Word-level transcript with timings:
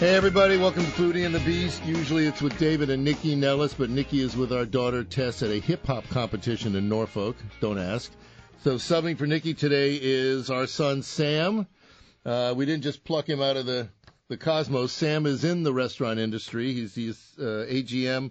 Hey 0.00 0.14
everybody, 0.14 0.56
welcome 0.56 0.86
to 0.86 0.90
Foodie 0.92 1.26
and 1.26 1.34
the 1.34 1.40
Beast. 1.40 1.84
Usually 1.84 2.24
it's 2.24 2.40
with 2.40 2.58
David 2.58 2.88
and 2.88 3.04
Nikki 3.04 3.34
Nellis, 3.34 3.74
but 3.74 3.90
Nikki 3.90 4.20
is 4.20 4.34
with 4.34 4.50
our 4.50 4.64
daughter 4.64 5.04
Tess 5.04 5.42
at 5.42 5.50
a 5.50 5.60
hip 5.60 5.86
hop 5.86 6.08
competition 6.08 6.74
in 6.74 6.88
Norfolk. 6.88 7.36
Don't 7.60 7.78
ask. 7.78 8.10
So 8.64 8.76
subbing 8.76 9.18
for 9.18 9.26
Nikki 9.26 9.52
today 9.52 9.98
is 10.00 10.48
our 10.48 10.66
son 10.66 11.02
Sam. 11.02 11.66
Uh, 12.24 12.54
we 12.56 12.64
didn't 12.64 12.84
just 12.84 13.04
pluck 13.04 13.28
him 13.28 13.42
out 13.42 13.58
of 13.58 13.66
the 13.66 13.90
the 14.28 14.38
cosmos. 14.38 14.90
Sam 14.90 15.26
is 15.26 15.44
in 15.44 15.64
the 15.64 15.72
restaurant 15.74 16.18
industry. 16.18 16.72
He's 16.72 16.94
he's 16.94 17.34
uh, 17.38 17.66
AGM 17.68 18.30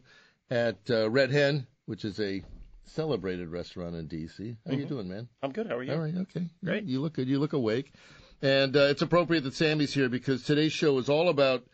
at 0.50 0.80
uh, 0.90 1.08
Red 1.12 1.30
Hen, 1.30 1.67
which 1.86 2.04
is 2.04 2.20
a 2.20 2.42
celebrated 2.86 3.50
restaurant 3.50 3.95
in 3.95 4.08
DC. 4.08 4.58
How 4.66 4.73
you 4.73 4.86
doing, 4.86 5.08
man? 5.08 5.30
I'm 5.44 5.52
good. 5.52 5.67
How 5.67 5.76
are 5.76 5.84
you? 5.84 5.94
All 5.94 6.00
right, 6.00 6.16
okay, 6.16 6.48
Great. 6.66 6.86
You 6.86 7.00
look 7.00 7.14
good. 7.14 7.28
You 7.28 7.38
look 7.38 7.54
awake, 7.54 7.94
and 8.42 8.76
uh, 8.76 8.82
it's 8.82 9.02
appropriate 9.02 9.44
that 9.44 9.54
Sammy's 9.54 9.94
here 9.94 10.10
because 10.10 10.44
today's 10.44 10.72
show 10.72 10.98
is 10.98 11.10
all 11.10 11.30
about 11.30 11.66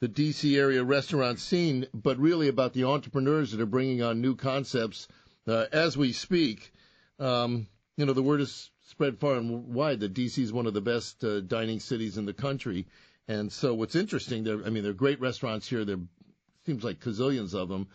the 0.00 0.08
DC 0.08 0.58
area 0.58 0.82
restaurant 0.84 1.38
scene, 1.38 1.86
but 1.94 2.18
really 2.18 2.48
about 2.48 2.72
the 2.72 2.84
entrepreneurs 2.84 3.52
that 3.52 3.60
are 3.60 3.66
bringing 3.66 4.02
on 4.02 4.20
new 4.20 4.34
concepts 4.34 5.08
uh, 5.46 5.66
as 5.72 5.96
we 5.96 6.12
speak. 6.12 6.72
Um, 7.18 7.66
you 7.96 8.04
know, 8.04 8.12
the 8.12 8.22
word 8.22 8.40
is 8.40 8.70
spread 8.88 9.18
far 9.18 9.36
and 9.36 9.72
wide 9.74 10.00
that 10.00 10.12
DC 10.12 10.38
is 10.38 10.52
one 10.52 10.66
of 10.66 10.74
the 10.74 10.80
best 10.80 11.22
uh, 11.24 11.40
dining 11.40 11.80
cities 11.80 12.18
in 12.18 12.26
the 12.26 12.34
country. 12.34 12.86
And 13.28 13.50
so, 13.50 13.72
what's 13.74 13.94
interesting, 13.94 14.44
there, 14.44 14.64
I 14.66 14.70
mean, 14.70 14.82
there 14.82 14.90
are 14.90 14.94
great 14.94 15.20
restaurants 15.20 15.68
here. 15.68 15.84
There 15.84 16.00
seems 16.66 16.84
like 16.84 17.00
gazillions 17.00 17.54
of 17.54 17.68
them, 17.68 17.88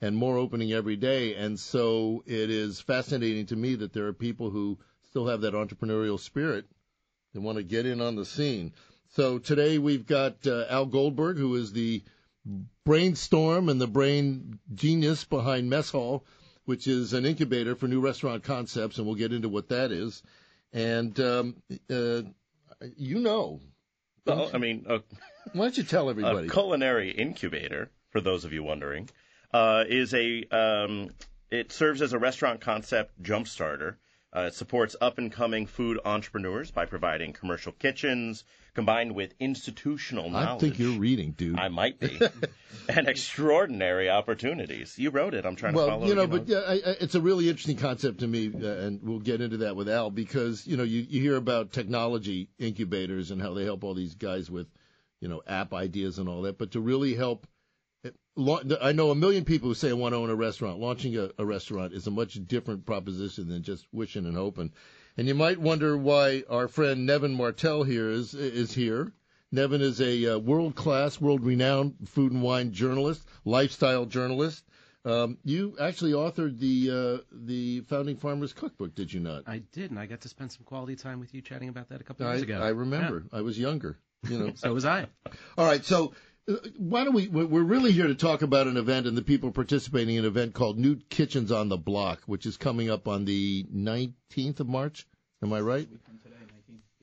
and 0.00 0.16
more 0.16 0.36
opening 0.36 0.72
every 0.72 0.96
day. 0.96 1.34
And 1.34 1.58
so, 1.58 2.22
it 2.26 2.50
is 2.50 2.80
fascinating 2.80 3.46
to 3.46 3.56
me 3.56 3.74
that 3.76 3.92
there 3.92 4.06
are 4.06 4.12
people 4.12 4.50
who 4.50 4.78
still 5.08 5.26
have 5.26 5.40
that 5.40 5.54
entrepreneurial 5.54 6.20
spirit 6.20 6.66
and 7.34 7.44
want 7.44 7.58
to 7.58 7.64
get 7.64 7.86
in 7.86 8.00
on 8.00 8.16
the 8.16 8.24
scene. 8.24 8.72
So 9.10 9.38
today 9.38 9.78
we've 9.78 10.06
got 10.06 10.46
uh, 10.46 10.64
Al 10.68 10.86
Goldberg, 10.86 11.36
who 11.36 11.54
is 11.56 11.72
the 11.72 12.02
brainstorm 12.84 13.68
and 13.68 13.80
the 13.80 13.86
brain 13.86 14.58
genius 14.74 15.24
behind 15.24 15.70
Mess 15.70 15.90
Hall, 15.90 16.24
which 16.64 16.86
is 16.86 17.12
an 17.12 17.24
incubator 17.24 17.74
for 17.74 17.88
new 17.88 18.00
restaurant 18.00 18.42
concepts, 18.44 18.98
and 18.98 19.06
we'll 19.06 19.16
get 19.16 19.32
into 19.32 19.48
what 19.48 19.68
that 19.68 19.92
is. 19.92 20.22
And 20.72 21.18
um, 21.20 21.56
uh, 21.90 22.22
you 22.96 23.20
know, 23.20 23.60
Well, 24.26 24.50
I 24.52 24.58
mean, 24.58 24.86
a, 24.88 25.00
why 25.52 25.66
don't 25.66 25.76
you 25.76 25.84
tell 25.84 26.08
a 26.08 26.10
everybody? 26.10 26.48
culinary 26.48 27.10
incubator, 27.10 27.90
for 28.10 28.20
those 28.20 28.44
of 28.44 28.52
you 28.52 28.62
wondering, 28.62 29.08
uh, 29.52 29.84
is 29.88 30.12
a 30.14 30.44
um, 30.50 31.10
it 31.50 31.70
serves 31.70 32.02
as 32.02 32.12
a 32.12 32.18
restaurant 32.18 32.60
concept 32.60 33.22
jump 33.22 33.46
starter. 33.46 33.98
Uh, 34.34 34.46
it 34.48 34.54
supports 34.54 34.96
up 35.00 35.18
and 35.18 35.30
coming 35.30 35.66
food 35.66 36.00
entrepreneurs 36.04 36.70
by 36.72 36.84
providing 36.86 37.32
commercial 37.32 37.70
kitchens 37.70 38.42
combined 38.74 39.14
with 39.14 39.32
institutional 39.38 40.28
knowledge. 40.28 40.48
I 40.48 40.58
think 40.58 40.78
you're 40.80 40.98
reading, 40.98 41.30
dude. 41.32 41.58
I 41.58 41.68
might 41.68 42.00
be. 42.00 42.20
and 42.88 43.08
extraordinary 43.08 44.10
opportunities. 44.10 44.98
You 44.98 45.10
wrote 45.10 45.34
it. 45.34 45.46
I'm 45.46 45.54
trying 45.54 45.74
to 45.74 45.86
follow. 45.86 46.06
you 46.06 46.16
know, 46.16 46.26
but 46.26 46.48
yeah, 46.48 46.58
I, 46.66 46.72
I, 46.72 46.96
it's 47.00 47.14
a 47.14 47.20
really 47.20 47.48
interesting 47.48 47.76
concept 47.76 48.20
to 48.20 48.26
me, 48.26 48.50
uh, 48.52 48.66
and 48.66 49.00
we'll 49.02 49.20
get 49.20 49.40
into 49.40 49.58
that 49.58 49.76
with 49.76 49.88
Al 49.88 50.10
because 50.10 50.66
you 50.66 50.76
know 50.76 50.82
you, 50.82 51.06
you 51.08 51.20
hear 51.20 51.36
about 51.36 51.72
technology 51.72 52.48
incubators 52.58 53.30
and 53.30 53.40
how 53.40 53.54
they 53.54 53.64
help 53.64 53.84
all 53.84 53.94
these 53.94 54.16
guys 54.16 54.50
with, 54.50 54.66
you 55.20 55.28
know, 55.28 55.42
app 55.46 55.72
ideas 55.72 56.18
and 56.18 56.28
all 56.28 56.42
that, 56.42 56.58
but 56.58 56.72
to 56.72 56.80
really 56.80 57.14
help. 57.14 57.46
I 58.36 58.92
know 58.92 59.10
a 59.10 59.14
million 59.14 59.44
people 59.44 59.68
who 59.68 59.74
say 59.74 59.90
I 59.90 59.94
want 59.94 60.12
to 60.12 60.18
own 60.18 60.30
a 60.30 60.34
restaurant. 60.34 60.80
Launching 60.80 61.16
a, 61.16 61.30
a 61.38 61.44
restaurant 61.44 61.92
is 61.92 62.06
a 62.06 62.10
much 62.10 62.34
different 62.46 62.84
proposition 62.84 63.48
than 63.48 63.62
just 63.62 63.86
wishing 63.92 64.26
and 64.26 64.36
hoping. 64.36 64.72
And 65.16 65.28
you 65.28 65.34
might 65.34 65.58
wonder 65.60 65.96
why 65.96 66.42
our 66.50 66.66
friend 66.66 67.06
Nevin 67.06 67.34
Martell 67.34 67.84
here 67.84 68.10
is 68.10 68.34
is 68.34 68.72
here. 68.72 69.12
Nevin 69.52 69.82
is 69.82 70.00
a 70.00 70.34
uh, 70.34 70.38
world-class, 70.38 71.20
world-renowned 71.20 72.08
food 72.08 72.32
and 72.32 72.42
wine 72.42 72.72
journalist, 72.72 73.22
lifestyle 73.44 74.04
journalist. 74.04 74.64
Um, 75.04 75.38
you 75.44 75.76
actually 75.80 76.12
authored 76.12 76.58
the 76.58 76.90
uh, 76.90 77.22
the 77.30 77.80
Founding 77.82 78.16
Farmers 78.16 78.52
Cookbook, 78.52 78.94
did 78.94 79.12
you 79.12 79.20
not? 79.20 79.44
I 79.46 79.58
did, 79.70 79.90
and 79.90 80.00
I 80.00 80.06
got 80.06 80.22
to 80.22 80.28
spend 80.28 80.50
some 80.50 80.64
quality 80.64 80.96
time 80.96 81.20
with 81.20 81.34
you 81.34 81.42
chatting 81.42 81.68
about 81.68 81.90
that 81.90 82.00
a 82.00 82.04
couple 82.04 82.26
I, 82.26 82.30
years 82.30 82.42
ago. 82.42 82.60
I 82.60 82.70
remember. 82.70 83.24
I 83.32 83.42
was 83.42 83.58
younger. 83.58 83.98
You 84.28 84.38
know. 84.38 84.52
So 84.56 84.72
was 84.72 84.86
I. 84.86 85.06
All 85.58 85.66
right, 85.66 85.84
so 85.84 86.14
why 86.76 87.04
don't 87.04 87.14
we? 87.14 87.28
we- 87.28 87.44
We're 87.44 87.62
really 87.62 87.92
here 87.92 88.06
to 88.06 88.14
talk 88.14 88.42
about 88.42 88.66
an 88.66 88.76
event 88.76 89.06
and 89.06 89.16
the 89.16 89.22
people 89.22 89.50
participating 89.50 90.16
in 90.16 90.24
an 90.24 90.30
event 90.30 90.54
called 90.54 90.78
New 90.78 90.96
Kitchens 91.08 91.50
on 91.52 91.68
the 91.68 91.76
Block, 91.76 92.22
which 92.26 92.46
is 92.46 92.56
coming 92.56 92.90
up 92.90 93.08
on 93.08 93.24
the 93.24 93.64
19th 93.74 94.60
of 94.60 94.68
March. 94.68 95.06
Am 95.42 95.52
I 95.52 95.60
right? 95.60 95.88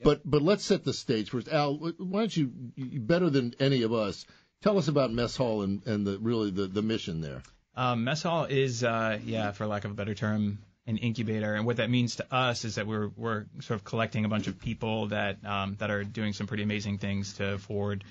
But 0.04 0.20
but 0.28 0.42
let's 0.42 0.64
set 0.64 0.84
the 0.84 0.92
stage 0.92 1.30
first. 1.30 1.48
Al, 1.48 1.76
why 1.76 2.20
don't 2.20 2.36
you, 2.36 2.52
you 2.74 3.00
better 3.00 3.30
than 3.30 3.54
any 3.60 3.82
of 3.82 3.92
us, 3.92 4.26
tell 4.60 4.76
us 4.78 4.88
about 4.88 5.12
Mess 5.12 5.36
Hall 5.36 5.62
and, 5.62 5.86
and 5.86 6.04
the 6.06 6.18
really 6.18 6.50
the, 6.50 6.66
the 6.66 6.82
mission 6.82 7.20
there. 7.20 7.42
Um, 7.76 8.04
mess 8.04 8.22
hall 8.22 8.44
is, 8.44 8.84
uh, 8.84 9.18
yeah, 9.24 9.52
for 9.52 9.66
lack 9.66 9.84
of 9.86 9.92
a 9.92 9.94
better 9.94 10.14
term, 10.14 10.58
an 10.86 10.98
incubator, 10.98 11.54
and 11.54 11.64
what 11.64 11.76
that 11.76 11.88
means 11.88 12.16
to 12.16 12.34
us 12.34 12.64
is 12.64 12.74
that 12.74 12.86
we're 12.86 13.08
we're 13.16 13.46
sort 13.60 13.78
of 13.78 13.84
collecting 13.84 14.24
a 14.24 14.28
bunch 14.28 14.46
of 14.48 14.58
people 14.60 15.06
that 15.06 15.38
um, 15.46 15.76
that 15.78 15.90
are 15.90 16.04
doing 16.04 16.32
some 16.32 16.46
pretty 16.46 16.64
amazing 16.64 16.98
things 16.98 17.34
to 17.34 17.58
forward 17.58 18.04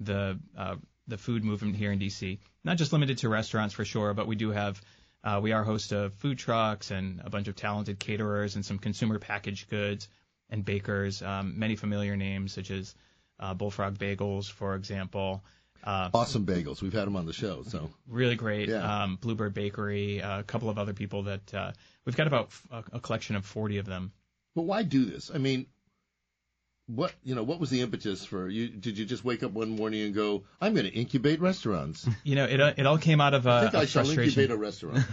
the 0.00 0.38
uh, 0.56 0.76
the 1.08 1.18
food 1.18 1.44
movement 1.44 1.76
here 1.76 1.92
in 1.92 1.98
DC. 1.98 2.38
Not 2.64 2.76
just 2.76 2.92
limited 2.92 3.18
to 3.18 3.28
restaurants 3.28 3.74
for 3.74 3.84
sure, 3.84 4.14
but 4.14 4.26
we 4.26 4.36
do 4.36 4.50
have 4.50 4.80
uh, 5.22 5.40
we 5.42 5.52
are 5.52 5.64
host 5.64 5.92
of 5.92 6.14
food 6.14 6.38
trucks 6.38 6.90
and 6.90 7.20
a 7.24 7.30
bunch 7.30 7.48
of 7.48 7.56
talented 7.56 7.98
caterers 7.98 8.56
and 8.56 8.64
some 8.64 8.78
consumer 8.78 9.18
packaged 9.18 9.68
goods 9.68 10.08
and 10.50 10.64
bakers. 10.64 11.22
Um, 11.22 11.58
many 11.58 11.76
familiar 11.76 12.16
names 12.16 12.52
such 12.52 12.70
as 12.70 12.94
uh, 13.40 13.54
Bullfrog 13.54 13.98
Bagels, 13.98 14.50
for 14.50 14.74
example. 14.74 15.42
Uh, 15.84 16.10
Awesome 16.12 16.44
bagels. 16.44 16.82
We've 16.82 16.92
had 16.92 17.06
them 17.06 17.16
on 17.16 17.26
the 17.26 17.32
show. 17.32 17.62
So 17.62 17.90
really 18.08 18.34
great. 18.34 18.68
Yeah. 18.68 19.02
Um, 19.02 19.18
Bluebird 19.20 19.54
Bakery, 19.54 20.20
uh, 20.20 20.40
a 20.40 20.42
couple 20.42 20.68
of 20.68 20.78
other 20.78 20.94
people 20.94 21.24
that 21.24 21.54
uh, 21.54 21.72
we've 22.04 22.16
got 22.16 22.26
about 22.26 22.50
a 22.92 22.98
collection 22.98 23.36
of 23.36 23.44
40 23.44 23.78
of 23.78 23.86
them. 23.86 24.12
But 24.56 24.62
why 24.62 24.82
do 24.82 25.04
this? 25.04 25.30
I 25.32 25.38
mean, 25.38 25.66
what 26.86 27.12
you 27.24 27.34
know, 27.34 27.42
what 27.42 27.58
was 27.58 27.70
the 27.70 27.80
impetus 27.80 28.24
for 28.24 28.48
you? 28.48 28.68
Did 28.68 28.96
you 28.96 29.04
just 29.04 29.24
wake 29.24 29.42
up 29.42 29.50
one 29.50 29.70
morning 29.70 30.02
and 30.02 30.14
go, 30.14 30.44
"I'm 30.60 30.72
going 30.74 30.86
to 30.86 30.92
incubate 30.92 31.40
restaurants"? 31.40 32.08
You 32.24 32.34
know, 32.34 32.44
it 32.44 32.60
uh, 32.60 32.74
it 32.76 32.86
all 32.86 32.98
came 32.98 33.20
out 33.20 33.34
of 33.34 33.46
uh, 33.46 33.50
I 33.50 33.60
think 33.62 33.74
a 33.74 33.78
I 33.78 33.84
shall 33.86 34.08
incubate 34.08 34.50
a 34.50 34.56
restaurant. 34.56 35.04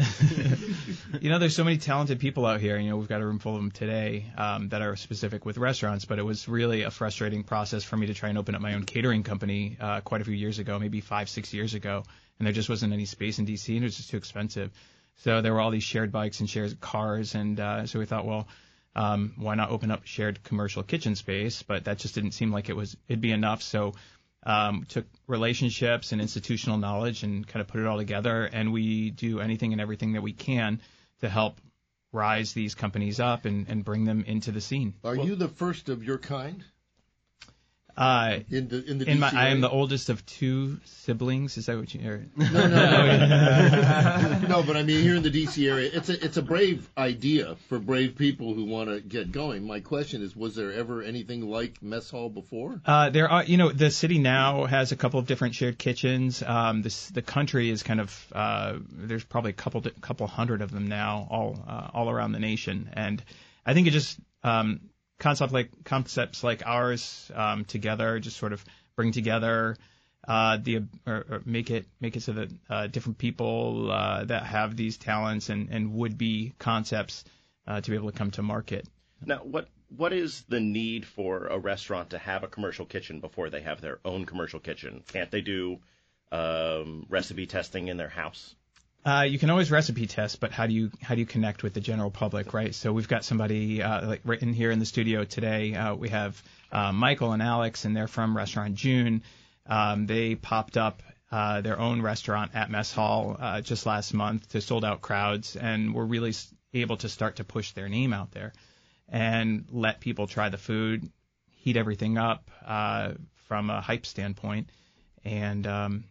you 1.22 1.30
know, 1.30 1.40
there's 1.40 1.56
so 1.56 1.64
many 1.64 1.78
talented 1.78 2.20
people 2.20 2.46
out 2.46 2.60
here. 2.60 2.78
You 2.78 2.90
know, 2.90 2.98
we've 2.98 3.08
got 3.08 3.22
a 3.22 3.26
room 3.26 3.40
full 3.40 3.56
of 3.56 3.62
them 3.62 3.72
today 3.72 4.32
um, 4.38 4.70
that 4.70 4.82
are 4.82 4.96
specific 4.96 5.46
with 5.46 5.58
restaurants, 5.58 6.06
but 6.06 6.18
it 6.20 6.24
was 6.24 6.48
really 6.48 6.84
a 6.84 6.92
frustrating 6.92 7.44
process 7.44 7.84
for 7.84 7.98
me 7.98 8.08
to 8.08 8.14
try 8.14 8.30
and 8.30 8.38
open 8.38 8.56
up 8.56 8.62
my 8.62 8.74
own 8.74 8.84
catering 8.84 9.24
company 9.24 9.78
uh, 9.80 10.02
quite 10.02 10.22
a 10.22 10.24
few 10.24 10.34
years 10.34 10.60
ago, 10.60 10.80
maybe 10.80 11.02
five, 11.02 11.30
six 11.30 11.54
years 11.54 11.74
ago, 11.74 12.04
and 12.40 12.46
there 12.46 12.54
just 12.54 12.70
wasn't 12.70 12.94
any 12.94 13.06
space 13.06 13.40
in 13.40 13.46
DC, 13.46 13.70
and 13.70 13.84
it 13.84 13.84
was 13.84 13.98
just 13.98 14.10
too 14.10 14.18
expensive. 14.18 14.72
So 15.18 15.42
there 15.42 15.54
were 15.54 15.62
all 15.62 15.72
these 15.72 15.84
shared 15.84 16.12
bikes 16.12 16.40
and 16.40 16.50
shared 16.50 16.80
cars, 16.80 17.36
and 17.36 17.60
uh, 17.60 17.86
so 17.86 18.00
we 18.00 18.06
thought, 18.06 18.26
well, 18.26 18.48
um, 18.96 19.34
why 19.38 19.56
not 19.56 19.70
open 19.70 19.92
up 19.92 20.06
shared 20.06 20.44
commercial 20.44 20.84
kitchen 20.84 21.16
space? 21.16 21.64
But 21.64 21.86
that 21.86 21.98
just 21.98 22.16
didn't 22.16 22.32
seem 22.32 22.52
like 22.52 22.70
it 22.70 22.76
was 22.76 22.96
it'd 23.08 23.22
be 23.22 23.32
enough. 23.32 23.62
So 23.62 23.94
um, 24.46 24.86
took 24.88 25.06
relationships 25.28 26.12
and 26.12 26.22
institutional 26.22 26.78
knowledge 26.78 27.24
and 27.24 27.48
kind 27.48 27.62
of 27.62 27.68
put 27.68 27.82
it 27.82 27.88
all 27.88 27.98
together. 27.98 28.46
And 28.46 28.74
we 28.74 29.10
do 29.10 29.40
anything 29.40 29.72
and 29.72 29.82
everything 29.82 30.14
that 30.14 30.22
we 30.22 30.34
can 30.34 30.82
to 31.22 31.30
help 31.30 31.60
rise 32.12 32.54
these 32.54 32.76
companies 32.76 33.20
up 33.20 33.46
and, 33.46 33.68
and 33.70 33.84
bring 33.84 34.06
them 34.06 34.24
into 34.28 34.52
the 34.52 34.62
scene. 34.62 34.94
Are 35.04 35.16
you 35.16 35.36
the 35.36 35.48
first 35.48 35.90
of 35.90 36.04
your 36.04 36.20
kind 36.20 36.64
Uh, 37.96 38.40
in 38.50 38.68
the 38.68 38.84
in 38.90 38.98
the 38.98 39.10
in 39.10 39.20
my, 39.20 39.32
I 39.34 39.50
am 39.50 39.62
the 39.62 39.70
oldest 39.70 40.10
of 40.10 40.26
two 40.26 40.80
siblings. 40.86 41.58
Is 41.58 41.68
that 41.68 41.78
what 41.78 41.94
you? 41.94 42.10
Or, 42.10 42.26
No, 42.36 42.52
no, 42.52 42.68
no. 42.68 44.48
no, 44.48 44.64
but 44.64 44.76
I 44.76 44.84
mean 44.84 45.02
here 45.02 45.16
in 45.16 45.24
the 45.24 45.30
DC 45.32 45.70
area, 45.70 45.90
it's 45.94 46.10
a 46.10 46.24
it's 46.26 46.38
a 46.38 46.42
brave 46.42 46.90
idea 46.98 47.56
for 47.70 47.80
brave 47.80 48.16
people 48.16 48.54
who 48.54 48.66
want 48.66 48.90
to 48.90 49.00
get 49.00 49.32
going. 49.32 49.66
My 49.66 49.80
question 49.80 50.22
is, 50.22 50.36
was 50.36 50.56
there 50.56 50.74
ever 50.74 51.02
anything 51.02 51.48
like 51.50 51.82
mess 51.82 52.10
hall 52.10 52.30
before? 52.30 52.82
Uh, 52.86 53.10
there 53.10 53.30
are, 53.30 53.44
you 53.44 53.58
know, 53.58 53.72
the 53.72 53.92
city 53.92 54.20
now 54.20 54.66
has 54.66 54.92
a 54.92 54.96
couple 54.96 55.20
of 55.20 55.28
different 55.28 55.56
shared 55.56 55.78
kitchens. 55.78 56.42
Um, 56.44 56.82
this, 56.82 57.08
the 57.10 57.22
country 57.22 57.70
is 57.70 57.84
kind 57.84 58.00
of, 58.00 58.28
uh, 58.34 58.78
there's 58.90 59.24
probably 59.24 59.52
a 59.52 59.54
couple, 59.54 59.82
couple 60.02 60.28
hundred 60.28 60.62
of 60.62 60.72
them 60.72 60.88
now, 60.88 61.28
all, 61.30 61.64
uh, 61.68 61.90
all 61.94 62.10
around 62.10 62.32
the 62.32 62.40
nation. 62.40 62.90
And 62.94 63.24
I 63.66 63.74
think 63.74 63.88
it 63.88 63.92
just, 63.92 64.20
um, 64.44 64.82
concept 65.24 65.54
like 65.54 65.70
concepts 65.86 66.44
like 66.44 66.62
ours, 66.66 67.32
um, 67.34 67.64
together 67.66 68.20
just 68.20 68.38
sort 68.38 68.54
of 68.54 68.64
bring 68.96 69.14
together, 69.14 69.78
uh, 70.28 70.58
the 70.62 70.84
or, 71.08 71.26
or 71.30 71.42
make 71.46 71.72
it 71.72 71.86
make 72.00 72.16
it 72.18 72.24
so 72.24 72.34
that 72.34 72.50
uh, 72.70 72.88
different 72.88 73.18
people 73.18 73.90
uh, 73.90 74.26
that 74.26 74.44
have 74.44 74.76
these 74.76 74.98
talents 74.98 75.50
and, 75.50 75.70
and 75.70 75.94
would 75.94 76.18
be 76.18 76.54
concepts 76.60 77.24
uh, 77.68 77.80
to 77.80 77.90
be 77.90 77.96
able 77.96 78.12
to 78.12 78.18
come 78.18 78.32
to 78.32 78.42
market. 78.42 78.88
Now, 79.26 79.38
what 79.38 79.70
what 79.96 80.12
is 80.12 80.44
the 80.50 80.60
need 80.60 81.06
for 81.06 81.48
a 81.48 81.58
restaurant 81.58 82.10
to 82.10 82.18
have 82.18 82.44
a 82.44 82.48
commercial 82.48 82.86
kitchen 82.86 83.20
before 83.22 83.50
they 83.50 83.62
have 83.62 83.80
their 83.80 84.00
own 84.04 84.26
commercial 84.26 84.60
kitchen? 84.60 85.04
Can't 85.08 85.32
they 85.32 85.42
do 85.42 85.80
um, 86.32 87.06
recipe 87.10 87.46
testing 87.46 87.88
in 87.88 87.98
their 87.98 88.10
house? 88.10 88.56
Uh, 89.06 89.26
you 89.28 89.38
can 89.38 89.50
always 89.50 89.70
recipe 89.70 90.08
test, 90.08 90.40
but 90.40 90.52
how 90.52 90.66
do 90.66 90.74
you 90.74 90.90
how 91.02 91.14
do 91.14 91.20
you 91.20 91.26
connect 91.26 91.62
with 91.62 91.74
the 91.74 91.82
general 91.82 92.10
public, 92.10 92.54
right? 92.54 92.74
So 92.74 92.94
we've 92.94 93.08
got 93.08 93.26
somebody 93.26 93.82
uh, 93.82 94.08
like 94.08 94.42
in 94.42 94.54
here 94.54 94.72
in 94.72 94.80
the 94.80 94.86
studio 94.86 95.26
today. 95.26 95.76
Uh, 95.76 95.94
we 95.96 96.10
have 96.10 96.42
uh, 96.72 96.94
Michael 96.94 97.34
and 97.34 97.42
Alex, 97.42 97.84
and 97.84 97.96
they're 97.96 98.08
from 98.08 98.36
Restaurant 98.36 98.76
June. 98.76 99.24
Um, 99.66 100.08
they 100.08 100.36
popped 100.36 100.78
up 100.78 101.04
uh, 101.32 101.60
their 101.60 101.78
own 101.78 102.02
restaurant 102.02 102.52
at 102.54 102.70
Mess 102.70 102.94
Hall 102.94 103.36
uh, 103.38 103.60
just 103.60 103.86
last 103.86 104.14
month 104.14 104.50
to 104.50 104.62
sold 104.62 104.86
out 104.86 105.02
crowds, 105.02 105.58
and 105.58 105.94
were 105.94 106.06
really 106.06 106.34
able 106.74 106.96
to 106.98 107.10
start 107.10 107.38
to 107.38 107.44
push 107.44 107.72
their 107.72 107.90
name 107.90 108.14
out 108.14 108.32
there 108.32 108.54
and 109.10 109.66
let 109.70 110.00
people 110.00 110.28
try 110.28 110.48
the 110.48 110.58
food, 110.58 111.10
heat 111.52 111.76
everything 111.76 112.18
up 112.18 112.50
uh, 112.66 113.12
from 113.48 113.70
a 113.70 113.82
hype 113.82 114.06
standpoint, 114.06 114.70
and 115.26 115.68
um, 115.68 116.06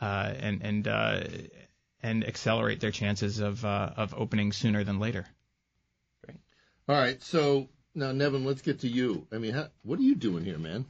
uh, 0.00 0.32
and 0.38 0.62
and 0.62 0.88
uh, 0.88 1.20
and 2.04 2.22
accelerate 2.28 2.80
their 2.80 2.90
chances 2.90 3.40
of 3.40 3.64
uh, 3.64 3.90
of 3.96 4.14
opening 4.16 4.52
sooner 4.52 4.84
than 4.84 5.00
later. 5.00 5.26
All 6.86 6.94
right, 6.94 7.20
so 7.22 7.70
now 7.94 8.12
Nevin, 8.12 8.44
let's 8.44 8.60
get 8.60 8.80
to 8.80 8.88
you. 8.88 9.26
I 9.32 9.38
mean, 9.38 9.54
how, 9.54 9.68
what 9.82 9.98
are 9.98 10.02
you 10.02 10.14
doing 10.14 10.44
here, 10.44 10.58
man? 10.58 10.84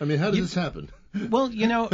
I 0.00 0.04
mean, 0.04 0.18
how 0.18 0.32
did 0.32 0.42
this 0.42 0.54
happen? 0.54 0.90
Well, 1.30 1.50
you 1.50 1.68
know, 1.68 1.88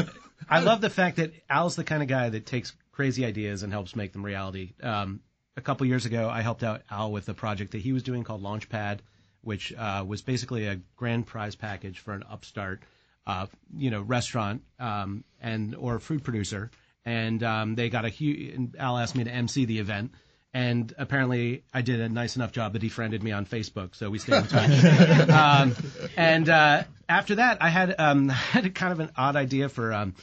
I 0.48 0.60
love 0.60 0.80
the 0.80 0.90
fact 0.90 1.18
that 1.18 1.32
Al's 1.50 1.76
the 1.76 1.84
kind 1.84 2.02
of 2.02 2.08
guy 2.08 2.30
that 2.30 2.46
takes 2.46 2.74
crazy 2.92 3.26
ideas 3.26 3.62
and 3.62 3.70
helps 3.70 3.94
make 3.94 4.12
them 4.12 4.24
reality. 4.24 4.72
Um, 4.82 5.20
a 5.54 5.60
couple 5.60 5.86
years 5.86 6.06
ago, 6.06 6.30
I 6.30 6.40
helped 6.40 6.62
out 6.62 6.82
Al 6.90 7.12
with 7.12 7.28
a 7.28 7.34
project 7.34 7.72
that 7.72 7.82
he 7.82 7.92
was 7.92 8.02
doing 8.02 8.24
called 8.24 8.42
Launchpad, 8.42 9.00
which 9.42 9.72
uh, 9.74 10.02
was 10.06 10.22
basically 10.22 10.66
a 10.66 10.80
grand 10.96 11.26
prize 11.26 11.54
package 11.54 11.98
for 11.98 12.14
an 12.14 12.24
upstart, 12.28 12.82
uh, 13.26 13.46
you 13.76 13.90
know, 13.90 14.00
restaurant 14.00 14.62
um, 14.80 15.24
and 15.42 15.74
or 15.74 16.00
food 16.00 16.24
producer. 16.24 16.70
And 17.04 17.42
um, 17.42 17.74
they 17.74 17.88
got 17.88 18.04
a 18.04 18.08
huge. 18.08 18.74
Al 18.78 18.96
asked 18.96 19.16
me 19.16 19.24
to 19.24 19.30
MC 19.30 19.64
the 19.64 19.78
event. 19.78 20.12
And 20.54 20.94
apparently, 20.98 21.64
I 21.72 21.80
did 21.80 22.00
a 22.00 22.08
nice 22.10 22.36
enough 22.36 22.52
job 22.52 22.74
that 22.74 22.82
he 22.82 22.90
friended 22.90 23.22
me 23.22 23.32
on 23.32 23.46
Facebook, 23.46 23.94
so 23.94 24.10
we 24.10 24.18
stayed 24.18 24.36
in 24.36 24.46
touch. 24.46 25.28
um, 25.30 25.74
and 26.14 26.46
uh, 26.46 26.82
after 27.08 27.36
that, 27.36 27.62
I 27.62 27.70
had 27.70 27.94
um, 27.98 28.28
had 28.28 28.66
a 28.66 28.70
kind 28.70 28.92
of 28.92 29.00
an 29.00 29.10
odd 29.16 29.34
idea 29.34 29.70
for 29.70 29.94
um, 29.94 30.14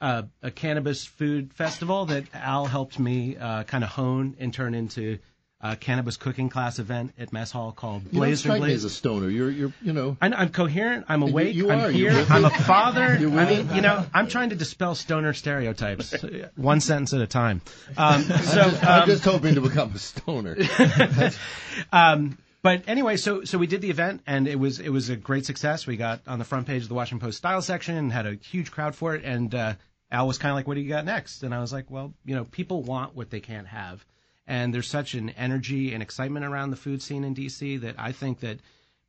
uh, 0.00 0.22
a 0.42 0.50
cannabis 0.50 1.04
food 1.04 1.54
festival 1.54 2.06
that 2.06 2.24
Al 2.34 2.66
helped 2.66 2.98
me 2.98 3.36
uh, 3.36 3.64
kind 3.64 3.82
of 3.82 3.90
hone 3.90 4.36
and 4.38 4.52
turn 4.52 4.74
into 4.74 5.18
a 5.62 5.76
cannabis 5.76 6.16
cooking 6.16 6.48
class 6.48 6.78
event 6.78 7.12
at 7.18 7.32
Mess 7.32 7.50
Hall 7.50 7.72
called 7.72 8.04
You 8.04 8.10
don't 8.12 8.20
Blaze 8.20 8.44
and 8.44 8.54
strike 8.54 8.62
me 8.62 8.72
as 8.72 8.84
a 8.84 8.90
stoner. 8.90 9.28
You're, 9.28 9.50
you're, 9.50 9.72
you 9.82 9.92
know. 9.92 10.16
I 10.20 10.28
know, 10.28 10.36
I'm 10.38 10.48
coherent. 10.48 11.04
I'm 11.08 11.22
awake. 11.22 11.54
you 11.54 11.70
I'm 11.70 11.80
are. 11.80 11.90
Here. 11.90 12.26
I'm 12.30 12.46
a 12.46 12.50
father. 12.50 13.02
I 13.04 13.18
mean, 13.18 13.74
you 13.74 13.82
know, 13.82 14.06
I'm 14.14 14.28
trying 14.28 14.50
to 14.50 14.56
dispel 14.56 14.94
stoner 14.94 15.34
stereotypes, 15.34 16.14
one 16.56 16.80
sentence 16.80 17.12
at 17.12 17.20
a 17.20 17.26
time. 17.26 17.60
Um, 17.96 18.22
so, 18.42 18.60
I'm 18.82 19.02
um, 19.02 19.08
just 19.08 19.24
hoping 19.24 19.54
to 19.56 19.60
become 19.60 19.92
a 19.94 19.98
stoner. 19.98 20.56
um, 21.92 22.38
but 22.62 22.84
anyway, 22.88 23.16
so 23.16 23.44
so 23.44 23.56
we 23.58 23.66
did 23.66 23.80
the 23.80 23.90
event 23.90 24.22
and 24.26 24.46
it 24.46 24.58
was 24.58 24.80
it 24.80 24.90
was 24.90 25.08
a 25.08 25.16
great 25.16 25.46
success. 25.46 25.86
We 25.86 25.96
got 25.96 26.20
on 26.26 26.38
the 26.38 26.44
front 26.44 26.66
page 26.66 26.82
of 26.82 26.88
the 26.88 26.94
Washington 26.94 27.26
Post 27.26 27.38
style 27.38 27.62
section 27.62 27.96
and 27.96 28.12
had 28.12 28.26
a 28.26 28.34
huge 28.34 28.70
crowd 28.70 28.94
for 28.94 29.14
it. 29.14 29.24
And 29.24 29.54
uh, 29.54 29.74
Al 30.10 30.26
was 30.26 30.38
kind 30.38 30.52
of 30.52 30.56
like, 30.56 30.66
"What 30.66 30.74
do 30.74 30.80
you 30.80 30.88
got 30.88 31.04
next?" 31.06 31.42
And 31.42 31.54
I 31.54 31.60
was 31.60 31.72
like, 31.72 31.90
"Well, 31.90 32.12
you 32.24 32.34
know, 32.34 32.44
people 32.44 32.82
want 32.82 33.14
what 33.14 33.30
they 33.30 33.40
can't 33.40 33.66
have." 33.66 34.04
And 34.50 34.74
there's 34.74 34.88
such 34.88 35.14
an 35.14 35.30
energy 35.30 35.94
and 35.94 36.02
excitement 36.02 36.44
around 36.44 36.70
the 36.70 36.76
food 36.76 37.02
scene 37.02 37.22
in 37.22 37.36
DC 37.36 37.82
that 37.82 37.94
I 37.98 38.10
think 38.10 38.40
that 38.40 38.58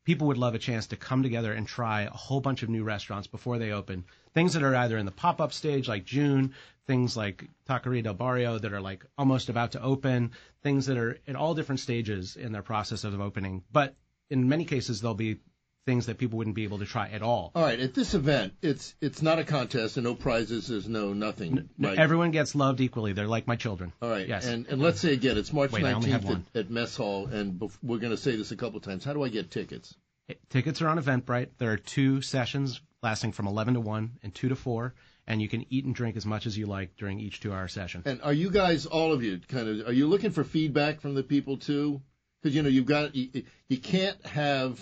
people 0.04 0.28
would 0.28 0.38
love 0.38 0.54
a 0.54 0.60
chance 0.60 0.86
to 0.88 0.96
come 0.96 1.24
together 1.24 1.52
and 1.52 1.68
try 1.68 2.04
a 2.04 2.12
whole 2.12 2.42
bunch 2.42 2.62
of 2.62 2.70
new 2.70 2.84
restaurants 2.84 3.26
before 3.26 3.58
they 3.58 3.72
open. 3.72 4.06
Things 4.36 4.54
that 4.54 4.62
are 4.62 4.76
either 4.76 5.00
in 5.00 5.08
the 5.08 5.12
pop 5.12 5.42
up 5.42 5.52
stage, 5.52 5.88
like 5.88 6.06
June, 6.06 6.54
things 6.86 7.18
like 7.18 7.50
Taqueria 7.68 8.04
del 8.04 8.14
Barrio 8.14 8.60
that 8.60 8.72
are 8.72 8.82
like 8.82 9.04
almost 9.18 9.50
about 9.50 9.72
to 9.72 9.82
open, 9.82 10.30
things 10.62 10.86
that 10.86 11.00
are 11.00 11.18
at 11.28 11.36
all 11.36 11.56
different 11.56 11.80
stages 11.80 12.36
in 12.36 12.52
their 12.52 12.62
process 12.62 13.04
of 13.04 13.20
opening. 13.20 13.64
But 13.72 13.96
in 14.30 14.48
many 14.48 14.66
cases, 14.66 15.02
they'll 15.02 15.16
be 15.16 15.38
things 15.86 16.06
that 16.06 16.18
people 16.18 16.38
wouldn't 16.38 16.56
be 16.56 16.64
able 16.64 16.80
to 16.80 16.86
try 16.86 17.10
at 17.10 17.22
all. 17.22 17.52
All 17.56 17.64
right, 17.64 17.80
at 17.80 17.94
this 17.94 18.14
event, 18.14 18.54
it's 18.62 18.94
it's 19.02 19.22
not 19.22 19.40
a 19.40 19.44
contest 19.44 19.98
and 19.98 20.04
no 20.04 20.14
prizes. 20.16 20.68
There's 20.68 20.88
no 20.88 21.14
nothing. 21.14 21.70
Right? 21.80 21.98
Everyone 21.98 22.32
gets 22.32 22.54
loved 22.56 22.82
equally. 22.82 23.14
They're 23.14 23.28
like 23.28 23.48
my 23.48 23.56
children. 23.56 23.92
All 24.02 24.10
right, 24.10 24.28
Yes. 24.28 24.46
and 24.46 24.68
and 24.68 24.82
let's 24.82 25.00
say 25.00 25.14
again, 25.14 25.38
it's 25.38 25.52
March 25.52 25.72
Wait, 25.72 25.84
I 25.84 25.94
only 25.94 26.12
have 26.12 26.24
19th 26.24 26.46
at, 26.56 26.60
at 26.66 26.70
Mess 26.70 26.96
Hall, 26.96 27.28
and 27.28 27.60
bef- 27.60 27.78
we're 27.82 27.98
going 28.00 28.12
to 28.12 28.18
say 28.18 28.36
this 28.36 28.52
a 28.52 28.56
couple 28.56 28.80
times. 28.80 29.04
How 29.04 29.14
do 29.14 29.24
I 29.24 29.30
get 29.30 29.50
tickets? 29.52 29.96
Eh, 30.30 30.36
tickets 30.50 30.82
are 30.82 30.88
on 30.88 31.00
Eventbrite. 31.00 31.50
There 31.58 31.72
are 31.72 31.78
two 31.78 32.22
sessions 32.22 32.80
lasting 33.02 33.32
from 33.32 33.48
11 33.48 33.74
to 33.74 33.80
1 33.82 34.20
and 34.22 34.36
2 34.36 34.50
to 34.50 34.56
4, 34.56 34.94
and 35.26 35.42
you 35.42 35.50
can 35.50 35.66
eat 35.74 35.86
and 35.86 35.96
drink 35.96 36.16
as 36.16 36.26
much 36.28 36.46
as 36.46 36.56
you 36.56 36.68
like 36.68 36.96
during 36.98 37.20
each 37.20 37.40
two 37.40 37.52
hour 37.52 37.68
session. 37.68 38.04
And 38.06 38.22
are 38.22 38.34
you 38.34 38.52
guys, 38.52 38.86
all 38.86 39.12
of 39.12 39.24
you, 39.24 39.40
kind 39.48 39.68
of, 39.68 39.88
are 39.88 39.94
you 39.94 40.08
looking 40.08 40.30
for 40.30 40.44
feedback 40.44 41.02
from 41.02 41.16
the 41.16 41.24
people 41.24 41.58
too? 41.58 42.02
Because 42.42 42.56
you 42.56 42.62
know 42.62 42.70
you've 42.70 42.86
got 42.86 43.16
you, 43.16 43.44
you 43.68 43.78
can't 43.78 44.24
have 44.26 44.80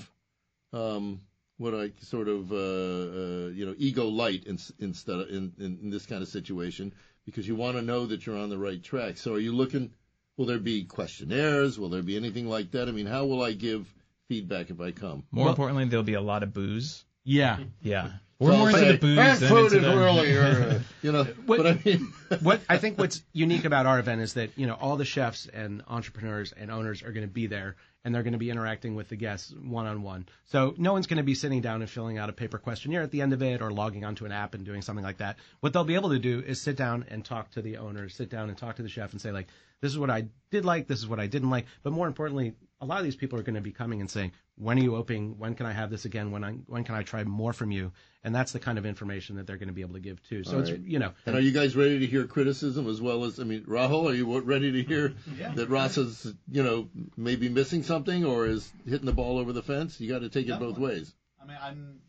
um, 0.74 1.22
what 1.58 1.74
I 1.74 1.92
sort 2.02 2.28
of 2.28 2.52
uh, 2.52 2.56
uh, 2.56 3.48
you 3.50 3.66
know 3.66 3.76
ego 3.78 4.06
light 4.08 4.46
in, 4.46 4.58
instead 4.80 5.20
of 5.20 5.30
in, 5.30 5.54
in, 5.60 5.80
in 5.84 5.90
this 5.90 6.06
kind 6.06 6.22
of 6.22 6.28
situation 6.30 6.94
because 7.26 7.48
you 7.48 7.56
want 7.56 7.76
to 7.78 7.82
know 7.82 8.06
that 8.06 8.26
you're 8.26 8.38
on 8.38 8.50
the 8.50 8.58
right 8.58 8.82
track. 8.82 9.18
So 9.18 9.34
are 9.34 9.40
you 9.40 9.52
looking? 9.54 9.92
Will 10.38 10.46
there 10.46 10.60
be 10.60 10.86
questionnaires? 10.86 11.78
Will 11.78 11.90
there 11.90 12.02
be 12.02 12.16
anything 12.16 12.48
like 12.48 12.72
that? 12.72 12.88
I 12.88 12.92
mean, 12.92 13.06
how 13.06 13.26
will 13.26 13.44
I 13.44 13.52
give 13.52 13.94
feedback 14.30 14.70
if 14.70 14.80
I 14.80 14.92
come? 14.92 15.24
More 15.32 15.46
Well- 15.46 15.54
importantly, 15.54 15.86
there'll 15.86 16.04
be 16.04 16.14
a 16.14 16.22
lot 16.22 16.44
of 16.44 16.54
booze. 16.54 17.04
Yeah. 17.26 17.60
Yeah, 17.82 18.14
we're 18.40 18.54
I'll 18.54 18.58
more 18.60 18.70
into 18.70 18.94
the 18.94 18.98
booze 18.98 19.16
"That 19.18 19.40
than 19.42 19.50
food 19.50 19.74
into 19.74 19.88
the 19.88 19.98
really, 19.98 20.38
uh, 20.38 20.80
you 21.02 21.12
know. 21.12 21.24
What- 21.46 21.58
but 21.58 21.68
I 21.68 21.82
mean, 21.84 22.14
what 22.42 22.62
I 22.70 22.78
think 22.78 22.98
what's 22.98 23.22
unique 23.34 23.66
about 23.66 23.86
our 23.86 24.00
event 24.00 24.22
is 24.22 24.36
that 24.36 24.58
you 24.58 24.66
know 24.66 24.76
all 24.76 24.96
the 24.96 25.06
chefs 25.06 25.46
and 25.48 25.84
entrepreneurs 25.88 26.54
and 26.54 26.72
owners 26.72 27.04
are 27.04 27.12
going 27.12 27.28
to 27.28 27.34
be 27.34 27.48
there 27.48 27.76
and 28.04 28.14
they're 28.14 28.24
going 28.24 28.34
to 28.34 28.40
be 28.40 28.50
interacting 28.50 28.96
with 28.96 29.10
the 29.10 29.16
guests 29.16 29.54
one 29.62 29.86
on 29.86 30.02
one. 30.02 30.28
So 30.46 30.74
no 30.78 30.94
one's 30.94 31.08
going 31.08 31.18
to 31.18 31.24
be 31.24 31.36
sitting 31.36 31.62
down 31.62 31.82
and 31.82 31.90
filling 31.90 32.18
out 32.18 32.30
a 32.30 32.34
paper 32.34 32.58
questionnaire 32.58 33.02
at 33.02 33.12
the 33.12 33.22
end 33.22 33.34
of 33.34 33.42
it 33.42 33.62
or 33.62 33.72
logging 33.72 34.06
onto 34.06 34.26
an 34.26 34.32
app 34.32 34.54
and 34.54 34.66
doing 34.66 34.82
something 34.82 35.04
like 35.04 35.18
that. 35.18 35.38
What 35.60 35.74
they'll 35.74 35.84
be 35.84 35.96
able 35.96 36.10
to 36.10 36.20
do 36.20 36.40
is 36.40 36.62
sit 36.62 36.76
down 36.76 37.06
and 37.10 37.24
talk 37.26 37.52
to 37.52 37.62
the 37.62 37.78
owner, 37.78 38.08
sit 38.10 38.30
down 38.30 38.50
and 38.50 38.58
talk 38.58 38.78
to 38.78 38.84
the 38.84 38.90
chef 38.90 39.12
and 39.12 39.22
say 39.22 39.32
like 39.32 39.48
this 39.82 39.92
is 39.92 39.98
what 39.98 40.10
I 40.10 40.28
did 40.52 40.66
like, 40.66 40.88
this 40.88 41.00
is 41.00 41.08
what 41.08 41.20
I 41.20 41.28
didn't 41.28 41.50
like, 41.50 41.66
but 41.84 41.94
more 41.94 42.08
importantly, 42.08 42.54
a 42.82 42.86
lot 42.86 43.00
of 43.00 43.04
these 43.04 43.16
people 43.16 43.40
are 43.40 43.44
going 43.44 43.56
to 43.56 43.62
be 43.62 43.72
coming 43.72 44.02
and 44.02 44.10
saying, 44.10 44.32
"When 44.60 44.78
are 44.78 44.84
you 44.84 44.96
opening? 44.96 45.38
When 45.40 45.56
can 45.56 45.66
I 45.66 45.72
have 45.72 45.90
this 45.90 46.06
again? 46.06 46.32
When 46.32 46.44
I 46.44 46.52
when 46.68 46.84
can 46.84 46.96
I 46.96 47.04
try 47.04 47.24
more 47.24 47.54
from 47.54 47.72
you?" 47.72 47.92
And 48.24 48.36
that's 48.36 48.52
the 48.52 48.60
kind 48.60 48.78
of 48.78 48.86
information 48.86 49.38
that 49.38 49.48
they're 49.48 49.58
going 49.58 49.70
to 49.70 49.74
be 49.74 49.82
able 49.82 49.94
to 49.94 50.02
give 50.02 50.22
too. 50.28 50.44
So 50.44 50.56
All 50.56 50.60
it's 50.60 50.72
right. 50.72 50.82
you 50.82 51.00
know, 51.00 51.14
And 51.26 51.36
are 51.36 51.40
you 51.40 51.52
guys 51.52 51.76
ready 51.76 52.00
to 52.00 52.06
hear 52.06 52.26
criticism 52.26 52.88
as 52.88 53.00
well 53.02 53.24
as 53.24 53.40
I 53.40 53.46
mean, 53.46 53.64
Rahul? 53.64 54.10
Are 54.10 54.14
you 54.14 54.40
ready 54.42 54.72
to 54.74 54.84
hear 54.84 55.14
that 55.56 55.70
Ross 55.70 55.98
is, 55.98 56.34
you 56.52 56.62
know, 56.62 56.90
maybe 57.16 57.48
missing 57.48 57.84
something 57.84 58.26
or 58.26 58.46
is 58.48 58.70
hitting 58.86 59.06
the 59.06 59.14
ball 59.14 59.38
over 59.38 59.54
the 59.54 59.64
fence? 59.64 60.00
You 60.02 60.10
got 60.10 60.20
to 60.20 60.30
take 60.30 60.50
it 60.50 60.60
both 60.60 60.78
ways. 60.78 61.14
I 61.42 61.46
mean, 61.46 61.58
I'm 61.62 62.00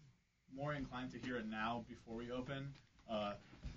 more 0.55 0.75
inclined 0.75 1.13
to 1.13 1.19
hear 1.19 1.37
it 1.37 1.47
now 1.49 1.85
before 1.89 2.17
we 2.17 2.33
open, 2.33 2.75
uh, 3.09 3.35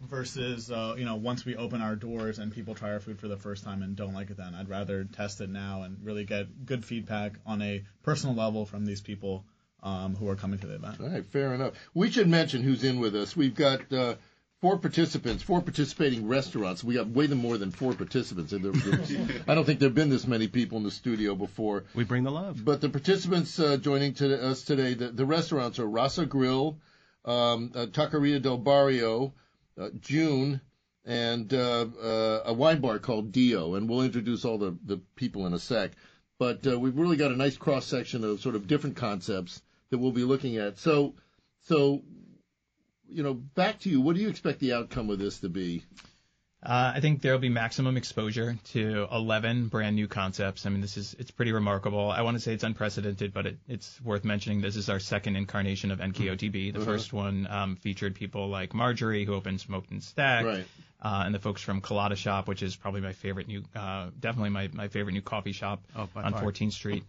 versus 0.10 0.72
uh, 0.72 0.96
you 0.98 1.06
know 1.06 1.16
once 1.16 1.46
we 1.46 1.56
open 1.56 1.82
our 1.82 1.96
doors 1.96 2.40
and 2.40 2.52
people 2.52 2.76
try 2.76 2.92
our 2.92 3.00
food 3.00 3.20
for 3.20 3.28
the 3.28 3.38
first 3.38 3.64
time 3.64 3.82
and 3.84 3.96
don't 3.96 4.14
like 4.14 4.30
it. 4.30 4.38
Then 4.38 4.54
I'd 4.56 4.70
rather 4.70 5.04
test 5.06 5.42
it 5.42 5.50
now 5.50 5.84
and 5.84 5.98
really 6.04 6.24
get 6.26 6.66
good 6.66 6.84
feedback 6.86 7.34
on 7.46 7.62
a 7.62 7.84
personal 8.04 8.36
level 8.36 8.66
from 8.66 8.86
these 8.86 9.02
people 9.02 9.46
um, 9.82 10.16
who 10.16 10.30
are 10.30 10.36
coming 10.36 10.60
to 10.60 10.68
the 10.68 10.76
event. 10.76 11.00
All 11.00 11.10
right, 11.10 11.26
fair 11.26 11.54
enough. 11.54 11.74
We 11.94 12.10
should 12.12 12.28
mention 12.28 12.62
who's 12.64 12.84
in 12.84 13.00
with 13.00 13.16
us. 13.16 13.36
We've 13.36 13.54
got 13.56 13.92
uh, 13.92 14.16
four 14.62 14.78
participants, 14.78 15.44
four 15.44 15.62
participating 15.62 16.26
restaurants. 16.28 16.84
We 16.86 16.94
got 16.96 17.08
way 17.08 17.28
more 17.28 17.58
than 17.58 17.72
four 17.72 17.94
participants. 17.94 18.52
There- 18.52 18.60
there- 18.72 19.42
I 19.48 19.56
don't 19.56 19.66
think 19.66 19.80
there've 19.80 19.94
been 19.94 20.10
this 20.10 20.26
many 20.26 20.48
people 20.48 20.78
in 20.78 20.86
the 20.86 20.92
studio 20.92 21.36
before. 21.36 21.84
we 21.94 22.06
bring 22.06 22.24
the 22.24 22.32
love. 22.32 22.64
But 22.64 22.80
the 22.80 22.88
participants 22.90 23.60
uh, 23.60 23.76
joining 23.78 24.14
to 24.16 24.42
us 24.42 24.64
today, 24.64 24.94
the, 24.94 25.10
the 25.10 25.26
restaurants 25.26 25.80
are 25.80 25.86
Rasa 25.88 26.26
Grill, 26.26 26.78
um, 27.26 27.72
uh, 27.76 27.86
Taqueria 27.88 28.42
del 28.42 28.58
Barrio, 28.58 29.34
June, 30.00 30.62
and 31.06 31.54
uh, 31.54 31.86
uh, 32.02 32.44
a 32.46 32.54
wine 32.54 32.80
bar 32.80 33.00
called 33.00 33.32
Dio. 33.32 33.76
And 33.76 33.90
we'll 33.90 34.02
introduce 34.02 34.46
all 34.46 34.58
the, 34.58 34.78
the 34.86 34.98
people 35.16 35.46
in 35.46 35.54
a 35.54 35.60
sec. 35.60 35.92
But 36.40 36.66
uh, 36.66 36.80
we've 36.80 36.98
really 36.98 37.18
got 37.18 37.32
a 37.32 37.38
nice 37.38 37.58
cross 37.58 37.86
section 37.86 38.24
of 38.24 38.42
sort 38.42 38.56
of 38.56 38.68
different 38.68 38.96
concepts 38.96 39.62
that 39.90 39.98
we'll 39.98 40.12
be 40.12 40.24
looking 40.24 40.58
at. 40.58 40.80
So, 40.80 41.14
so 41.62 42.02
you 43.08 43.24
know, 43.24 43.34
back 43.34 43.80
to 43.80 43.90
you. 43.90 44.02
What 44.02 44.16
do 44.16 44.22
you 44.22 44.30
expect 44.30 44.60
the 44.60 44.74
outcome 44.74 45.10
of 45.10 45.20
this 45.20 45.40
to 45.40 45.50
be? 45.50 45.84
Uh, 46.66 46.94
I 46.96 47.02
think 47.02 47.22
there 47.22 47.34
will 47.34 47.40
be 47.40 47.50
maximum 47.50 47.98
exposure 47.98 48.58
to 48.72 49.06
11 49.12 49.68
brand 49.68 49.98
new 49.98 50.08
concepts. 50.08 50.66
I 50.66 50.70
mean, 50.70 50.80
this 50.80 50.96
is 50.96 51.14
it's 51.20 51.30
pretty 51.30 51.52
remarkable. 51.52 52.10
I 52.10 52.22
want 52.22 52.38
to 52.38 52.40
say 52.42 52.54
it's 52.54 52.64
unprecedented, 52.64 53.34
but 53.34 53.46
it, 53.48 53.58
it's 53.68 54.00
worth 54.02 54.24
mentioning. 54.24 54.62
This 54.62 54.78
is 54.78 54.90
our 54.90 55.00
second 55.00 55.36
incarnation 55.36 55.92
of 55.92 56.00
NKOTB. 56.00 56.72
The 56.72 56.80
Uh-huh. 56.80 56.86
first 56.86 57.12
one 57.12 57.48
um, 57.48 57.76
featured 57.76 58.16
people 58.16 58.48
like 58.48 58.74
Marjorie, 58.74 59.26
who 59.26 59.34
opened 59.34 59.60
Smoked 59.60 59.92
and 59.92 60.02
Stacked, 60.02 60.46
Right. 60.46 60.66
uh, 61.02 61.24
and 61.26 61.36
the 61.36 61.40
folks 61.40 61.62
from 61.62 61.82
Colada 61.82 62.16
Shop, 62.16 62.48
which 62.48 62.64
is 62.64 62.78
probably 62.78 63.02
my 63.02 63.12
favorite 63.14 63.50
new, 63.50 63.64
uh, 63.76 64.12
definitely 64.18 64.52
my, 64.52 64.70
my 64.72 64.88
favorite 64.88 65.12
new 65.14 65.22
coffee 65.22 65.52
shop 65.52 65.84
Oh, 65.98 66.08
on 66.16 66.32
far. 66.32 66.44
14th 66.44 66.72
Street. 66.72 67.04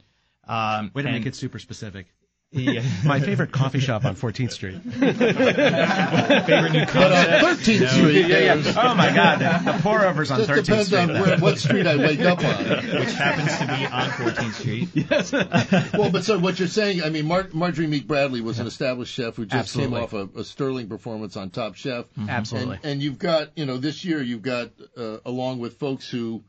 Um, 0.48 0.90
Way 0.94 1.02
to 1.02 1.08
and- 1.08 1.16
make 1.18 1.26
it 1.26 1.36
super 1.36 1.60
specific. 1.60 2.06
Yeah. 2.54 2.82
My 3.04 3.18
favorite 3.20 3.50
coffee 3.52 3.80
shop 3.80 4.04
on 4.04 4.14
14th 4.14 4.52
Street. 4.52 4.80
favorite 4.82 6.72
new 6.72 6.84
But 6.86 7.12
on 7.12 7.40
concept. 7.42 7.44
13th 7.66 7.88
Street, 7.88 8.22
there's- 8.28 8.74
Oh 8.76 8.94
my 8.94 9.12
God, 9.14 9.38
the, 9.40 9.72
the 9.72 9.78
pour 9.82 10.04
overs 10.04 10.30
on 10.30 10.38
just 10.38 10.50
13th 10.50 10.64
depends 10.64 10.86
Street. 10.88 10.98
on 11.00 11.08
where, 11.20 11.38
what 11.38 11.58
street 11.58 11.86
I 11.86 11.96
wake 11.96 12.20
up 12.20 12.38
on. 12.44 12.64
which 13.00 13.12
happens 13.12 13.58
to 13.58 13.66
be 13.66 13.86
on 13.86 14.08
14th 14.10 14.52
Street. 14.54 15.94
Well, 15.98 16.10
but 16.10 16.24
so 16.24 16.38
what 16.38 16.58
you're 16.58 16.68
saying, 16.68 17.02
I 17.02 17.10
mean, 17.10 17.26
Mar- 17.26 17.48
Marjorie 17.52 17.86
Meek 17.86 18.06
Bradley 18.06 18.40
was 18.40 18.58
an 18.58 18.66
established 18.66 19.12
chef 19.12 19.36
who 19.36 19.44
just 19.46 19.54
Absolutely. 19.76 19.94
came 19.96 20.02
off 20.04 20.12
a, 20.12 20.28
a 20.40 20.44
sterling 20.44 20.88
performance 20.88 21.36
on 21.36 21.50
Top 21.50 21.74
Chef. 21.74 22.04
Absolutely. 22.28 22.76
And, 22.76 22.84
and 22.84 23.02
you've 23.02 23.18
got, 23.18 23.50
you 23.56 23.66
know, 23.66 23.76
this 23.78 24.04
year 24.04 24.22
you've 24.22 24.42
got, 24.42 24.70
uh, 24.96 25.18
along 25.24 25.58
with 25.60 25.74
folks 25.78 26.08
who 26.08 26.42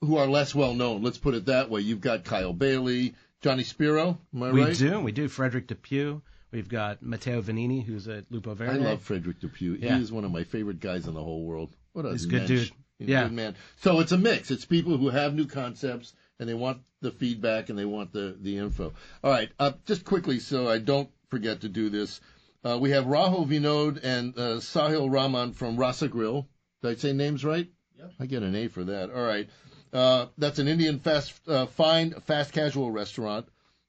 who 0.00 0.16
are 0.16 0.26
less 0.28 0.54
well 0.54 0.74
known, 0.74 1.02
let's 1.02 1.18
put 1.18 1.34
it 1.34 1.46
that 1.46 1.70
way. 1.70 1.80
You've 1.80 2.00
got 2.00 2.24
Kyle 2.24 2.52
Bailey, 2.52 3.14
Johnny 3.40 3.62
Spero, 3.62 4.18
am 4.34 4.42
I 4.42 4.50
we 4.52 4.62
right? 4.64 4.76
do. 4.76 5.00
We 5.00 5.12
do. 5.12 5.28
Frederik 5.28 5.66
De 5.68 5.74
Pue. 5.74 6.22
We've 6.50 6.68
got 6.68 7.02
Matteo 7.02 7.42
Venini, 7.42 7.84
who's 7.84 8.08
at 8.08 8.24
Lupo 8.30 8.54
Verde. 8.54 8.72
I 8.72 8.76
love 8.82 9.02
Frederik 9.02 9.38
De 9.40 9.48
Pue. 9.48 9.74
Yeah. 9.80 9.96
He 9.96 10.02
is 10.02 10.10
one 10.10 10.24
of 10.24 10.30
my 10.32 10.44
favorite 10.44 10.80
guys 10.80 11.06
in 11.06 11.14
the 11.14 11.22
whole 11.22 11.44
world. 11.44 11.70
What 11.92 12.06
a 12.06 12.10
He's 12.12 12.24
a 12.24 12.28
good 12.28 12.46
dude. 12.46 12.70
He's 12.98 13.08
a 13.08 13.10
Yeah. 13.10 13.22
good 13.24 13.32
man. 13.32 13.54
So 13.76 14.00
it's 14.00 14.12
a 14.12 14.18
mix. 14.18 14.50
It's 14.50 14.64
people 14.64 14.96
who 14.96 15.08
have 15.10 15.34
new 15.34 15.46
concepts 15.46 16.14
and 16.40 16.48
they 16.48 16.54
want 16.54 16.78
the 17.00 17.10
feedback 17.12 17.68
and 17.68 17.78
they 17.78 17.84
want 17.84 18.12
the, 18.12 18.36
the 18.40 18.56
info. 18.58 18.92
All 19.22 19.30
right. 19.30 19.50
Uh, 19.58 19.72
just 19.86 20.04
quickly, 20.04 20.40
so 20.40 20.66
I 20.68 20.78
don't 20.78 21.10
forget 21.28 21.60
to 21.60 21.68
do 21.68 21.90
this. 21.90 22.20
Uh, 22.64 22.78
we 22.80 22.90
have 22.90 23.04
Rahul 23.04 23.46
Vinod 23.46 24.00
and 24.02 24.36
uh, 24.36 24.56
Sahil 24.58 25.12
Rahman 25.12 25.52
from 25.52 25.76
Rasa 25.76 26.08
Grill. 26.08 26.48
Did 26.82 26.90
I 26.90 26.94
say 26.96 27.12
names 27.12 27.44
right? 27.44 27.68
Yep. 27.98 28.12
I 28.20 28.26
get 28.26 28.42
an 28.42 28.54
A 28.56 28.68
for 28.68 28.84
that. 28.84 29.10
All 29.10 29.22
right. 29.22 29.48
Uh, 29.92 30.26
that's 30.38 30.58
an 30.58 30.68
Indian 30.68 30.98
fast, 30.98 31.34
uh, 31.48 31.66
fine, 31.66 32.12
fast 32.26 32.52
casual 32.52 32.90
restaurant 32.90 33.46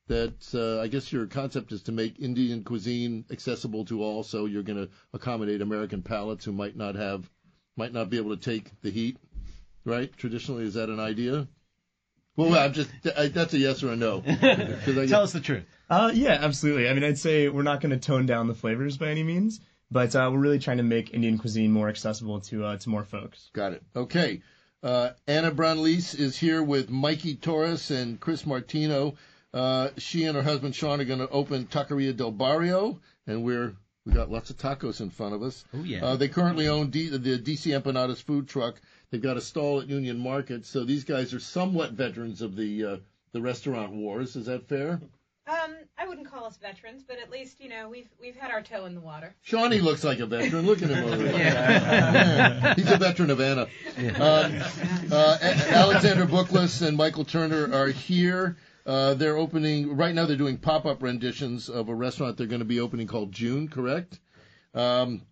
that 0.07 0.33
uh, 0.55 0.81
I 0.81 0.87
guess 0.87 1.11
your 1.13 1.27
concept 1.27 1.71
is 1.71 1.83
to 1.83 1.91
make 1.91 2.19
Indian 2.19 2.63
cuisine 2.63 3.25
accessible 3.31 3.85
to 3.85 4.03
all. 4.03 4.23
So 4.23 4.45
you're 4.45 4.63
going 4.63 4.83
to 4.85 4.89
accommodate 5.13 5.61
American 5.61 6.01
palates 6.01 6.45
who 6.45 6.51
might 6.51 6.75
not 6.75 6.95
have, 6.95 7.29
might 7.77 7.93
not 7.93 8.09
be 8.09 8.17
able 8.17 8.35
to 8.35 8.41
take 8.41 8.71
the 8.81 8.89
heat, 8.89 9.17
right? 9.85 10.11
Traditionally, 10.17 10.63
is 10.63 10.73
that 10.73 10.89
an 10.89 10.99
idea? 10.99 11.47
Well, 12.35 12.57
I'm 12.57 12.71
just 12.73 12.89
I, 13.17 13.27
that's 13.27 13.53
a 13.53 13.57
yes 13.59 13.83
or 13.83 13.91
a 13.91 13.95
no. 13.97 14.23
I 14.27 14.33
get- 14.35 15.09
Tell 15.09 15.23
us 15.23 15.33
the 15.33 15.41
truth. 15.41 15.65
Uh, 15.89 16.11
yeah, 16.13 16.37
absolutely. 16.41 16.87
I 16.87 16.93
mean, 16.93 17.03
I'd 17.03 17.17
say 17.17 17.49
we're 17.49 17.63
not 17.63 17.81
going 17.81 17.91
to 17.91 17.97
tone 17.97 18.25
down 18.25 18.47
the 18.47 18.55
flavors 18.55 18.95
by 18.97 19.09
any 19.09 19.23
means, 19.23 19.59
but 19.91 20.15
uh, 20.15 20.29
we're 20.31 20.39
really 20.39 20.59
trying 20.59 20.77
to 20.77 20.83
make 20.83 21.13
Indian 21.13 21.37
cuisine 21.37 21.71
more 21.71 21.89
accessible 21.89 22.39
to 22.41 22.63
uh, 22.65 22.77
to 22.77 22.89
more 22.89 23.03
folks. 23.03 23.49
Got 23.53 23.73
it. 23.73 23.83
Okay. 23.95 24.41
Uh, 24.81 25.11
Anna 25.27 25.51
Bran-Leis 25.51 26.13
is 26.13 26.37
here 26.37 26.63
with 26.63 26.89
Mikey 26.89 27.35
Torres 27.35 27.91
and 27.91 28.19
Chris 28.19 28.45
Martino. 28.45 29.15
Uh, 29.53 29.89
she 29.97 30.23
and 30.25 30.37
her 30.37 30.43
husband 30.43 30.73
Sean 30.73 31.01
are 31.01 31.05
going 31.05 31.19
to 31.19 31.29
open 31.29 31.65
Taqueria 31.65 32.15
del 32.15 32.31
Barrio, 32.31 32.99
and 33.27 33.43
we're 33.43 33.75
we 34.05 34.13
got 34.13 34.31
lots 34.31 34.49
of 34.49 34.57
tacos 34.57 35.01
in 35.01 35.09
front 35.09 35.35
of 35.35 35.43
us. 35.43 35.65
Oh, 35.73 35.83
yeah. 35.83 36.03
Uh, 36.03 36.15
they 36.15 36.29
currently 36.29 36.67
own 36.67 36.89
D, 36.89 37.09
the 37.09 37.19
DC 37.19 37.77
Empanadas 37.77 38.21
food 38.21 38.47
truck. 38.47 38.79
They've 39.11 39.21
got 39.21 39.37
a 39.37 39.41
stall 39.41 39.81
at 39.81 39.89
Union 39.89 40.17
Market, 40.17 40.65
so 40.65 40.85
these 40.85 41.03
guys 41.03 41.33
are 41.33 41.39
somewhat 41.39 41.91
veterans 41.91 42.41
of 42.41 42.55
the 42.55 42.85
uh, 42.85 42.97
the 43.33 43.41
restaurant 43.41 43.91
wars. 43.91 44.35
Is 44.35 44.45
that 44.45 44.69
fair? 44.69 45.01
Um, 45.49 45.77
I 45.97 46.07
wouldn't 46.07 46.29
call 46.29 46.45
us 46.45 46.57
veterans, 46.57 47.03
but 47.07 47.17
at 47.17 47.31
least 47.31 47.59
you 47.59 47.69
know 47.69 47.89
we've 47.89 48.09
we've 48.21 48.35
had 48.35 48.51
our 48.51 48.61
toe 48.61 48.85
in 48.85 48.93
the 48.93 49.01
water. 49.01 49.35
Shawnee 49.41 49.81
looks 49.81 50.03
like 50.03 50.19
a 50.19 50.27
veteran. 50.27 50.67
Look 50.67 50.83
at 50.83 50.89
him 50.89 51.03
over 51.05 51.17
there. 51.17 51.37
Yeah. 51.37 52.75
He's 52.75 52.91
a 52.91 52.97
veteran 52.97 53.31
of 53.31 53.41
Anna. 53.41 53.63
Um, 53.97 54.61
uh, 55.11 55.37
Alexander 55.41 56.25
Bookless 56.25 56.83
and 56.87 56.95
Michael 56.95 57.25
Turner 57.25 57.73
are 57.73 57.87
here. 57.87 58.57
Uh, 58.85 59.15
they're 59.15 59.37
opening 59.37 59.97
right 59.97 60.13
now. 60.13 60.25
They're 60.25 60.37
doing 60.37 60.57
pop-up 60.57 61.01
renditions 61.01 61.67
of 61.69 61.89
a 61.89 61.95
restaurant 61.95 62.37
they're 62.37 62.47
going 62.47 62.59
to 62.59 62.65
be 62.65 62.79
opening 62.79 63.07
called 63.07 63.31
June. 63.31 63.69
Correct? 63.69 64.19
Um, 64.75 65.23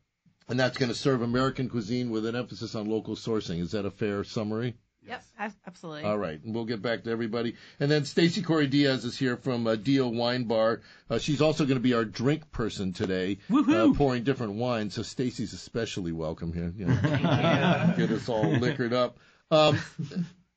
and 0.49 0.59
that's 0.59 0.77
going 0.77 0.89
to 0.89 0.97
serve 0.97 1.21
American 1.21 1.69
cuisine 1.69 2.09
with 2.09 2.25
an 2.25 2.35
emphasis 2.35 2.73
on 2.73 2.89
local 2.89 3.15
sourcing. 3.15 3.59
Is 3.61 3.71
that 3.71 3.85
a 3.85 3.91
fair 3.91 4.23
summary? 4.23 4.75
Yep, 5.07 5.23
absolutely. 5.65 6.03
All 6.03 6.17
right, 6.17 6.41
and 6.43 6.53
we'll 6.53 6.65
get 6.65 6.81
back 6.81 7.03
to 7.03 7.11
everybody. 7.11 7.55
And 7.79 7.89
then 7.89 8.05
Stacy 8.05 8.41
Khoury-Diaz 8.41 9.05
is 9.05 9.17
here 9.17 9.37
from 9.37 9.65
uh, 9.65 9.75
Dio 9.75 10.07
Wine 10.07 10.43
Bar. 10.43 10.81
Uh, 11.09 11.19
she's 11.19 11.41
also 11.41 11.65
going 11.65 11.77
to 11.77 11.83
be 11.83 11.93
our 11.93 12.05
drink 12.05 12.51
person 12.51 12.93
today, 12.93 13.39
uh, 13.51 13.93
pouring 13.93 14.23
different 14.23 14.53
wines. 14.53 14.95
So 14.95 15.03
Stacy's 15.03 15.53
especially 15.53 16.11
welcome 16.11 16.53
here. 16.53 16.73
You 16.75 16.87
know, 16.87 16.95
get 17.97 18.11
us 18.11 18.27
all 18.27 18.49
liquored 18.49 18.93
up. 18.93 19.19
Um, 19.49 19.79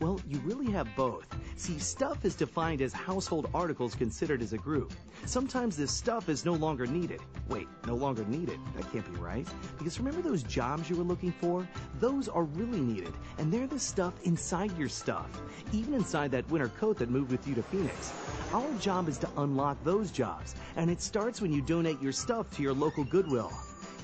Well, 0.00 0.20
you 0.28 0.38
really 0.44 0.70
have 0.70 0.86
both. 0.94 1.26
See, 1.56 1.80
stuff 1.80 2.24
is 2.24 2.36
defined 2.36 2.82
as 2.82 2.92
household 2.92 3.50
articles 3.52 3.96
considered 3.96 4.42
as 4.42 4.52
a 4.52 4.58
group. 4.58 4.92
Sometimes 5.26 5.76
this 5.76 5.90
stuff 5.90 6.28
is 6.28 6.44
no 6.44 6.52
longer 6.52 6.86
needed. 6.86 7.20
Wait, 7.48 7.66
no 7.84 7.96
longer 7.96 8.24
needed? 8.26 8.60
That 8.76 8.90
can't 8.92 9.12
be 9.12 9.18
right. 9.18 9.46
Because 9.76 9.98
remember 9.98 10.22
those 10.22 10.44
jobs 10.44 10.88
you 10.88 10.94
were 10.94 11.02
looking 11.02 11.32
for? 11.32 11.66
Those 11.98 12.28
are 12.28 12.44
really 12.44 12.80
needed, 12.80 13.12
and 13.38 13.52
they're 13.52 13.66
the 13.66 13.80
stuff 13.80 14.14
inside 14.22 14.76
your 14.78 14.88
stuff. 14.88 15.26
Even 15.72 15.94
inside 15.94 16.30
that 16.30 16.48
winter 16.48 16.68
coat 16.68 16.96
that 16.98 17.10
moved 17.10 17.32
with 17.32 17.48
you 17.48 17.56
to 17.56 17.62
Phoenix. 17.64 18.12
Our 18.52 18.72
job 18.74 19.08
is 19.08 19.18
to 19.18 19.28
unlock 19.38 19.82
those 19.82 20.12
jobs, 20.12 20.54
and 20.76 20.90
it 20.90 21.02
starts 21.02 21.40
when 21.40 21.52
you 21.52 21.60
donate 21.60 22.00
your 22.00 22.12
stuff 22.12 22.48
to 22.56 22.62
your 22.62 22.72
local 22.72 23.02
Goodwill. 23.02 23.50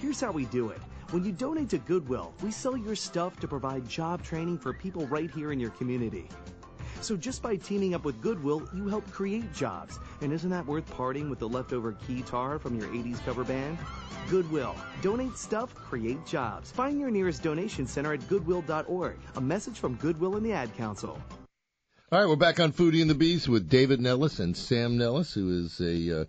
Here's 0.01 0.21
how 0.21 0.33
we 0.33 0.47
do 0.47 0.71
it. 0.71 0.81
When 1.11 1.25
you 1.25 1.33
donate 1.33 1.69
to 1.71 1.79
Goodwill, 1.79 2.35
we 2.43 2.51
sell 2.51 2.77
your 2.77 2.97
stuff 2.97 3.39
to 3.41 3.49
provide 3.49 3.89
job 3.89 4.23
training 4.23 4.59
for 4.59 4.73
people 4.73 5.07
right 5.07 5.31
here 5.31 5.53
in 5.53 5.61
your 5.61 5.71
community. 5.71 6.29
So 7.01 7.17
just 7.17 7.43
by 7.43 7.57
teaming 7.57 7.95
up 7.95 8.05
with 8.05 8.21
Goodwill, 8.21 8.69
you 8.75 8.89
help 8.89 9.09
create 9.11 9.53
jobs. 9.53 9.99
And 10.23 10.33
isn't 10.33 10.51
that 10.51 10.67
worth 10.67 10.87
parting 10.91 11.29
with 11.29 11.39
the 11.39 11.49
leftover 11.49 11.93
guitar 12.09 12.59
from 12.59 12.79
your 12.79 12.89
80s 12.89 13.23
cover 13.25 13.45
band? 13.45 13.79
Goodwill. 14.31 14.75
Donate 15.03 15.37
stuff, 15.37 15.75
create 15.75 16.25
jobs. 16.25 16.71
Find 16.71 16.99
your 16.99 17.11
nearest 17.11 17.43
donation 17.43 17.87
center 17.87 18.15
at 18.15 18.27
goodwill.org. 18.29 19.19
A 19.37 19.41
message 19.41 19.79
from 19.79 19.97
Goodwill 19.97 20.37
and 20.37 20.47
the 20.47 20.53
Ad 20.53 20.75
Council. 20.77 21.21
All 22.11 22.21
right, 22.21 22.29
we're 22.29 22.37
back 22.37 22.59
on 22.59 22.73
Foodie 22.73 23.03
and 23.03 23.11
the 23.11 23.15
Beast 23.15 23.49
with 23.49 23.69
David 23.69 24.01
Nellis 24.01 24.39
and 24.39 24.57
Sam 24.57 24.97
Nellis, 24.97 25.35
who 25.35 25.65
is 25.65 25.81
a 25.81 26.23
uh, 26.23 26.25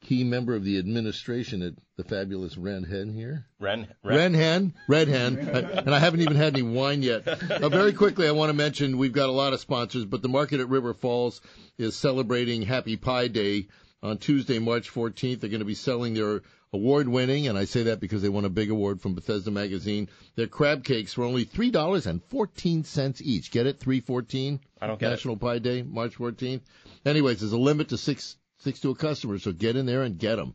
key 0.00 0.24
member 0.24 0.54
of 0.54 0.64
the 0.64 0.78
administration 0.78 1.62
at 1.62 1.74
the 1.96 2.04
fabulous 2.04 2.56
Red 2.56 2.86
Hen 2.86 3.12
here. 3.12 3.46
Ren, 3.58 3.86
Red 4.02 4.34
Hen, 4.34 4.74
Red 4.88 5.08
Hen, 5.08 5.38
and 5.38 5.94
I 5.94 5.98
haven't 5.98 6.22
even 6.22 6.36
had 6.36 6.54
any 6.54 6.62
wine 6.62 7.02
yet. 7.02 7.26
Uh, 7.28 7.68
very 7.68 7.92
quickly, 7.92 8.26
I 8.26 8.32
want 8.32 8.48
to 8.50 8.54
mention 8.54 8.98
we've 8.98 9.12
got 9.12 9.28
a 9.28 9.32
lot 9.32 9.52
of 9.52 9.60
sponsors, 9.60 10.04
but 10.04 10.22
the 10.22 10.28
market 10.28 10.60
at 10.60 10.68
River 10.68 10.94
Falls 10.94 11.40
is 11.78 11.94
celebrating 11.96 12.62
Happy 12.62 12.96
Pie 12.96 13.28
Day 13.28 13.68
on 14.02 14.18
Tuesday, 14.18 14.58
March 14.58 14.90
14th. 14.92 15.40
They're 15.40 15.50
going 15.50 15.60
to 15.60 15.66
be 15.66 15.74
selling 15.74 16.14
their 16.14 16.42
award-winning, 16.72 17.48
and 17.48 17.58
I 17.58 17.64
say 17.64 17.84
that 17.84 18.00
because 18.00 18.22
they 18.22 18.28
won 18.28 18.44
a 18.44 18.50
big 18.50 18.70
award 18.70 19.00
from 19.00 19.14
Bethesda 19.14 19.50
Magazine. 19.50 20.08
Their 20.36 20.46
crab 20.46 20.84
cakes 20.84 21.12
for 21.12 21.24
only 21.24 21.44
three 21.44 21.70
dollars 21.70 22.06
and 22.06 22.22
fourteen 22.24 22.84
cents 22.84 23.20
each. 23.20 23.50
Get 23.50 23.66
it? 23.66 23.80
Three 23.80 24.00
fourteen. 24.00 24.60
I 24.80 24.86
don't 24.86 24.98
get 24.98 25.08
it. 25.08 25.10
National 25.10 25.36
Pie 25.36 25.58
Day, 25.58 25.82
March 25.82 26.16
14th. 26.16 26.62
Anyways, 27.04 27.40
there's 27.40 27.52
a 27.52 27.58
limit 27.58 27.88
to 27.88 27.98
six 27.98 28.36
six 28.60 28.80
to 28.80 28.90
a 28.90 28.94
customer, 28.94 29.38
so 29.38 29.52
get 29.52 29.76
in 29.76 29.84
there 29.86 30.02
and 30.02 30.16
get 30.18 30.36
them. 30.36 30.54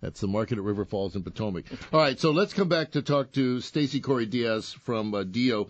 That's 0.00 0.20
the 0.20 0.28
market 0.28 0.58
at 0.58 0.64
River 0.64 0.84
Falls 0.84 1.16
in 1.16 1.22
Potomac. 1.22 1.64
All 1.92 1.98
right, 2.00 2.20
so 2.20 2.30
let's 2.30 2.52
come 2.54 2.68
back 2.68 2.92
to 2.92 3.02
talk 3.02 3.32
to 3.32 3.60
Stacy 3.60 4.00
Khoury-Diaz 4.00 4.72
from 4.72 5.14
uh, 5.14 5.24
Dio. 5.24 5.68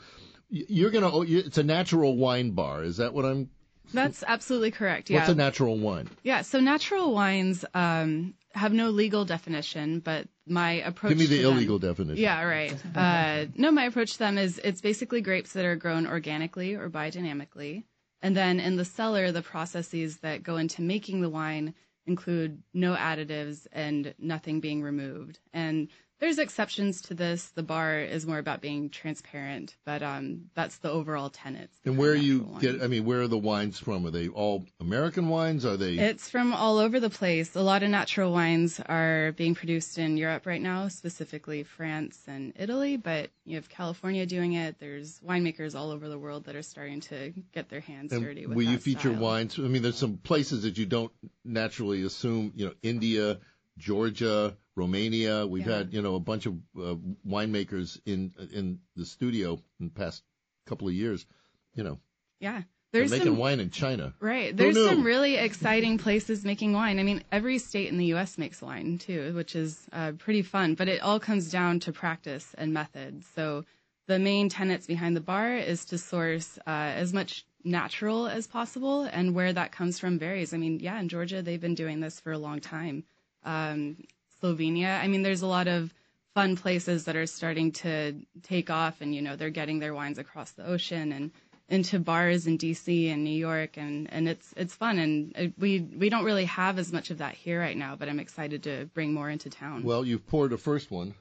You're 0.50 0.90
gonna. 0.90 1.10
oh, 1.12 1.22
It's 1.26 1.58
a 1.58 1.62
natural 1.62 2.16
wine 2.16 2.50
bar. 2.50 2.82
Is 2.84 2.98
that 2.98 3.14
what 3.14 3.24
I'm? 3.24 3.50
That's 3.94 4.24
absolutely 4.26 4.72
correct. 4.72 5.10
Yeah. 5.10 5.18
What's 5.18 5.28
a 5.30 5.34
natural 5.36 5.78
wine? 5.78 6.08
yeah. 6.24 6.42
So 6.42 6.58
natural 6.60 7.14
wines 7.14 7.64
um, 7.72 8.34
have 8.52 8.72
no 8.72 8.90
legal 8.90 9.24
definition, 9.24 10.00
but 10.00 10.26
my 10.46 10.72
approach. 10.82 11.10
Give 11.10 11.18
me 11.18 11.26
the 11.26 11.38
to 11.38 11.42
them- 11.44 11.56
illegal 11.56 11.78
definition. 11.78 12.20
Yeah. 12.22 12.42
Right. 12.42 12.74
Uh, 12.96 13.46
no, 13.56 13.70
my 13.70 13.84
approach 13.84 14.14
to 14.14 14.18
them 14.18 14.38
is 14.38 14.60
it's 14.62 14.80
basically 14.80 15.20
grapes 15.20 15.52
that 15.52 15.64
are 15.64 15.76
grown 15.76 16.06
organically 16.06 16.74
or 16.74 16.90
biodynamically, 16.90 17.84
and 18.26 18.36
then 18.36 18.58
in 18.58 18.74
the 18.74 18.84
cellar, 18.84 19.30
the 19.30 19.40
processes 19.40 20.16
that 20.16 20.42
go 20.42 20.56
into 20.56 20.82
making 20.82 21.20
the 21.20 21.30
wine 21.30 21.72
include 22.08 22.60
no 22.74 22.96
additives 22.96 23.68
and 23.70 24.16
nothing 24.18 24.58
being 24.58 24.82
removed. 24.82 25.38
And 25.52 25.86
there's 26.18 26.38
exceptions 26.38 27.02
to 27.02 27.14
this. 27.14 27.48
The 27.50 27.62
bar 27.62 28.00
is 28.00 28.26
more 28.26 28.38
about 28.38 28.60
being 28.60 28.88
transparent, 28.88 29.76
but 29.84 30.02
um, 30.02 30.46
that's 30.54 30.78
the 30.78 30.90
overall 30.90 31.28
tenet. 31.30 31.70
And 31.84 31.98
where 31.98 32.14
you 32.14 32.56
get? 32.60 32.82
I 32.82 32.86
mean, 32.86 33.04
where 33.04 33.22
are 33.22 33.28
the 33.28 33.36
wines 33.38 33.78
from? 33.78 34.06
Are 34.06 34.10
they 34.10 34.28
all 34.28 34.64
American 34.80 35.28
wines? 35.28 35.64
Are 35.66 35.76
they? 35.76 35.94
It's 35.98 36.30
from 36.30 36.54
all 36.54 36.78
over 36.78 37.00
the 37.00 37.10
place. 37.10 37.54
A 37.54 37.60
lot 37.62 37.82
of 37.82 37.90
natural 37.90 38.32
wines 38.32 38.80
are 38.80 39.32
being 39.32 39.54
produced 39.54 39.98
in 39.98 40.16
Europe 40.16 40.46
right 40.46 40.62
now, 40.62 40.88
specifically 40.88 41.62
France 41.64 42.18
and 42.26 42.52
Italy, 42.56 42.96
but 42.96 43.30
you 43.44 43.56
have 43.56 43.68
California 43.68 44.24
doing 44.26 44.54
it. 44.54 44.78
There's 44.78 45.20
winemakers 45.20 45.74
all 45.74 45.90
over 45.90 46.08
the 46.08 46.18
world 46.18 46.44
that 46.44 46.56
are 46.56 46.62
starting 46.62 47.00
to 47.02 47.32
get 47.52 47.68
their 47.68 47.80
hands 47.80 48.12
And 48.12 48.22
dirty 48.22 48.46
with 48.46 48.56
will 48.56 48.64
you 48.64 48.78
feature 48.78 49.10
style. 49.10 49.20
wines? 49.20 49.58
I 49.58 49.62
mean, 49.62 49.82
there's 49.82 49.96
some 49.98 50.16
places 50.16 50.62
that 50.62 50.78
you 50.78 50.86
don't 50.86 51.12
naturally 51.44 52.02
assume. 52.04 52.52
You 52.56 52.66
know, 52.66 52.72
India, 52.82 53.38
Georgia, 53.78 54.56
Romania. 54.74 55.46
We've 55.46 55.66
Yeah. 55.66 55.78
had 55.78 55.92
you 55.92 56.02
know 56.02 56.14
a 56.14 56.20
bunch 56.20 56.46
of 56.46 56.54
uh, 56.76 56.96
winemakers 57.26 58.00
in 58.06 58.32
in 58.52 58.80
the 58.96 59.04
studio 59.06 59.60
in 59.80 59.86
the 59.86 59.92
past 59.94 60.22
couple 60.66 60.88
of 60.88 60.94
years. 60.94 61.26
You 61.74 61.84
know, 61.84 61.98
Yeah. 62.40 62.62
they're 62.92 63.02
There's 63.02 63.10
making 63.10 63.26
some 63.26 63.36
wine 63.38 63.60
in 63.60 63.70
China. 63.70 64.14
Right. 64.20 64.56
There's 64.56 64.82
some 64.82 65.02
really 65.04 65.34
exciting 65.36 65.98
places 65.98 66.44
making 66.44 66.72
wine. 66.72 66.98
I 66.98 67.02
mean, 67.02 67.22
every 67.30 67.58
state 67.58 67.88
in 67.88 67.98
the 67.98 68.06
U.S. 68.06 68.38
makes 68.38 68.62
wine 68.62 68.98
too, 68.98 69.34
which 69.34 69.54
is 69.54 69.86
uh, 69.92 70.12
pretty 70.12 70.42
fun. 70.42 70.74
But 70.74 70.88
it 70.88 71.02
all 71.02 71.20
comes 71.20 71.50
down 71.50 71.80
to 71.80 71.92
practice 71.92 72.54
and 72.56 72.72
method. 72.72 73.24
So 73.34 73.64
the 74.06 74.18
main 74.18 74.48
tenets 74.48 74.86
behind 74.86 75.16
the 75.16 75.20
bar 75.20 75.56
is 75.56 75.84
to 75.86 75.98
source 75.98 76.58
uh, 76.66 76.70
as 76.70 77.12
much 77.12 77.44
natural 77.64 78.28
as 78.28 78.46
possible, 78.46 79.02
and 79.02 79.34
where 79.34 79.52
that 79.52 79.72
comes 79.72 79.98
from 79.98 80.18
varies. 80.18 80.54
I 80.54 80.56
mean, 80.56 80.78
yeah, 80.80 80.98
in 81.00 81.08
Georgia 81.08 81.42
they've 81.42 81.60
been 81.60 81.74
doing 81.74 82.00
this 82.00 82.20
for 82.20 82.30
a 82.32 82.38
long 82.38 82.60
time. 82.60 83.04
Um, 83.46 83.96
Slovenia. 84.42 85.00
I 85.00 85.08
mean, 85.08 85.22
there's 85.22 85.42
a 85.42 85.46
lot 85.46 85.68
of 85.68 85.94
fun 86.34 86.56
places 86.56 87.04
that 87.06 87.16
are 87.16 87.26
starting 87.26 87.72
to 87.72 88.14
take 88.42 88.68
off, 88.68 89.00
and 89.00 89.14
you 89.14 89.22
know 89.22 89.36
they're 89.36 89.50
getting 89.50 89.78
their 89.78 89.94
wines 89.94 90.18
across 90.18 90.50
the 90.50 90.66
ocean 90.66 91.12
and 91.12 91.30
into 91.68 91.98
bars 91.98 92.46
in 92.46 92.58
DC 92.58 93.10
and 93.10 93.24
New 93.24 93.30
York, 93.30 93.76
and 93.76 94.12
and 94.12 94.28
it's 94.28 94.52
it's 94.56 94.74
fun, 94.74 94.98
and 94.98 95.34
uh, 95.36 95.46
we 95.58 95.80
we 95.80 96.08
don't 96.08 96.24
really 96.24 96.44
have 96.44 96.78
as 96.78 96.92
much 96.92 97.10
of 97.10 97.18
that 97.18 97.34
here 97.34 97.60
right 97.60 97.76
now, 97.76 97.96
but 97.96 98.08
I'm 98.08 98.20
excited 98.20 98.62
to 98.64 98.86
bring 98.94 99.12
more 99.12 99.30
into 99.30 99.50
town. 99.50 99.82
Well, 99.82 100.04
you've 100.04 100.26
poured 100.26 100.50
the 100.50 100.58
first 100.58 100.90
one. 100.90 101.14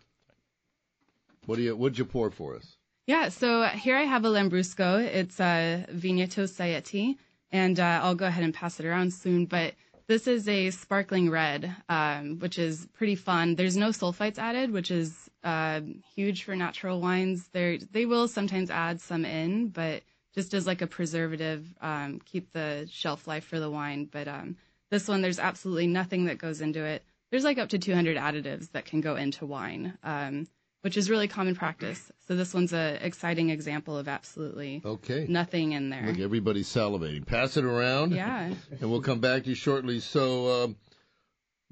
What 1.46 1.56
do 1.56 1.62
you? 1.64 1.76
What'd 1.76 1.98
you 1.98 2.06
pour 2.06 2.30
for 2.30 2.56
us? 2.56 2.76
Yeah, 3.08 3.30
so 3.30 3.64
here 3.66 3.96
I 3.96 4.04
have 4.04 4.26
a 4.26 4.30
Lambrusco. 4.30 5.04
It's 5.04 5.40
a 5.40 5.86
Vigneto 5.92 6.48
Saetti, 6.48 7.18
and 7.52 7.80
uh, 7.80 8.00
I'll 8.04 8.16
go 8.16 8.26
ahead 8.26 8.44
and 8.44 8.54
pass 8.54 8.80
it 8.80 8.86
around 8.86 9.14
soon. 9.14 9.46
But 9.46 9.76
this 10.08 10.28
is 10.28 10.48
a 10.48 10.70
sparkling 10.70 11.30
red, 11.30 11.76
um, 11.90 12.40
which 12.40 12.60
is 12.60 12.88
pretty 12.94 13.16
fun. 13.16 13.56
There's 13.56 13.78
no 13.78 13.90
sulfites 13.90 14.38
added, 14.38 14.72
which 14.72 14.92
is 14.92 15.30
uh, 15.44 15.82
huge 16.16 16.44
for 16.44 16.56
natural 16.56 17.02
wines. 17.02 17.48
They 17.52 17.80
they 17.92 18.06
will 18.06 18.28
sometimes 18.28 18.70
add 18.70 19.02
some 19.02 19.26
in, 19.26 19.70
but 19.70 20.04
just 20.34 20.54
as 20.54 20.68
like 20.68 20.82
a 20.82 20.88
preservative, 20.88 21.74
um, 21.82 22.20
keep 22.26 22.52
the 22.52 22.88
shelf 22.92 23.28
life 23.28 23.46
for 23.46 23.60
the 23.60 23.70
wine. 23.70 24.08
But 24.12 24.28
um, 24.28 24.58
this 24.92 25.08
one, 25.08 25.22
there's 25.22 25.40
absolutely 25.40 25.88
nothing 25.88 26.26
that 26.26 26.38
goes 26.38 26.62
into 26.62 26.84
it. 26.84 27.04
There's 27.32 27.44
like 27.44 27.58
up 27.58 27.70
to 27.70 27.80
200 27.80 28.18
additives 28.18 28.72
that 28.74 28.86
can 28.86 29.02
go 29.02 29.16
into 29.16 29.46
wine. 29.46 29.98
Um, 30.04 30.48
which 30.86 30.98
is 30.98 31.10
really 31.10 31.28
common 31.28 31.56
practice. 31.56 32.12
So 32.28 32.36
this 32.36 32.54
one's 32.54 32.72
an 32.72 32.98
exciting 32.98 33.50
example 33.50 33.98
of 33.98 34.08
absolutely 34.08 34.84
Okay. 34.86 35.26
nothing 35.28 35.72
in 35.72 35.90
there. 35.90 36.06
Look, 36.06 36.20
everybody's 36.20 36.68
salivating. 36.68 37.26
Pass 37.26 37.58
it 37.58 37.66
around. 37.66 38.12
Yeah. 38.12 38.54
And 38.80 38.92
we'll 38.92 39.02
come 39.02 39.20
back 39.20 39.44
to 39.44 39.50
you 39.50 39.56
shortly. 39.56 40.00
So, 40.00 40.64
um, 40.64 40.76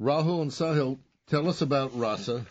Rahul 0.01 0.41
and 0.41 0.49
Sahil, 0.49 0.97
tell 1.27 1.47
us 1.47 1.61
about 1.61 1.95
Rasa 1.95 2.47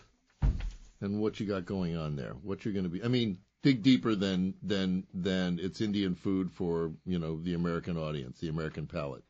and 1.01 1.19
what 1.19 1.37
you 1.41 1.45
got 1.45 1.65
going 1.65 1.97
on 1.97 2.15
there. 2.15 2.31
What 2.43 2.63
you're 2.63 2.73
going 2.73 2.85
to 2.85 2.89
be. 2.89 3.03
I 3.03 3.09
mean, 3.09 3.39
dig 3.61 3.83
deeper 3.83 4.15
than 4.15 4.53
than 4.63 5.05
than 5.13 5.59
it's 5.61 5.81
Indian 5.81 6.15
food 6.15 6.49
for 6.49 6.93
you 7.05 7.19
know 7.19 7.41
the 7.41 7.55
American 7.55 7.97
audience, 7.97 8.39
the 8.39 8.47
American 8.47 8.87
palate. 8.87 9.25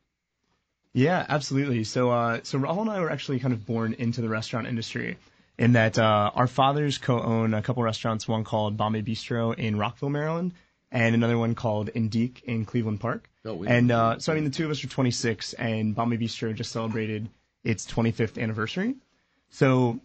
Yeah, 0.92 1.26
absolutely. 1.28 1.82
So, 1.82 2.10
uh, 2.12 2.38
so 2.44 2.60
Rahul 2.60 2.82
and 2.82 2.90
I 2.90 3.00
were 3.00 3.10
actually 3.10 3.40
kind 3.40 3.52
of 3.52 3.66
born 3.66 3.94
into 3.94 4.20
the 4.20 4.28
restaurant 4.28 4.68
industry 4.68 5.16
in 5.58 5.72
that 5.72 5.98
uh, 5.98 6.30
our 6.34 6.46
fathers 6.46 6.98
co-own 6.98 7.54
a 7.54 7.62
couple 7.62 7.82
restaurants, 7.82 8.26
one 8.26 8.44
called 8.44 8.76
Bombay 8.76 9.02
Bistro 9.02 9.54
in 9.56 9.76
Rockville, 9.78 10.10
Maryland, 10.10 10.52
and 10.90 11.14
another 11.14 11.38
one 11.38 11.54
called 11.54 11.90
Indique 11.94 12.42
in 12.44 12.64
Cleveland 12.64 13.00
Park. 13.00 13.28
Oh, 13.44 13.54
we- 13.54 13.66
and 13.68 13.90
uh, 13.90 14.18
so, 14.18 14.32
I 14.32 14.34
mean, 14.34 14.44
the 14.44 14.50
two 14.50 14.64
of 14.64 14.70
us 14.70 14.82
are 14.84 14.88
26, 14.88 15.52
and 15.54 15.94
Bombay 15.94 16.16
Bistro 16.18 16.54
just 16.54 16.72
celebrated 16.72 17.28
its 17.62 17.86
25th 17.86 18.40
anniversary. 18.40 18.96
So, 19.50 20.00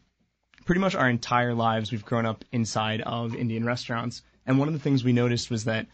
pretty 0.65 0.81
much 0.81 0.95
our 0.95 1.09
entire 1.09 1.53
lives, 1.53 1.91
we've 1.91 2.05
grown 2.05 2.25
up 2.25 2.45
inside 2.51 3.01
of 3.01 3.35
Indian 3.35 3.65
restaurants. 3.65 4.21
And 4.45 4.59
one 4.59 4.67
of 4.67 4.73
the 4.73 4.79
things 4.79 5.03
we 5.03 5.13
noticed 5.13 5.49
was 5.49 5.65
that 5.65 5.87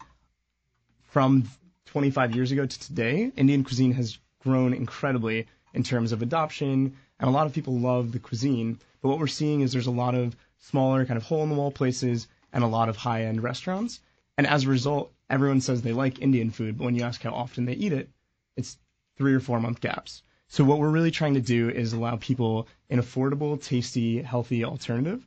from 1.04 1.44
25 1.86 2.34
years 2.34 2.52
ago 2.52 2.66
to 2.66 2.80
today, 2.80 3.32
Indian 3.36 3.64
cuisine 3.64 3.92
has 3.92 4.18
grown 4.40 4.72
incredibly 4.74 5.46
in 5.74 5.82
terms 5.82 6.12
of 6.12 6.22
adoption, 6.22 6.96
and 7.18 7.28
a 7.28 7.32
lot 7.32 7.46
of 7.46 7.52
people 7.52 7.78
love 7.78 8.12
the 8.12 8.18
cuisine. 8.18 8.78
But 9.00 9.08
what 9.08 9.18
we're 9.18 9.26
seeing 9.26 9.60
is 9.60 9.72
there's 9.72 9.86
a 9.86 9.90
lot 9.90 10.14
of 10.14 10.36
smaller, 10.58 11.04
kind 11.04 11.16
of 11.16 11.24
hole 11.24 11.42
in 11.42 11.48
the 11.48 11.54
wall 11.54 11.70
places 11.70 12.28
and 12.52 12.64
a 12.64 12.68
lot 12.68 12.88
of 12.88 12.96
high 12.96 13.24
end 13.24 13.42
restaurants. 13.42 14.00
And 14.38 14.46
as 14.46 14.64
a 14.64 14.68
result, 14.68 15.12
everyone 15.30 15.60
says 15.60 15.82
they 15.82 15.92
like 15.92 16.20
Indian 16.20 16.50
food, 16.50 16.78
but 16.78 16.84
when 16.84 16.94
you 16.94 17.02
ask 17.02 17.22
how 17.22 17.32
often 17.32 17.64
they 17.64 17.74
eat 17.74 17.92
it, 17.92 18.10
it's 18.56 18.78
three 19.16 19.34
or 19.34 19.40
four 19.40 19.60
month 19.60 19.80
gaps. 19.80 20.22
So 20.48 20.64
what 20.64 20.78
we're 20.78 20.90
really 20.90 21.10
trying 21.10 21.34
to 21.34 21.40
do 21.40 21.68
is 21.70 21.92
allow 21.92 22.16
people 22.16 22.68
an 22.90 23.00
affordable, 23.00 23.60
tasty, 23.60 24.22
healthy 24.22 24.64
alternative, 24.64 25.26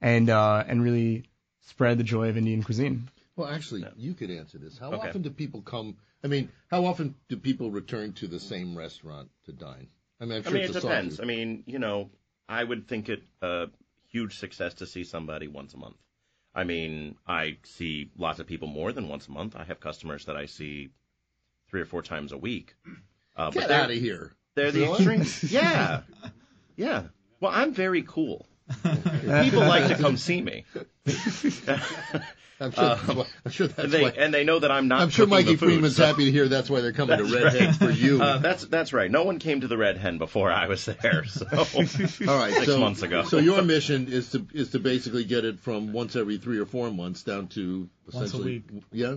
and 0.00 0.30
uh, 0.30 0.64
and 0.66 0.82
really 0.82 1.24
spread 1.60 1.98
the 1.98 2.04
joy 2.04 2.28
of 2.28 2.36
Indian 2.36 2.62
cuisine. 2.62 3.08
Well, 3.36 3.48
actually, 3.48 3.84
you 3.96 4.14
could 4.14 4.30
answer 4.30 4.58
this. 4.58 4.78
How 4.78 4.92
Okay. 4.92 5.08
often 5.08 5.22
do 5.22 5.30
people 5.30 5.62
come? 5.62 5.96
I 6.22 6.28
mean, 6.28 6.50
how 6.68 6.84
often 6.84 7.14
do 7.28 7.36
people 7.36 7.70
return 7.70 8.12
to 8.14 8.26
the 8.28 8.38
same 8.38 8.76
restaurant 8.76 9.30
to 9.46 9.52
dine? 9.52 9.88
I 10.20 10.24
mean, 10.24 10.38
I'm 10.38 10.46
I 10.46 10.50
mean, 10.50 10.62
it 10.64 10.72
depends. 10.72 11.16
sausage. 11.16 11.20
I 11.20 11.24
mean, 11.26 11.62
you 11.66 11.78
know, 11.78 12.10
I 12.48 12.62
would 12.62 12.86
think 12.88 13.08
it 13.08 13.22
a 13.42 13.68
huge 14.08 14.38
success 14.38 14.74
to 14.74 14.86
see 14.86 15.04
somebody 15.04 15.48
once 15.48 15.74
a 15.74 15.78
month. 15.78 15.96
I 16.54 16.64
mean, 16.64 17.16
I 17.26 17.58
see 17.62 18.10
lots 18.18 18.40
of 18.40 18.46
people 18.46 18.68
more 18.68 18.92
than 18.92 19.08
once 19.08 19.28
a 19.28 19.30
month. 19.30 19.54
I 19.56 19.64
have 19.64 19.78
customers 19.80 20.24
that 20.26 20.36
I 20.36 20.46
see 20.46 20.90
three 21.68 21.80
or 21.80 21.84
four 21.84 22.02
times 22.02 22.32
a 22.32 22.36
week. 22.38 22.74
Uh, 23.36 23.50
Get 23.50 23.70
out 23.70 23.90
of 23.90 23.96
here. 23.96 24.32
They're 24.56 24.72
the 24.72 24.80
Really? 24.80 25.18
extreme. 25.20 25.50
yeah, 25.62 26.00
yeah. 26.76 27.04
Well, 27.38 27.52
I'm 27.54 27.72
very 27.72 28.02
cool. 28.02 28.46
People 28.82 29.60
like 29.60 29.86
to 29.88 29.96
come 29.96 30.16
see 30.16 30.42
me. 30.42 30.64
I'm 32.60 32.72
sure, 32.72 32.84
Um, 32.84 33.24
I'm 33.46 33.50
sure 33.50 33.68
that's 33.68 33.90
they, 33.90 34.02
why. 34.02 34.10
and 34.10 34.34
they 34.34 34.44
know 34.44 34.58
that 34.58 34.70
I'm 34.70 34.86
not. 34.88 35.00
I'm 35.00 35.08
sure 35.08 35.24
cooking 35.24 35.30
Mikey 35.46 35.52
the 35.52 35.56
food, 35.58 35.66
Freeman's 35.66 35.96
so- 35.96 36.04
happy 36.04 36.26
to 36.26 36.30
hear 36.30 36.46
that's 36.48 36.68
why 36.68 36.82
they're 36.82 36.92
coming 36.92 37.16
to 37.16 37.24
Red 37.24 37.42
Redhead 37.44 37.66
right. 37.68 37.74
for 37.76 37.90
you. 37.90 38.22
Uh, 38.22 38.38
that's 38.38 38.66
that's 38.66 38.92
right. 38.92 39.10
No 39.10 39.22
one 39.24 39.38
came 39.38 39.62
to 39.62 39.68
the 39.68 39.78
Red 39.78 39.96
Hen 39.96 40.18
before 40.18 40.52
I 40.52 40.66
was 40.68 40.84
there. 40.84 41.24
So 41.28 41.46
All 42.28 42.36
right, 42.38 42.52
six 42.52 42.66
so, 42.66 42.78
months 42.78 43.02
ago. 43.02 43.24
So 43.24 43.38
your 43.38 43.62
mission 43.62 44.08
is 44.08 44.30
to 44.32 44.46
is 44.52 44.70
to 44.72 44.78
basically 44.78 45.24
get 45.24 45.44
it 45.44 45.58
from 45.60 45.92
once 45.92 46.16
every 46.16 46.36
three 46.38 46.58
or 46.58 46.66
four 46.66 46.90
months 46.90 47.22
down 47.22 47.48
to 47.48 47.88
Once 48.04 48.14
a 48.14 48.24
essentially 48.24 48.64
week. 48.72 48.82
Yeah, 48.92 49.16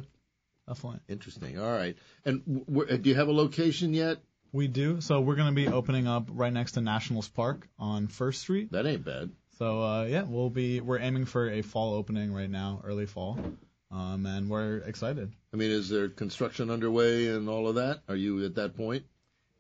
Definitely. 0.68 1.00
interesting. 1.10 1.60
All 1.60 1.72
right, 1.72 1.98
and 2.26 2.46
w- 2.46 2.66
w- 2.66 2.98
do 2.98 3.10
you 3.10 3.16
have 3.16 3.28
a 3.28 3.34
location 3.34 3.94
yet? 3.94 4.20
We 4.54 4.68
do. 4.68 5.02
So 5.02 5.20
we're 5.20 5.36
going 5.36 5.50
to 5.50 5.56
be 5.56 5.68
opening 5.68 6.08
up 6.08 6.28
right 6.32 6.54
next 6.54 6.74
to 6.74 6.82
Nationals 6.82 7.28
Park 7.28 7.68
on 7.80 8.08
First 8.08 8.42
Street. 8.42 8.72
That 8.72 8.86
ain't 8.86 9.04
bad. 9.04 9.32
So 9.60 9.82
uh, 9.84 10.04
yeah, 10.06 10.24
we'll 10.24 10.50
be 10.50 10.82
we're 10.82 11.00
aiming 11.00 11.26
for 11.26 11.50
a 11.50 11.62
fall 11.62 11.94
opening 11.94 12.34
right 12.34 12.50
now, 12.50 12.82
early 12.84 13.06
fall, 13.06 13.40
um, 13.92 14.26
and 14.26 14.50
we're 14.50 14.78
excited. 14.80 15.32
I 15.54 15.58
mean, 15.58 15.70
is 15.72 15.90
there 15.90 16.10
construction 16.10 16.70
underway 16.72 17.28
and 17.28 17.48
all 17.48 17.68
of 17.68 17.76
that? 17.76 18.02
Are 18.10 18.16
you 18.16 18.44
at 18.46 18.56
that 18.56 18.76
point? 18.76 19.04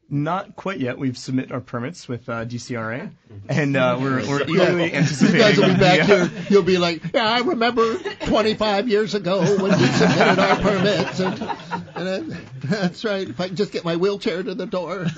Not 0.09 0.55
quite 0.57 0.79
yet. 0.79 0.97
We've 0.97 1.17
submitted 1.17 1.51
our 1.53 1.61
permits 1.61 2.07
with 2.09 2.27
uh, 2.27 2.43
DCRA, 2.45 3.09
and 3.47 3.77
uh, 3.77 3.97
we're, 4.01 4.27
we're 4.27 4.39
Yeah. 4.41 4.63
eagerly 4.65 4.93
anticipating. 4.93 5.35
You 5.35 5.41
guys 5.41 5.57
will 5.57 5.73
be 5.73 5.79
back 5.79 6.07
the, 6.07 6.13
uh, 6.15 6.27
here. 6.27 6.45
You'll 6.49 6.61
be 6.63 6.77
like, 6.77 7.01
yeah, 7.13 7.25
I 7.25 7.39
remember 7.39 7.97
25 8.25 8.89
years 8.89 9.15
ago 9.15 9.39
when 9.57 9.71
we 9.79 9.85
submitted 9.87 10.39
our 10.39 10.55
permits, 10.57 11.19
and, 11.19 11.41
and 11.95 12.07
then, 12.07 12.37
that's 12.65 13.05
right. 13.05 13.27
If 13.29 13.39
I 13.39 13.47
can 13.47 13.55
just 13.55 13.71
get 13.71 13.85
my 13.85 13.95
wheelchair 13.95 14.43
to 14.43 14.53
the 14.53 14.65
door. 14.65 14.99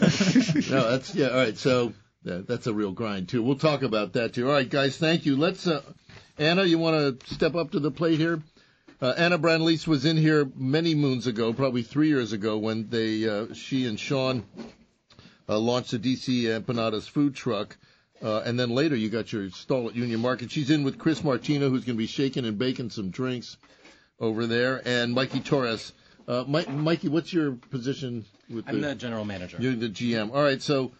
no, 0.69 0.91
that's 0.91 1.15
yeah. 1.15 1.29
All 1.29 1.35
right, 1.37 1.57
so 1.57 1.91
yeah, 2.25 2.41
that's 2.45 2.65
a 2.65 2.73
real 2.73 2.91
grind 2.91 3.29
too. 3.29 3.43
We'll 3.43 3.55
talk 3.55 3.83
about 3.83 4.13
that 4.13 4.33
too. 4.33 4.47
All 4.47 4.53
right, 4.53 4.69
guys, 4.69 4.97
thank 4.97 5.25
you. 5.27 5.35
Let's, 5.35 5.67
uh, 5.67 5.81
Anna, 6.39 6.63
you 6.63 6.79
want 6.79 7.19
to 7.19 7.33
step 7.33 7.53
up 7.55 7.71
to 7.71 7.79
the 7.79 7.91
plate 7.91 8.19
here? 8.19 8.41
Uh, 8.99 9.13
Anna 9.15 9.37
Bran-Leis 9.37 9.85
was 9.87 10.05
in 10.05 10.17
here 10.17 10.49
many 10.55 10.95
moons 10.95 11.27
ago, 11.27 11.53
probably 11.53 11.83
three 11.83 12.07
years 12.07 12.33
ago, 12.33 12.57
when 12.57 12.89
they, 12.89 13.29
uh, 13.29 13.53
she 13.53 13.85
and 13.85 13.99
Sean 13.99 14.43
uh, 15.47 15.59
launched 15.59 15.91
the 15.91 15.99
DC 15.99 16.43
Empanadas 16.43 17.07
food 17.07 17.35
truck. 17.35 17.77
Uh, 18.23 18.39
and 18.39 18.59
then 18.59 18.69
later 18.71 18.95
you 18.95 19.09
got 19.09 19.31
your 19.31 19.49
stall 19.51 19.87
at 19.89 19.95
Union 19.95 20.19
Market. 20.19 20.49
She's 20.49 20.71
in 20.71 20.83
with 20.83 20.97
Chris 20.97 21.23
Martino, 21.23 21.69
who's 21.69 21.85
going 21.85 21.97
to 21.97 22.01
be 22.01 22.07
shaking 22.07 22.45
and 22.45 22.57
baking 22.57 22.89
some 22.89 23.11
drinks 23.11 23.57
over 24.19 24.47
there, 24.47 24.81
and 24.85 25.13
Mikey 25.13 25.41
Torres. 25.41 25.91
Uh, 26.27 26.43
Mi- 26.47 26.65
Mikey, 26.65 27.09
what's 27.09 27.31
your 27.31 27.51
position 27.51 28.25
with 28.49 28.65
I'm 28.67 28.81
the 28.81 28.95
general 28.95 29.25
manager. 29.25 29.57
You're 29.59 29.75
the 29.75 29.89
GM. 29.89 30.33
All 30.33 30.41
right, 30.41 30.61
so 30.61 30.93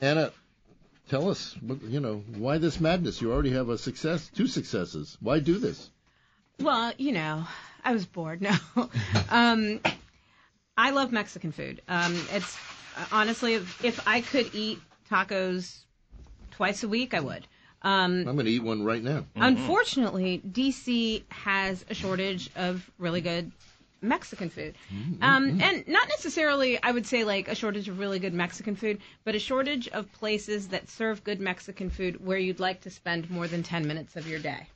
Anna, 0.00 0.30
tell 1.08 1.30
us, 1.30 1.56
you 1.88 2.00
know, 2.00 2.22
why 2.36 2.58
this 2.58 2.80
madness? 2.80 3.20
You 3.20 3.32
already 3.32 3.52
have 3.52 3.68
a 3.68 3.78
success, 3.78 4.28
two 4.34 4.46
successes. 4.46 5.16
Why 5.20 5.38
do 5.38 5.58
this? 5.58 5.90
Well, 6.60 6.92
you 6.98 7.12
know, 7.12 7.44
I 7.84 7.92
was 7.92 8.06
bored. 8.06 8.42
No, 8.76 8.90
um, 9.30 9.80
I 10.76 10.90
love 10.90 11.12
Mexican 11.12 11.52
food. 11.52 11.80
Um, 11.88 12.14
it's 12.32 12.58
honestly, 13.10 13.54
if, 13.54 13.84
if 13.84 14.06
I 14.06 14.20
could 14.20 14.54
eat 14.54 14.78
tacos 15.10 15.78
twice 16.50 16.82
a 16.82 16.88
week, 16.88 17.14
I 17.14 17.20
would. 17.20 17.46
Um, 17.82 18.26
I'm 18.28 18.36
going 18.36 18.46
to 18.46 18.50
eat 18.50 18.62
one 18.62 18.84
right 18.84 19.02
now. 19.02 19.24
Unfortunately, 19.36 20.42
DC 20.46 21.22
has 21.30 21.84
a 21.88 21.94
shortage 21.94 22.50
of 22.56 22.90
really 22.98 23.20
good 23.20 23.52
Mexican 24.06 24.50
food. 24.50 24.74
Um, 25.20 25.60
and 25.60 25.86
not 25.88 26.08
necessarily, 26.08 26.82
I 26.82 26.92
would 26.92 27.06
say, 27.06 27.24
like 27.24 27.48
a 27.48 27.54
shortage 27.54 27.88
of 27.88 27.98
really 27.98 28.18
good 28.18 28.34
Mexican 28.34 28.76
food, 28.76 29.00
but 29.24 29.34
a 29.34 29.38
shortage 29.38 29.88
of 29.88 30.10
places 30.12 30.68
that 30.68 30.88
serve 30.88 31.24
good 31.24 31.40
Mexican 31.40 31.90
food 31.90 32.24
where 32.24 32.38
you'd 32.38 32.60
like 32.60 32.82
to 32.82 32.90
spend 32.90 33.30
more 33.30 33.46
than 33.46 33.62
10 33.62 33.86
minutes 33.86 34.16
of 34.16 34.28
your 34.28 34.38
day. 34.38 34.66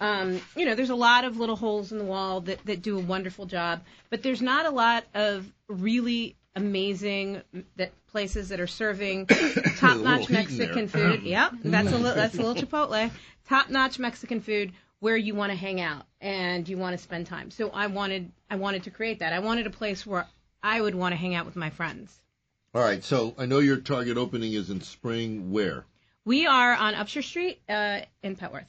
Um, 0.00 0.40
you 0.56 0.64
know, 0.64 0.74
there's 0.74 0.90
a 0.90 0.94
lot 0.94 1.24
of 1.24 1.36
little 1.36 1.56
holes 1.56 1.92
in 1.92 1.98
the 1.98 2.04
wall 2.04 2.40
that, 2.42 2.64
that 2.64 2.80
do 2.80 2.96
a 2.98 3.02
wonderful 3.02 3.44
job, 3.44 3.82
but 4.08 4.22
there's 4.22 4.40
not 4.40 4.64
a 4.64 4.70
lot 4.70 5.04
of 5.14 5.46
really 5.68 6.36
amazing 6.56 7.42
that 7.76 7.92
places 8.06 8.48
that 8.48 8.60
are 8.60 8.66
serving 8.66 9.26
in 9.30 10.28
there. 10.28 10.38
Mexican 10.38 10.88
food. 10.88 11.22
Yep, 11.24 11.52
that's 11.64 11.92
a 11.92 11.98
little 11.98 12.14
that's 12.14 12.34
a 12.34 12.42
little 12.42 12.54
Chipotle. 12.54 13.10
Top-notch 13.48 13.98
Mexican 13.98 14.40
food 14.40 14.72
where 15.00 15.16
you 15.16 15.34
want 15.34 15.50
to 15.50 15.56
hang 15.56 15.80
out 15.80 16.04
and 16.20 16.68
you 16.68 16.78
want 16.78 16.96
to 16.96 17.02
spend 17.02 17.26
time. 17.26 17.50
So 17.50 17.70
I 17.70 17.88
wanted 17.88 18.30
I 18.48 18.56
wanted 18.56 18.84
to 18.84 18.90
create 18.90 19.18
that. 19.18 19.32
I 19.32 19.40
wanted 19.40 19.66
a 19.66 19.70
place 19.70 20.06
where 20.06 20.26
I 20.62 20.80
would 20.80 20.94
want 20.94 21.12
to 21.12 21.16
hang 21.16 21.34
out 21.34 21.46
with 21.46 21.56
my 21.56 21.70
friends. 21.70 22.16
All 22.72 22.82
right, 22.82 23.02
so 23.02 23.34
I 23.36 23.46
know 23.46 23.58
your 23.58 23.78
target 23.78 24.16
opening 24.16 24.52
is 24.52 24.70
in 24.70 24.80
spring. 24.80 25.50
Where? 25.50 25.84
We 26.24 26.46
are 26.46 26.74
on 26.74 26.94
Upshur 26.94 27.24
Street 27.24 27.60
uh, 27.68 28.02
in 28.22 28.36
Petworth. 28.36 28.68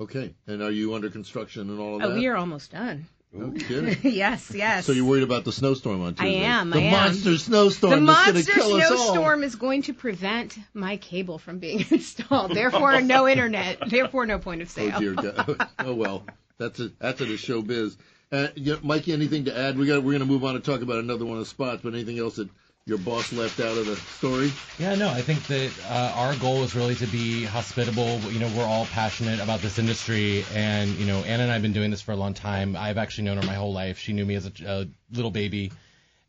Okay, 0.00 0.34
and 0.46 0.62
are 0.62 0.70
you 0.70 0.94
under 0.94 1.10
construction 1.10 1.70
and 1.70 1.78
all 1.78 1.96
of 1.96 2.02
that? 2.02 2.08
Oh, 2.08 2.14
we 2.16 2.26
are 2.26 2.36
almost 2.36 2.72
done. 2.72 3.06
No 3.36 3.50
kidding. 3.50 3.96
yes, 4.12 4.50
yes. 4.54 4.86
So 4.86 4.92
you're 4.92 5.04
worried 5.04 5.22
about 5.22 5.44
the 5.44 5.52
snowstorm 5.52 6.02
on 6.02 6.14
Tuesday? 6.14 6.40
I 6.44 6.48
am. 6.48 6.70
The 6.70 6.78
I 6.78 6.82
am. 6.82 6.92
monster 6.92 7.36
snowstorm 7.36 7.90
The 7.92 8.00
monster 8.00 8.32
going 8.32 8.44
to 8.44 8.52
kill 8.52 8.76
us 8.76 8.90
all. 8.90 8.96
snowstorm 8.96 9.42
is 9.42 9.54
going 9.56 9.82
to 9.82 9.94
prevent 9.94 10.58
my 10.74 10.96
cable 10.96 11.38
from 11.38 11.58
being 11.58 11.84
installed. 11.90 12.52
Therefore, 12.54 13.00
no 13.02 13.28
internet. 13.28 13.78
Therefore, 13.88 14.26
no 14.26 14.38
point 14.38 14.62
of 14.62 14.70
sale. 14.70 14.92
Oh 14.96 15.00
dear 15.00 15.14
God. 15.14 15.68
oh 15.80 15.94
well, 15.94 16.24
that's 16.58 16.80
a 16.80 16.90
that's 16.98 17.20
it. 17.20 17.36
Show 17.36 17.62
biz. 17.62 17.96
Uh, 18.32 18.48
yeah, 18.56 18.76
Mikey, 18.82 19.12
anything 19.12 19.44
to 19.44 19.56
add? 19.56 19.78
We 19.78 19.86
got 19.86 20.02
we're 20.02 20.12
going 20.12 20.20
to 20.20 20.26
move 20.26 20.44
on 20.44 20.56
and 20.56 20.64
talk 20.64 20.80
about 20.80 20.98
another 20.98 21.24
one 21.24 21.34
of 21.38 21.44
the 21.44 21.46
spots. 21.46 21.82
But 21.82 21.94
anything 21.94 22.18
else 22.18 22.36
that 22.36 22.48
your 22.86 22.98
boss 22.98 23.32
left 23.32 23.58
out 23.58 23.76
of 23.76 23.84
the 23.84 23.96
story? 23.96 24.52
Yeah, 24.78 24.94
no, 24.94 25.08
I 25.10 25.20
think 25.20 25.44
that 25.48 25.72
uh, 25.90 26.12
our 26.14 26.36
goal 26.36 26.62
is 26.62 26.76
really 26.76 26.94
to 26.94 27.06
be 27.08 27.42
hospitable. 27.44 28.20
You 28.30 28.38
know, 28.38 28.48
we're 28.56 28.64
all 28.64 28.86
passionate 28.86 29.40
about 29.40 29.58
this 29.60 29.80
industry, 29.80 30.44
and 30.54 30.90
you 30.90 31.04
know, 31.04 31.18
Anna 31.24 31.42
and 31.42 31.52
I've 31.52 31.62
been 31.62 31.72
doing 31.72 31.90
this 31.90 32.00
for 32.00 32.12
a 32.12 32.16
long 32.16 32.32
time. 32.32 32.76
I've 32.76 32.96
actually 32.96 33.24
known 33.24 33.38
her 33.38 33.42
my 33.46 33.54
whole 33.54 33.72
life. 33.72 33.98
She 33.98 34.12
knew 34.12 34.24
me 34.24 34.36
as 34.36 34.46
a, 34.46 34.52
a 34.64 34.86
little 35.12 35.32
baby. 35.32 35.72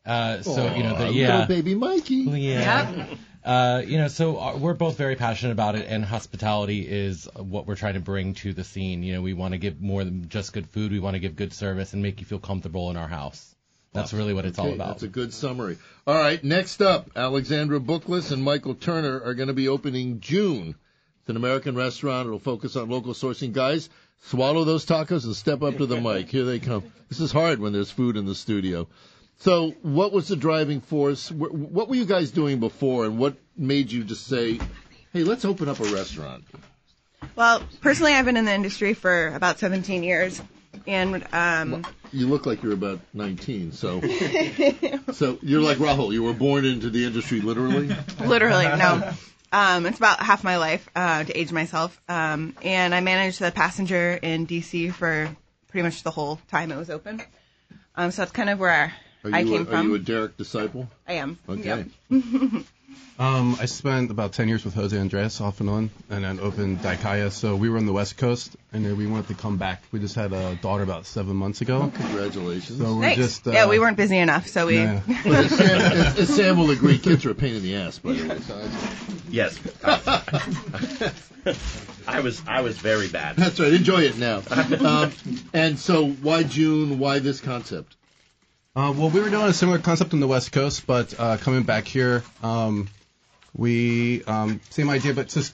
Uh, 0.04 0.42
so 0.42 0.74
you 0.74 0.82
know, 0.82 0.96
Aw, 0.96 0.98
the, 0.98 1.10
little 1.12 1.46
baby 1.46 1.76
Mikey. 1.76 2.14
yeah. 2.14 3.06
Uh, 3.44 3.80
you 3.86 3.96
know, 3.96 4.08
so 4.08 4.36
uh, 4.36 4.56
we're 4.56 4.74
both 4.74 4.96
very 4.98 5.14
passionate 5.14 5.52
about 5.52 5.76
it, 5.76 5.86
and 5.88 6.04
hospitality 6.04 6.80
is 6.80 7.28
what 7.36 7.68
we're 7.68 7.76
trying 7.76 7.94
to 7.94 8.00
bring 8.00 8.34
to 8.34 8.52
the 8.52 8.64
scene. 8.64 9.04
You 9.04 9.12
know, 9.14 9.22
we 9.22 9.32
want 9.32 9.52
to 9.52 9.58
give 9.58 9.80
more 9.80 10.02
than 10.02 10.28
just 10.28 10.52
good 10.52 10.68
food. 10.68 10.90
We 10.90 10.98
want 10.98 11.14
to 11.14 11.20
give 11.20 11.36
good 11.36 11.52
service 11.52 11.92
and 11.92 12.02
make 12.02 12.18
you 12.18 12.26
feel 12.26 12.40
comfortable 12.40 12.90
in 12.90 12.96
our 12.96 13.06
house. 13.06 13.54
That's 13.92 14.12
really 14.12 14.34
what 14.34 14.44
it's 14.44 14.58
all 14.58 14.72
about. 14.72 14.88
That's 14.88 15.02
a 15.04 15.08
good 15.08 15.32
summary. 15.32 15.78
All 16.06 16.14
right, 16.14 16.42
next 16.44 16.82
up, 16.82 17.10
Alexandra 17.16 17.80
Bookless 17.80 18.30
and 18.30 18.42
Michael 18.42 18.74
Turner 18.74 19.20
are 19.22 19.34
going 19.34 19.48
to 19.48 19.54
be 19.54 19.68
opening 19.68 20.20
June. 20.20 20.74
It's 21.20 21.28
an 21.28 21.36
American 21.36 21.74
restaurant. 21.74 22.26
It'll 22.26 22.38
focus 22.38 22.76
on 22.76 22.88
local 22.90 23.14
sourcing. 23.14 23.52
Guys, 23.52 23.88
swallow 24.22 24.64
those 24.64 24.84
tacos 24.86 25.24
and 25.24 25.34
step 25.34 25.62
up 25.62 25.78
to 25.78 25.86
the 25.86 26.00
mic. 26.00 26.28
Here 26.28 26.44
they 26.44 26.58
come. 26.58 26.84
This 27.08 27.20
is 27.20 27.32
hard 27.32 27.60
when 27.60 27.72
there's 27.72 27.90
food 27.90 28.16
in 28.16 28.26
the 28.26 28.34
studio. 28.34 28.88
So, 29.38 29.70
what 29.82 30.12
was 30.12 30.28
the 30.28 30.36
driving 30.36 30.80
force? 30.80 31.30
What 31.30 31.88
were 31.88 31.94
you 31.94 32.04
guys 32.04 32.32
doing 32.32 32.58
before, 32.58 33.04
and 33.04 33.18
what 33.18 33.36
made 33.56 33.92
you 33.92 34.02
just 34.02 34.26
say, 34.26 34.58
"Hey, 35.12 35.22
let's 35.22 35.44
open 35.44 35.68
up 35.68 35.78
a 35.78 35.84
restaurant"? 35.84 36.44
Well, 37.36 37.62
personally, 37.80 38.14
I've 38.14 38.24
been 38.24 38.36
in 38.36 38.46
the 38.46 38.52
industry 38.52 38.94
for 38.94 39.28
about 39.34 39.60
17 39.60 40.02
years, 40.02 40.42
and 40.86 41.26
um, 41.32 41.84
You 42.12 42.28
look 42.28 42.46
like 42.46 42.62
you're 42.62 42.72
about 42.72 43.00
19, 43.14 43.72
so 43.72 44.00
so 45.12 45.38
you're 45.42 45.60
like 45.60 45.78
Rahul. 45.78 46.12
You 46.12 46.22
were 46.22 46.32
born 46.32 46.64
into 46.64 46.90
the 46.90 47.04
industry, 47.04 47.40
literally. 47.40 47.90
literally, 48.24 48.64
no. 48.64 49.12
Um, 49.50 49.86
it's 49.86 49.98
about 49.98 50.20
half 50.20 50.44
my 50.44 50.58
life 50.58 50.88
uh, 50.94 51.24
to 51.24 51.38
age 51.38 51.52
myself, 51.52 51.98
um, 52.08 52.54
and 52.62 52.94
I 52.94 53.00
managed 53.00 53.40
the 53.40 53.50
passenger 53.50 54.18
in 54.20 54.46
DC 54.46 54.92
for 54.92 55.34
pretty 55.68 55.82
much 55.84 56.02
the 56.02 56.10
whole 56.10 56.38
time 56.48 56.70
it 56.70 56.76
was 56.76 56.90
open. 56.90 57.22
Um, 57.96 58.10
so 58.10 58.22
that's 58.22 58.32
kind 58.32 58.50
of 58.50 58.58
where 58.58 58.94
Are 59.24 59.30
I 59.32 59.44
came 59.44 59.62
a, 59.62 59.64
from. 59.64 59.74
Are 59.74 59.82
you 59.82 59.94
a 59.94 59.98
Derek 59.98 60.36
disciple? 60.36 60.88
I 61.06 61.14
am. 61.14 61.38
Okay. 61.48 61.86
Yep. 62.10 62.64
Um, 63.18 63.56
I 63.60 63.66
spent 63.66 64.12
about 64.12 64.32
10 64.32 64.46
years 64.46 64.64
with 64.64 64.74
Jose 64.74 64.96
Andres 64.96 65.40
off 65.40 65.60
and 65.60 65.68
on, 65.68 65.90
and 66.08 66.22
then 66.22 66.38
opened 66.38 66.78
Daikaya. 66.82 67.32
So 67.32 67.56
we 67.56 67.68
were 67.68 67.76
on 67.76 67.84
the 67.84 67.92
West 67.92 68.16
Coast, 68.16 68.54
and 68.72 68.86
then 68.86 68.96
we 68.96 69.08
wanted 69.08 69.26
to 69.28 69.34
come 69.34 69.56
back. 69.56 69.82
We 69.90 69.98
just 69.98 70.14
had 70.14 70.32
a 70.32 70.54
daughter 70.54 70.84
about 70.84 71.04
seven 71.04 71.34
months 71.34 71.60
ago. 71.60 71.90
Congratulations. 71.96 72.78
So 72.78 72.94
we're 72.94 73.00
Thanks. 73.02 73.16
just 73.16 73.48
uh, 73.48 73.50
yeah, 73.50 73.66
we 73.66 73.80
weren't 73.80 73.96
busy 73.96 74.18
enough, 74.18 74.46
so 74.46 74.66
we. 74.66 74.76
Yeah. 74.76 75.00
Well, 75.24 75.44
as 75.44 75.50
Sam, 75.50 75.80
as, 75.80 76.18
as 76.20 76.28
Sam 76.36 76.58
will 76.58 76.70
agree, 76.70 76.96
kids 76.98 77.26
are 77.26 77.30
a 77.30 77.34
pain 77.34 77.56
in 77.56 77.62
the 77.62 77.74
ass, 77.74 77.98
by 77.98 78.12
the 78.12 78.28
way. 78.28 78.38
So 78.38 78.56
that's- 78.56 79.04
Yes. 79.30 79.58
I 82.06 82.20
was 82.20 82.40
I 82.46 82.60
was 82.60 82.78
very 82.78 83.08
bad. 83.08 83.36
That's 83.36 83.58
right. 83.58 83.72
Enjoy 83.72 84.02
it 84.02 84.16
now. 84.16 84.42
Um, 84.80 85.12
and 85.52 85.78
so, 85.78 86.08
why 86.08 86.44
June? 86.44 86.98
Why 86.98 87.18
this 87.18 87.40
concept? 87.40 87.96
Uh, 88.78 88.92
well, 88.92 89.10
we 89.10 89.20
were 89.20 89.28
doing 89.28 89.48
a 89.48 89.52
similar 89.52 89.80
concept 89.80 90.14
on 90.14 90.20
the 90.20 90.28
West 90.28 90.52
Coast, 90.52 90.86
but 90.86 91.12
uh, 91.18 91.36
coming 91.38 91.64
back 91.64 91.88
here, 91.88 92.22
um, 92.44 92.88
we 93.52 94.22
um, 94.22 94.60
same 94.70 94.88
idea, 94.88 95.12
but 95.12 95.26
just 95.26 95.52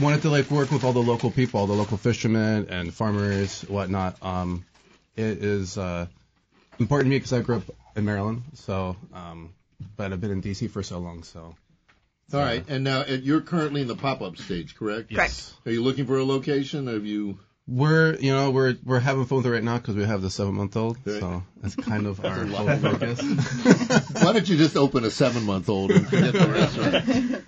wanted 0.00 0.22
to 0.22 0.30
like 0.30 0.48
work 0.48 0.70
with 0.70 0.84
all 0.84 0.92
the 0.92 1.02
local 1.02 1.32
people, 1.32 1.58
all 1.58 1.66
the 1.66 1.72
local 1.72 1.96
fishermen 1.96 2.68
and 2.70 2.94
farmers, 2.94 3.62
whatnot. 3.62 4.22
Um, 4.22 4.64
it 5.16 5.42
is 5.42 5.76
uh, 5.78 6.06
important 6.78 7.06
to 7.06 7.10
me 7.10 7.16
because 7.16 7.32
I 7.32 7.40
grew 7.40 7.56
up 7.56 7.64
in 7.96 8.04
Maryland, 8.04 8.44
so 8.54 8.96
um, 9.12 9.52
but 9.96 10.12
I've 10.12 10.20
been 10.20 10.30
in 10.30 10.42
DC 10.42 10.70
for 10.70 10.84
so 10.84 11.00
long, 11.00 11.24
so 11.24 11.56
All 12.32 12.38
right, 12.38 12.64
and 12.68 12.84
now 12.84 13.00
uh, 13.00 13.18
you're 13.20 13.40
currently 13.40 13.80
in 13.80 13.88
the 13.88 13.96
pop-up 13.96 14.36
stage, 14.36 14.76
correct? 14.76 15.10
Yes. 15.10 15.52
Are 15.66 15.72
you 15.72 15.82
looking 15.82 16.06
for 16.06 16.18
a 16.18 16.24
location? 16.24 16.86
Have 16.86 17.04
you? 17.04 17.40
We're, 17.68 18.14
you 18.16 18.32
know, 18.32 18.50
we're 18.52 18.76
we're 18.84 19.00
having 19.00 19.24
fun 19.24 19.38
with 19.38 19.46
it 19.46 19.50
right 19.50 19.62
now 19.62 19.78
because 19.78 19.96
we 19.96 20.04
have 20.04 20.22
the 20.22 20.30
seven 20.30 20.54
month 20.54 20.76
old, 20.76 20.98
so 21.04 21.42
that's 21.60 21.74
kind 21.74 22.06
of 22.06 22.24
our 22.24 22.44
whole 22.46 22.76
focus. 22.76 23.20
Why 24.22 24.32
don't 24.32 24.48
you 24.48 24.56
just 24.56 24.76
open 24.76 25.04
a 25.04 25.10
seven-month-old 25.10 25.90
and 25.90 26.08
forget 26.08 26.32
the 26.32 26.48
restaurant? 26.48 27.44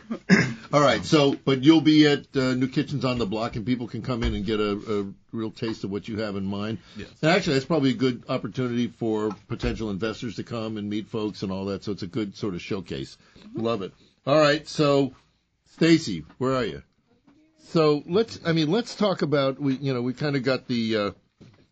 All 0.73 0.81
right, 0.81 1.05
so 1.05 1.37
but 1.45 1.63
you'll 1.63 1.81
be 1.81 2.07
at 2.07 2.37
uh, 2.37 2.55
New 2.55 2.67
Kitchens 2.69 3.05
on 3.05 3.19
the 3.19 3.27
Block, 3.27 3.55
and 3.55 3.65
people 3.65 3.87
can 3.87 4.03
come 4.03 4.25
in 4.25 4.35
and 4.35 4.45
get 4.45 4.59
a, 4.59 4.73
a 5.01 5.37
real 5.37 5.51
taste 5.53 5.85
of 5.85 5.91
what 5.91 6.09
you 6.09 6.19
have 6.19 6.35
in 6.37 6.45
mind. 6.45 6.79
Yes. 6.97 7.09
And 7.23 7.31
actually, 7.31 7.55
that's 7.55 7.67
probably 7.67 7.91
a 7.91 7.95
good 7.95 8.25
opportunity 8.29 8.89
for 8.89 9.31
potential 9.47 9.91
investors 9.91 10.37
to 10.37 10.43
come 10.43 10.77
and 10.77 10.91
meet 10.91 11.09
folks 11.09 11.43
and 11.43 11.53
all 11.53 11.67
that. 11.67 11.85
So 11.85 11.93
it's 11.93 12.03
a 12.03 12.09
good 12.09 12.37
sort 12.37 12.55
of 12.55 12.61
showcase. 12.61 13.17
Love 13.55 13.83
it. 13.83 13.93
All 14.27 14.39
right, 14.39 14.67
so 14.67 15.15
Stacy, 15.73 16.25
where 16.39 16.55
are 16.55 16.65
you? 16.65 16.83
So 17.65 18.03
let's, 18.07 18.41
I 18.45 18.53
mean, 18.53 18.71
let's 18.71 18.95
talk 18.95 19.23
about 19.23 19.61
we, 19.61 19.77
you 19.77 19.93
know, 19.93 20.03
we 20.03 20.15
kind 20.15 20.37
of 20.37 20.43
got 20.43 20.69
the 20.69 20.97
uh, 20.97 21.11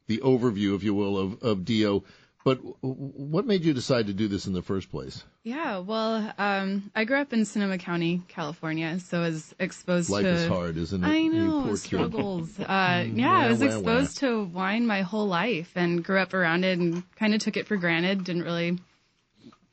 the 0.06 0.18
overview, 0.18 0.76
if 0.76 0.82
you 0.82 0.94
will, 0.94 1.18
of 1.18 1.42
of 1.42 1.64
Dio. 1.64 2.04
But 2.44 2.58
what 2.80 3.44
made 3.44 3.64
you 3.64 3.74
decide 3.74 4.06
to 4.06 4.12
do 4.12 4.28
this 4.28 4.46
in 4.46 4.52
the 4.52 4.62
first 4.62 4.88
place? 4.88 5.24
Yeah, 5.42 5.78
well, 5.78 6.32
um, 6.38 6.92
I 6.94 7.04
grew 7.04 7.16
up 7.16 7.32
in 7.32 7.44
Sonoma 7.44 7.76
County, 7.76 8.22
California, 8.28 9.00
so 9.00 9.18
I 9.18 9.22
was 9.22 9.52
exposed 9.58 10.10
Life 10.10 10.22
to. 10.22 10.28
is 10.28 10.46
hard, 10.46 10.76
isn't 10.76 11.02
it? 11.02 11.08
I 11.08 11.22
know 11.26 11.74
struggles. 11.74 12.50
Uh, 12.60 13.04
yeah, 13.12 13.36
I 13.36 13.48
was 13.48 13.62
exposed 13.62 14.18
to 14.18 14.44
wine 14.44 14.86
my 14.86 15.02
whole 15.02 15.26
life 15.26 15.72
and 15.74 16.04
grew 16.04 16.18
up 16.20 16.34
around 16.34 16.64
it 16.64 16.78
and 16.78 17.02
kind 17.16 17.34
of 17.34 17.40
took 17.40 17.56
it 17.56 17.66
for 17.66 17.76
granted. 17.76 18.22
Didn't 18.22 18.44
really 18.44 18.78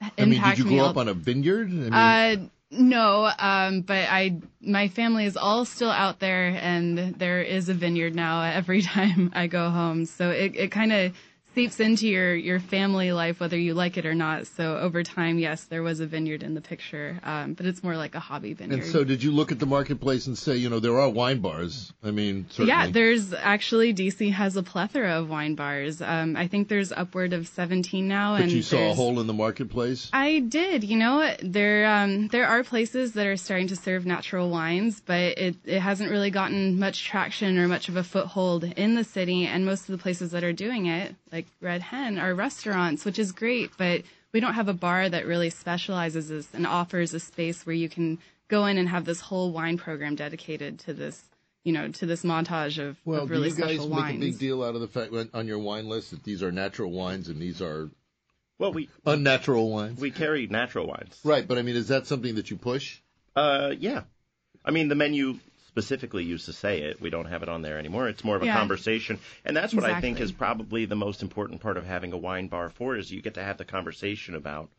impact 0.01 0.19
I 0.19 0.25
mean, 0.25 0.41
did 0.41 0.57
you 0.57 0.65
grow 0.65 0.85
up 0.85 0.97
on 0.97 1.07
a 1.07 1.13
vineyard? 1.13 1.67
I 1.69 1.71
mean, 1.71 1.93
uh, 1.93 2.49
no, 2.73 3.31
um, 3.39 3.81
but 3.81 4.07
I, 4.09 4.39
my 4.61 4.87
family 4.87 5.25
is 5.25 5.37
all 5.37 5.65
still 5.65 5.91
out 5.91 6.19
there, 6.19 6.47
and 6.47 6.97
there 6.97 7.41
is 7.41 7.69
a 7.69 7.73
vineyard 7.73 8.15
now 8.15 8.41
every 8.43 8.81
time 8.95 9.31
I 9.33 9.47
go 9.47 9.69
home. 9.69 10.05
So 10.05 10.31
it, 10.31 10.55
it 10.55 10.71
kind 10.71 10.91
of 10.91 11.13
seeps 11.53 11.79
into 11.79 12.07
your 12.07 12.35
your 12.35 12.59
family 12.59 13.11
life, 13.11 13.39
whether 13.39 13.57
you 13.57 13.73
like 13.73 13.97
it 13.97 14.05
or 14.05 14.15
not. 14.15 14.47
So 14.47 14.77
over 14.77 15.03
time, 15.03 15.37
yes, 15.39 15.63
there 15.65 15.83
was 15.83 15.99
a 15.99 16.07
vineyard 16.07 16.43
in 16.43 16.53
the 16.53 16.61
picture, 16.61 17.19
um, 17.23 17.53
but 17.53 17.65
it's 17.65 17.83
more 17.83 17.95
like 17.95 18.15
a 18.15 18.19
hobby 18.19 18.53
vineyard. 18.53 18.83
and 18.83 18.91
so 18.91 19.03
did 19.03 19.23
you 19.23 19.31
look 19.31 19.51
at 19.51 19.59
the 19.59 19.65
marketplace 19.65 20.27
and 20.27 20.37
say, 20.37 20.55
you 20.55 20.69
know, 20.69 20.79
there 20.79 20.99
are 20.99 21.09
wine 21.09 21.39
bars? 21.39 21.93
I 22.03 22.11
mean, 22.11 22.45
certainly. 22.49 22.69
Yeah, 22.69 22.87
there's 22.91 23.33
actually 23.33 23.93
DC 23.93 24.31
has 24.31 24.55
a 24.57 24.63
plethora 24.63 25.19
of 25.19 25.29
wine 25.29 25.55
bars. 25.55 26.01
Um, 26.01 26.35
I 26.35 26.47
think 26.47 26.67
there's 26.67 26.91
upward 26.91 27.33
of 27.33 27.47
17 27.47 28.07
now, 28.07 28.35
but 28.35 28.43
and 28.43 28.51
you 28.51 28.61
saw 28.61 28.91
a 28.91 28.93
hole 28.93 29.19
in 29.19 29.27
the 29.27 29.33
marketplace. 29.33 30.09
I 30.13 30.39
did. 30.39 30.83
You 30.83 30.97
know, 30.97 31.35
there 31.41 31.85
um, 31.85 32.27
there 32.29 32.47
are 32.47 32.63
places 32.63 33.13
that 33.13 33.27
are 33.27 33.37
starting 33.37 33.67
to 33.67 33.75
serve 33.75 34.05
natural 34.05 34.49
wines, 34.49 35.01
but 35.01 35.37
it, 35.37 35.55
it 35.65 35.79
hasn't 35.79 36.09
really 36.09 36.31
gotten 36.31 36.79
much 36.79 37.05
traction 37.05 37.57
or 37.57 37.67
much 37.67 37.89
of 37.89 37.95
a 37.95 38.03
foothold 38.03 38.63
in 38.63 38.95
the 38.95 39.03
city. 39.03 39.45
And 39.45 39.65
most 39.65 39.81
of 39.81 39.87
the 39.87 39.97
places 39.97 40.31
that 40.31 40.43
are 40.43 40.53
doing 40.53 40.87
it, 40.87 41.15
like 41.31 41.42
Red 41.61 41.81
Hen, 41.81 42.17
are 42.17 42.33
restaurants, 42.35 43.05
which 43.05 43.19
is 43.19 43.31
great. 43.31 43.71
But 43.77 44.03
we 44.33 44.39
don't 44.39 44.53
have 44.53 44.67
a 44.67 44.73
bar 44.73 45.09
that 45.09 45.25
really 45.25 45.49
specializes 45.49 46.31
as, 46.31 46.47
and 46.53 46.65
offers 46.67 47.13
a 47.13 47.19
space 47.19 47.65
where 47.65 47.75
you 47.75 47.89
can 47.89 48.19
go 48.47 48.65
in 48.65 48.77
and 48.77 48.89
have 48.89 49.05
this 49.05 49.19
whole 49.21 49.51
wine 49.51 49.77
program 49.77 50.15
dedicated 50.15 50.79
to 50.79 50.93
this. 50.93 51.21
You 51.63 51.71
know, 51.71 51.87
to 51.87 52.05
this 52.05 52.23
montage 52.23 52.77
of, 52.77 52.97
Well, 53.05 53.21
of 53.23 53.29
really 53.29 53.49
do 53.49 53.55
you 53.55 53.61
guys 53.63 53.79
make 53.79 53.89
wines. 53.89 54.17
a 54.17 54.19
big 54.19 54.37
deal 54.37 54.61
out 54.63 54.75
of 54.75 54.81
the 54.81 54.87
fact 54.89 55.13
on 55.33 55.47
your 55.47 55.59
wine 55.59 55.87
list 55.87 56.11
that 56.11 56.21
these 56.21 56.43
are 56.43 56.51
natural 56.51 56.91
wines 56.91 57.29
and 57.29 57.41
these 57.41 57.61
are 57.61 57.89
Well, 58.59 58.73
we 58.73 58.89
unnatural 59.05 59.69
wines? 59.71 59.97
we 59.97 60.11
carry 60.11 60.45
natural 60.47 60.87
wines. 60.87 61.17
Right, 61.23 61.47
but 61.47 61.57
I 61.57 61.61
mean, 61.61 61.77
is 61.77 61.87
that 61.87 62.05
something 62.05 62.35
that 62.35 62.51
you 62.51 62.57
push? 62.57 62.99
Uh, 63.33 63.71
yeah. 63.79 64.01
I 64.65 64.71
mean, 64.71 64.89
the 64.89 64.95
menu 64.95 65.39
specifically 65.73 66.23
used 66.23 66.45
to 66.45 66.53
say 66.53 66.81
it. 66.83 67.01
We 67.01 67.09
don't 67.09 67.25
have 67.25 67.41
it 67.41 67.49
on 67.49 67.63
there 67.63 67.79
anymore. 67.79 68.07
It's 68.07 68.23
more 68.23 68.35
of 68.35 68.43
a 68.43 68.45
Yeah. 68.45 68.53
conversation, 68.55 69.17
and 69.43 69.57
that's 69.57 69.73
what 69.73 69.83
I 69.83 69.99
think 70.01 70.19
is 70.21 70.31
probably 70.31 70.85
the 70.85 70.95
most 70.95 71.23
important 71.23 71.61
part 71.61 71.77
of 71.77 71.85
having 71.85 72.13
a 72.13 72.17
wine 72.17 72.47
bar 72.47 72.69
for 72.69 72.95
is 72.95 73.11
you 73.11 73.23
get 73.23 73.33
to 73.33 73.43
have 73.43 73.57
the 73.57 73.65
conversation 73.65 74.35
about 74.35 74.69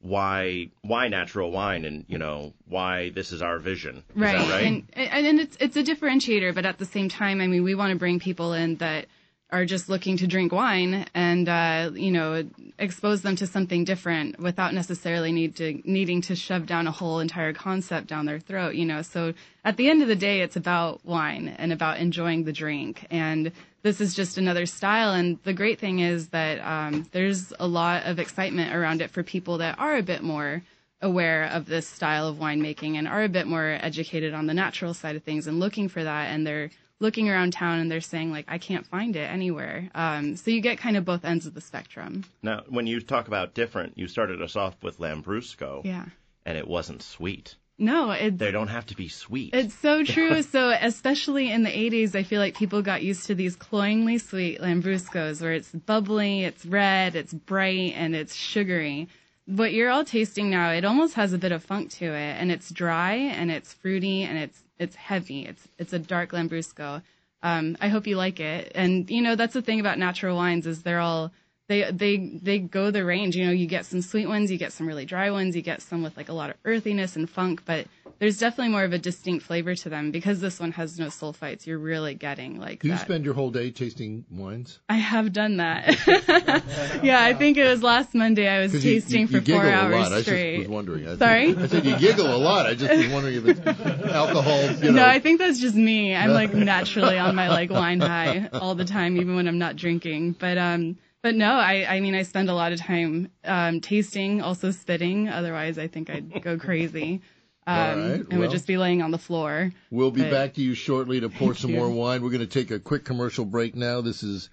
why 0.00 0.70
why 0.82 1.06
natural 1.06 1.52
wine 1.52 1.84
and 1.84 2.04
you 2.08 2.18
know 2.18 2.52
why 2.66 3.10
this 3.10 3.30
is 3.30 3.42
our 3.42 3.60
vision. 3.60 3.98
Is 3.98 4.16
right. 4.16 4.34
right? 4.50 4.66
And, 4.66 4.88
and 4.94 5.26
and 5.26 5.40
it's 5.40 5.56
it's 5.60 5.76
a 5.76 5.84
differentiator, 5.84 6.52
but 6.52 6.66
at 6.66 6.78
the 6.78 6.84
same 6.84 7.08
time, 7.08 7.40
I 7.40 7.46
mean, 7.46 7.62
we 7.62 7.76
want 7.76 7.92
to 7.92 7.96
bring 7.96 8.18
people 8.18 8.54
in 8.54 8.74
that 8.78 9.06
are 9.54 9.64
just 9.64 9.88
looking 9.88 10.16
to 10.16 10.26
drink 10.26 10.50
wine 10.50 11.06
and 11.14 11.48
uh, 11.48 11.88
you 11.94 12.10
know 12.10 12.44
expose 12.76 13.22
them 13.22 13.36
to 13.36 13.46
something 13.46 13.84
different 13.84 14.40
without 14.40 14.74
necessarily 14.74 15.30
need 15.30 15.54
to 15.54 15.80
needing 15.84 16.20
to 16.20 16.34
shove 16.34 16.66
down 16.66 16.88
a 16.88 16.90
whole 16.90 17.20
entire 17.20 17.52
concept 17.52 18.08
down 18.08 18.26
their 18.26 18.40
throat. 18.40 18.74
You 18.74 18.84
know, 18.84 19.02
so 19.02 19.32
at 19.64 19.76
the 19.76 19.88
end 19.88 20.02
of 20.02 20.08
the 20.08 20.16
day, 20.16 20.40
it's 20.40 20.56
about 20.56 21.06
wine 21.06 21.54
and 21.56 21.72
about 21.72 21.98
enjoying 21.98 22.44
the 22.44 22.52
drink 22.52 23.06
and. 23.10 23.52
This 23.84 24.00
is 24.00 24.14
just 24.14 24.38
another 24.38 24.64
style, 24.64 25.12
and 25.12 25.38
the 25.44 25.52
great 25.52 25.78
thing 25.78 25.98
is 25.98 26.28
that 26.28 26.58
um, 26.60 27.06
there's 27.12 27.52
a 27.60 27.66
lot 27.66 28.06
of 28.06 28.18
excitement 28.18 28.74
around 28.74 29.02
it 29.02 29.10
for 29.10 29.22
people 29.22 29.58
that 29.58 29.78
are 29.78 29.96
a 29.96 30.02
bit 30.02 30.22
more 30.22 30.62
aware 31.02 31.44
of 31.44 31.66
this 31.66 31.86
style 31.86 32.26
of 32.26 32.38
winemaking 32.38 32.94
and 32.94 33.06
are 33.06 33.24
a 33.24 33.28
bit 33.28 33.46
more 33.46 33.78
educated 33.82 34.32
on 34.32 34.46
the 34.46 34.54
natural 34.54 34.94
side 34.94 35.16
of 35.16 35.22
things 35.22 35.46
and 35.46 35.60
looking 35.60 35.86
for 35.86 36.02
that 36.02 36.30
and 36.30 36.46
they're 36.46 36.70
looking 37.00 37.28
around 37.28 37.52
town 37.52 37.78
and 37.80 37.90
they're 37.90 38.00
saying 38.00 38.30
like 38.30 38.44
I 38.48 38.58
can't 38.58 38.86
find 38.86 39.16
it 39.16 39.28
anywhere. 39.30 39.90
Um, 39.94 40.36
so 40.36 40.50
you 40.50 40.60
get 40.60 40.78
kind 40.78 40.96
of 40.96 41.04
both 41.04 41.24
ends 41.24 41.46
of 41.46 41.54
the 41.54 41.60
spectrum. 41.60 42.24
Now, 42.42 42.62
when 42.68 42.86
you 42.86 43.00
talk 43.00 43.26
about 43.28 43.54
different, 43.54 43.98
you 43.98 44.06
started 44.08 44.40
us 44.40 44.56
off 44.56 44.74
with 44.82 44.98
Lambrusco, 44.98 45.84
Yeah. 45.84 46.06
and 46.46 46.56
it 46.58 46.66
wasn't 46.68 47.02
sweet. 47.02 47.56
No, 47.76 48.12
it's 48.12 48.38
They 48.38 48.52
don't 48.52 48.68
have 48.68 48.86
to 48.86 48.94
be 48.96 49.08
sweet. 49.08 49.52
it's 49.52 49.74
so 49.74 50.04
true. 50.14 50.42
so 50.42 50.70
especially 50.80 51.50
in 51.50 51.64
the 51.64 51.70
80s, 51.70 52.14
I 52.14 52.22
feel 52.22 52.40
like 52.40 52.56
people 52.56 52.82
got 52.82 53.02
used 53.02 53.26
to 53.26 53.34
these 53.34 53.56
cloyingly 53.56 54.18
sweet 54.18 54.60
Lambruscos 54.60 55.42
where 55.42 55.52
it's 55.54 55.72
bubbly, 55.72 56.44
it's 56.44 56.64
red, 56.64 57.16
it's 57.16 57.34
bright, 57.34 57.94
and 57.96 58.14
it's 58.14 58.32
sugary. 58.34 59.08
What 59.46 59.72
you're 59.72 59.90
all 59.90 60.04
tasting 60.04 60.48
now, 60.48 60.70
it 60.70 60.84
almost 60.84 61.14
has 61.14 61.32
a 61.32 61.38
bit 61.38 61.52
of 61.52 61.62
funk 61.62 61.90
to 61.92 62.06
it, 62.06 62.36
and 62.40 62.50
it's 62.50 62.70
dry 62.70 63.12
and 63.14 63.50
it's 63.50 63.74
fruity 63.74 64.22
and 64.22 64.38
it's 64.38 64.62
it's 64.78 64.96
heavy. 64.96 65.46
It's 65.46 65.68
it's 65.78 65.92
a 65.92 65.98
dark 65.98 66.32
Lambrusco. 66.32 67.02
Um, 67.42 67.76
I 67.80 67.88
hope 67.88 68.06
you 68.06 68.16
like 68.16 68.40
it. 68.40 68.72
And 68.74 69.10
you 69.10 69.20
know 69.20 69.36
that's 69.36 69.54
the 69.54 69.62
thing 69.62 69.80
about 69.80 69.98
natural 69.98 70.36
wines 70.36 70.66
is 70.66 70.82
they're 70.82 71.00
all 71.00 71.30
they 71.68 71.90
they 71.90 72.38
they 72.42 72.58
go 72.58 72.90
the 72.90 73.04
range. 73.04 73.36
You 73.36 73.46
know, 73.46 73.52
you 73.52 73.66
get 73.66 73.86
some 73.86 74.02
sweet 74.02 74.26
ones, 74.26 74.50
you 74.50 74.58
get 74.58 74.72
some 74.72 74.86
really 74.86 75.04
dry 75.04 75.30
ones, 75.30 75.56
you 75.56 75.62
get 75.62 75.82
some 75.82 76.02
with 76.02 76.16
like 76.16 76.28
a 76.28 76.32
lot 76.34 76.50
of 76.50 76.56
earthiness 76.64 77.16
and 77.16 77.28
funk, 77.28 77.62
but 77.64 77.86
there's 78.18 78.38
definitely 78.38 78.70
more 78.70 78.84
of 78.84 78.92
a 78.92 78.98
distinct 78.98 79.44
flavor 79.44 79.74
to 79.74 79.88
them 79.88 80.10
because 80.10 80.40
this 80.40 80.60
one 80.60 80.72
has 80.72 80.98
no 80.98 81.06
sulfites. 81.06 81.66
You're 81.66 81.78
really 81.78 82.14
getting 82.14 82.60
like 82.60 82.80
Do 82.80 82.88
you 82.88 82.94
that. 82.94 83.00
spend 83.00 83.24
your 83.24 83.34
whole 83.34 83.50
day 83.50 83.70
tasting 83.70 84.24
wines? 84.30 84.78
I 84.88 84.96
have 84.96 85.32
done 85.32 85.56
that. 85.56 85.96
yeah, 87.02 87.22
I 87.22 87.34
think 87.34 87.56
it 87.56 87.66
was 87.68 87.82
last 87.82 88.14
Monday. 88.14 88.48
I 88.48 88.60
was 88.60 88.72
tasting 88.72 89.22
you, 89.22 89.26
for 89.26 89.34
you 89.34 89.40
giggle 89.40 89.62
four 89.62 89.70
a 89.70 89.72
hours. 89.72 90.12
I 90.12 90.22
straight. 90.22 90.56
just 90.58 90.68
was 90.68 90.74
wondering. 90.74 91.08
I 91.08 91.16
Sorry. 91.16 91.56
I 91.56 91.66
said 91.66 91.84
you 91.84 91.96
giggle 91.98 92.34
a 92.34 92.36
lot. 92.36 92.66
I 92.66 92.74
just 92.74 92.94
was 92.94 93.08
wondering 93.08 93.36
if 93.36 93.46
it's 93.46 93.60
alcohol. 94.12 94.62
You 94.62 94.92
know. 94.92 95.02
No, 95.02 95.06
I 95.06 95.18
think 95.18 95.40
that's 95.40 95.58
just 95.58 95.74
me. 95.74 96.14
I'm 96.14 96.30
like 96.30 96.54
naturally 96.54 97.18
on 97.18 97.34
my 97.34 97.48
like 97.48 97.70
wine 97.70 98.00
high 98.00 98.48
all 98.52 98.74
the 98.74 98.84
time, 98.84 99.16
even 99.16 99.34
when 99.34 99.48
I'm 99.48 99.58
not 99.58 99.76
drinking. 99.76 100.32
But 100.38 100.56
um, 100.56 100.98
but 101.24 101.34
no, 101.34 101.52
I 101.54 101.86
I 101.96 102.00
mean 102.00 102.14
I 102.14 102.22
spend 102.22 102.48
a 102.50 102.54
lot 102.54 102.72
of 102.72 102.78
time 102.78 103.28
um 103.44 103.80
tasting, 103.80 104.40
also 104.42 104.70
spitting. 104.70 105.28
Otherwise, 105.28 105.78
I 105.78 105.88
think 105.88 106.10
I'd 106.10 106.40
go 106.42 106.56
crazy. 106.58 107.22
Um, 107.66 107.76
All 107.78 107.86
right, 107.96 108.10
and 108.20 108.28
well. 108.28 108.40
would 108.40 108.50
just 108.50 108.66
be 108.66 108.76
laying 108.76 109.00
on 109.00 109.10
the 109.10 109.16
floor. 109.16 109.72
We'll 109.90 110.10
be 110.10 110.20
But- 110.20 110.30
back 110.32 110.54
to 110.54 110.60
you 110.60 110.74
shortly 110.74 111.20
to 111.20 111.30
pour 111.30 111.54
some 111.54 111.70
you. 111.70 111.78
more 111.78 111.88
wine. 111.88 112.20
We're 112.22 112.28
going 112.28 112.46
to 112.46 112.58
take 112.60 112.70
a 112.70 112.78
quick 112.78 113.06
commercial 113.06 113.46
break 113.46 113.74
now. 113.74 114.02
This 114.02 114.22
is 114.22 114.50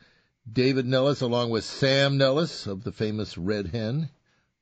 David 0.50 0.86
Nellis 0.86 1.20
along 1.20 1.50
with 1.50 1.66
Sam 1.66 2.18
Nellis 2.18 2.68
of 2.68 2.86
the 2.86 2.94
famous 2.94 3.38
Red 3.38 3.68
Hen 3.68 4.08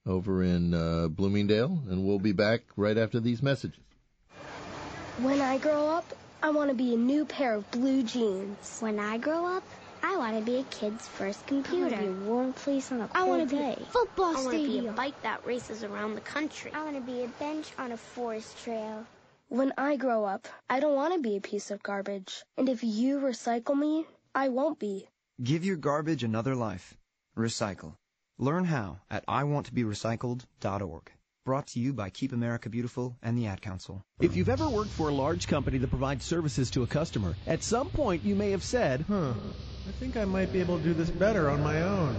over 0.03 0.41
in 0.41 0.73
uh, 0.73 1.09
Bloomingdale, 1.09 1.83
and 1.91 2.03
we'll 2.03 2.17
be 2.17 2.31
back 2.31 2.61
right 2.75 2.97
after 2.97 3.19
these 3.19 3.43
messages. 3.43 3.77
When 5.19 5.41
I 5.41 5.59
grow 5.59 5.87
up, 5.87 6.11
I 6.41 6.49
want 6.49 6.71
to 6.71 6.75
be 6.75 6.95
a 6.95 6.97
new 6.97 7.25
pair 7.25 7.53
of 7.53 7.69
blue 7.69 8.01
jeans. 8.01 8.79
When 8.79 8.97
I 8.99 9.19
grow 9.19 9.45
up, 9.45 9.63
I 10.03 10.17
want 10.17 10.37
to 10.37 10.43
be 10.43 10.57
a 10.57 10.63
kid's 10.63 11.07
first 11.07 11.45
computer. 11.47 11.95
I 11.95 11.99
want 11.99 12.01
to 12.01 12.01
be 12.01 12.07
a 12.25 12.29
warm 12.29 12.53
place 12.53 12.91
on 12.91 13.01
a 13.01 13.09
I 13.13 13.19
want 13.23 13.29
wanna 13.29 13.45
to 13.47 13.55
be 13.55 13.61
a 13.61 13.85
football 13.85 14.35
stadium. 14.35 14.45
I 14.45 14.67
wanna 14.67 14.81
be 14.81 14.87
a 14.87 14.91
bike 14.91 15.21
that 15.23 15.45
races 15.45 15.83
around 15.83 16.15
the 16.15 16.21
country. 16.21 16.71
I 16.73 16.83
want 16.83 16.95
to 16.95 17.01
be 17.01 17.23
a 17.23 17.27
bench 17.39 17.67
on 17.77 17.91
a 17.91 17.97
forest 17.97 18.57
trail. 18.63 19.05
When 19.49 19.73
I 19.77 19.95
grow 19.97 20.25
up, 20.25 20.47
I 20.69 20.79
don't 20.79 20.95
want 20.95 21.13
to 21.15 21.19
be 21.19 21.35
a 21.35 21.41
piece 21.41 21.71
of 21.71 21.81
garbage. 21.81 22.43
And 22.57 22.69
if 22.69 22.83
you 22.83 23.19
recycle 23.19 23.77
me, 23.77 24.05
I 24.35 24.49
won't 24.49 24.77
be. 24.79 25.07
Give 25.43 25.65
your 25.65 25.77
garbage 25.77 26.23
another 26.23 26.55
life. 26.55 26.95
Recycle. 27.35 27.95
Learn 28.37 28.65
how 28.65 28.99
at 29.09 29.25
iwanttoberecycled.org. 29.27 31.11
Brought 31.45 31.67
to 31.67 31.79
you 31.79 31.93
by 31.93 32.09
Keep 32.09 32.31
America 32.31 32.69
Beautiful 32.69 33.17
and 33.23 33.37
the 33.37 33.47
Ad 33.47 33.61
Council. 33.61 34.03
If 34.21 34.35
you've 34.35 34.49
ever 34.49 34.67
worked 34.67 34.89
for 34.89 35.07
a 35.07 35.13
large 35.13 35.47
company 35.47 35.77
that 35.77 35.89
provides 35.89 36.25
services 36.25 36.69
to 36.71 36.83
a 36.83 36.87
customer, 36.87 37.37
at 37.47 37.63
some 37.63 37.89
point 37.89 38.25
you 38.25 38.35
may 38.35 38.51
have 38.51 38.63
said, 38.63 39.05
Huh. 39.07 39.31
I 39.87 39.91
think 39.91 40.17
I 40.17 40.25
might 40.25 40.51
be 40.51 40.59
able 40.59 40.77
to 40.77 40.83
do 40.83 40.93
this 40.93 41.09
better 41.09 41.49
on 41.49 41.63
my 41.63 41.81
own. 41.83 42.17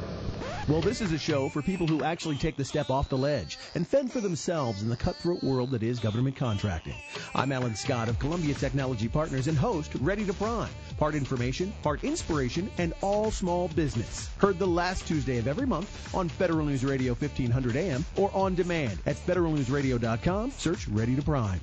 Well, 0.67 0.81
this 0.81 1.03
is 1.03 1.13
a 1.13 1.19
show 1.19 1.51
for 1.51 1.61
people 1.61 1.87
who 1.87 2.03
actually 2.03 2.37
take 2.37 2.57
the 2.57 2.65
step 2.65 2.89
off 2.89 3.11
the 3.11 3.19
ledge 3.19 3.59
and 3.75 3.87
fend 3.87 4.11
for 4.11 4.23
themselves 4.23 4.83
in 4.83 4.89
the 4.89 4.97
cutthroat 4.97 5.43
world 5.45 5.73
that 5.73 5.83
is 5.83 6.01
government 6.01 6.37
contracting. 6.37 6.95
I'm 7.35 7.53
Alan 7.53 7.77
Scott 7.77 8.09
of 8.09 8.19
Columbia 8.19 8.55
Technology 8.55 9.07
Partners 9.07 9.47
and 9.47 9.59
host 9.59 9.93
Ready 10.01 10.25
to 10.25 10.33
Prime. 10.33 10.71
Part 10.97 11.15
information, 11.15 11.71
part 11.83 12.03
inspiration, 12.03 12.71
and 12.79 12.95
all 13.03 13.31
small 13.31 13.69
business. 13.69 14.31
Heard 14.39 14.59
the 14.59 14.67
last 14.67 15.07
Tuesday 15.07 15.37
of 15.37 15.47
every 15.47 15.67
month 15.67 16.15
on 16.15 16.31
Federal 16.31 16.65
News 16.65 16.83
Radio 16.83 17.13
1500 17.13 17.77
AM 17.77 18.07
or 18.17 18.31
on 18.33 18.55
demand 18.55 19.01
at 19.05 19.17
federalnewsradio.com. 19.17 20.53
Search 20.53 20.89
Ready 20.89 21.15
to 21.15 21.23
Prime. 21.23 21.61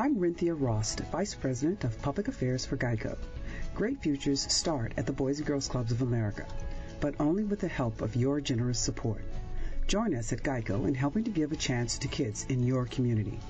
I'm 0.00 0.14
Renthia 0.14 0.54
Rost, 0.54 1.00
Vice 1.10 1.34
President 1.34 1.82
of 1.82 2.00
Public 2.00 2.28
Affairs 2.28 2.64
for 2.64 2.76
GEICO. 2.76 3.18
Great 3.74 4.00
futures 4.00 4.40
start 4.42 4.92
at 4.96 5.06
the 5.06 5.12
Boys 5.12 5.38
and 5.38 5.46
Girls 5.48 5.66
Clubs 5.66 5.90
of 5.90 6.02
America, 6.02 6.46
but 7.00 7.16
only 7.18 7.42
with 7.42 7.58
the 7.58 7.66
help 7.66 8.00
of 8.00 8.14
your 8.14 8.40
generous 8.40 8.78
support. 8.78 9.24
Join 9.88 10.14
us 10.14 10.32
at 10.32 10.44
GEICO 10.44 10.86
in 10.86 10.94
helping 10.94 11.24
to 11.24 11.32
give 11.32 11.50
a 11.50 11.56
chance 11.56 11.98
to 11.98 12.06
kids 12.06 12.46
in 12.48 12.62
your 12.62 12.86
community. 12.86 13.40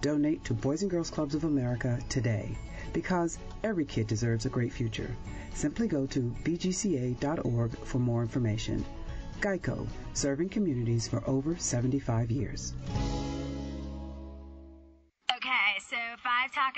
Donate 0.00 0.42
to 0.44 0.54
Boys 0.54 0.80
and 0.80 0.90
Girls 0.90 1.10
Clubs 1.10 1.34
of 1.34 1.44
America 1.44 1.98
today 2.08 2.56
because 2.94 3.38
every 3.62 3.84
kid 3.84 4.06
deserves 4.06 4.46
a 4.46 4.48
great 4.48 4.72
future. 4.72 5.14
Simply 5.52 5.88
go 5.88 6.06
to 6.06 6.34
bgca.org 6.42 7.76
for 7.84 7.98
more 7.98 8.22
information. 8.22 8.82
GEICO, 9.42 9.86
serving 10.14 10.48
communities 10.48 11.06
for 11.06 11.22
over 11.28 11.54
75 11.54 12.30
years. 12.30 12.72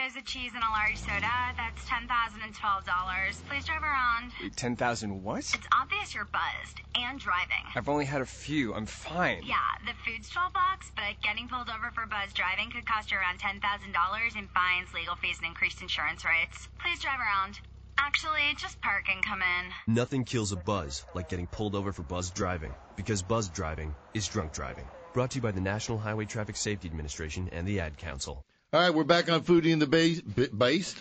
Five 0.01 0.13
tacos 0.13 0.17
of 0.17 0.25
cheese 0.25 0.53
and 0.55 0.63
a 0.63 0.71
large 0.71 0.97
soda. 0.97 1.31
That's 1.57 1.85
ten 1.89 2.07
thousand 2.09 2.43
and 2.43 2.55
twelve 2.55 2.85
dollars. 2.85 3.43
Please 3.49 3.65
drive 3.65 3.83
around. 3.83 4.33
Ten 4.57 4.77
thousand 4.77 5.23
what? 5.23 5.39
It's 5.39 5.69
obvious 5.73 6.15
you're 6.15 6.27
buzzed 6.27 6.81
and 6.95 7.19
driving. 7.19 7.65
I've 7.75 7.89
only 7.89 8.05
had 8.05 8.21
a 8.21 8.27
few. 8.27 8.75
I'm 8.75 8.87
fine. 8.87 9.43
Yeah, 9.45 9.57
the 9.87 9.93
food's 10.05 10.29
twelve 10.31 10.53
bucks, 10.53 10.91
but 10.97 11.21
getting 11.23 11.49
pulled 11.49 11.69
over 11.69 11.91
for 11.95 12.07
buzz 12.07 12.33
driving 12.33 12.71
could 12.71 12.87
cost 12.87 13.11
you 13.11 13.19
around 13.19 13.39
ten 13.39 13.61
thousand 13.61 13.93
dollars 13.93 14.35
in 14.37 14.49
fines, 14.49 14.93
legal 14.95 15.17
fees, 15.17 15.39
and 15.39 15.47
increased 15.47 15.83
insurance 15.83 16.25
rates. 16.25 16.69
Please 16.79 17.01
drive 17.01 17.21
around. 17.21 17.61
Actually, 17.99 18.55
just 18.57 18.81
park 18.81 19.05
and 19.13 19.25
come 19.25 19.43
in. 19.43 19.95
Nothing 19.95 20.25
kills 20.25 20.53
a 20.53 20.57
buzz 20.57 21.05
like 21.15 21.29
getting 21.29 21.47
pulled 21.47 21.75
over 21.75 21.93
for 21.93 22.03
buzz 22.03 22.31
driving, 22.31 22.73
because 22.97 23.23
buzz 23.23 23.49
driving 23.51 23.95
is 24.15 24.27
drunk 24.27 24.53
driving. 24.53 24.87
Brought 25.13 25.33
to 25.33 25.37
you 25.37 25.43
by 25.43 25.51
the 25.51 25.61
National 25.61 25.99
Highway 25.99 26.25
Traffic 26.25 26.57
Safety 26.57 26.89
Administration 26.89 27.51
and 27.53 27.67
the 27.67 27.81
Ad 27.81 27.99
Council. 27.99 28.45
All 28.73 28.81
right, 28.81 28.95
we're 28.95 29.03
back 29.03 29.29
on 29.29 29.41
Foodie 29.41 29.73
and 29.73 29.83
the 29.83 29.87
Beast. 29.89 30.23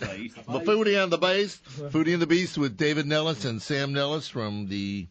The 0.04 0.58
Foodie 0.58 1.00
and 1.00 1.12
the 1.12 1.18
Base. 1.18 1.60
Foodie 1.78 2.14
and 2.14 2.20
the 2.20 2.26
Beast 2.26 2.58
with 2.58 2.76
David 2.76 3.06
Nellis 3.06 3.44
and 3.44 3.62
Sam 3.62 3.92
Nellis 3.92 4.26
from 4.28 4.66
the 4.66 5.06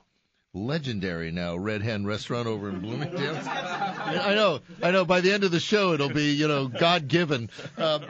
legendary 0.54 1.32
now 1.32 1.56
Red 1.56 1.82
Hen 1.82 2.06
Restaurant 2.06 2.48
over 2.48 2.67
in 2.67 2.82
Bloomingdale. 2.82 3.39
I 3.45 4.34
know, 4.36 4.60
I 4.84 4.91
know. 4.91 5.06
By 5.06 5.22
the 5.22 5.32
end 5.32 5.45
of 5.45 5.52
the 5.52 5.62
show, 5.62 5.93
it'll 5.93 6.10
be 6.10 6.34
you 6.34 6.50
know 6.50 6.67
God 6.67 7.08
given. 7.08 7.50
Um, 7.78 8.04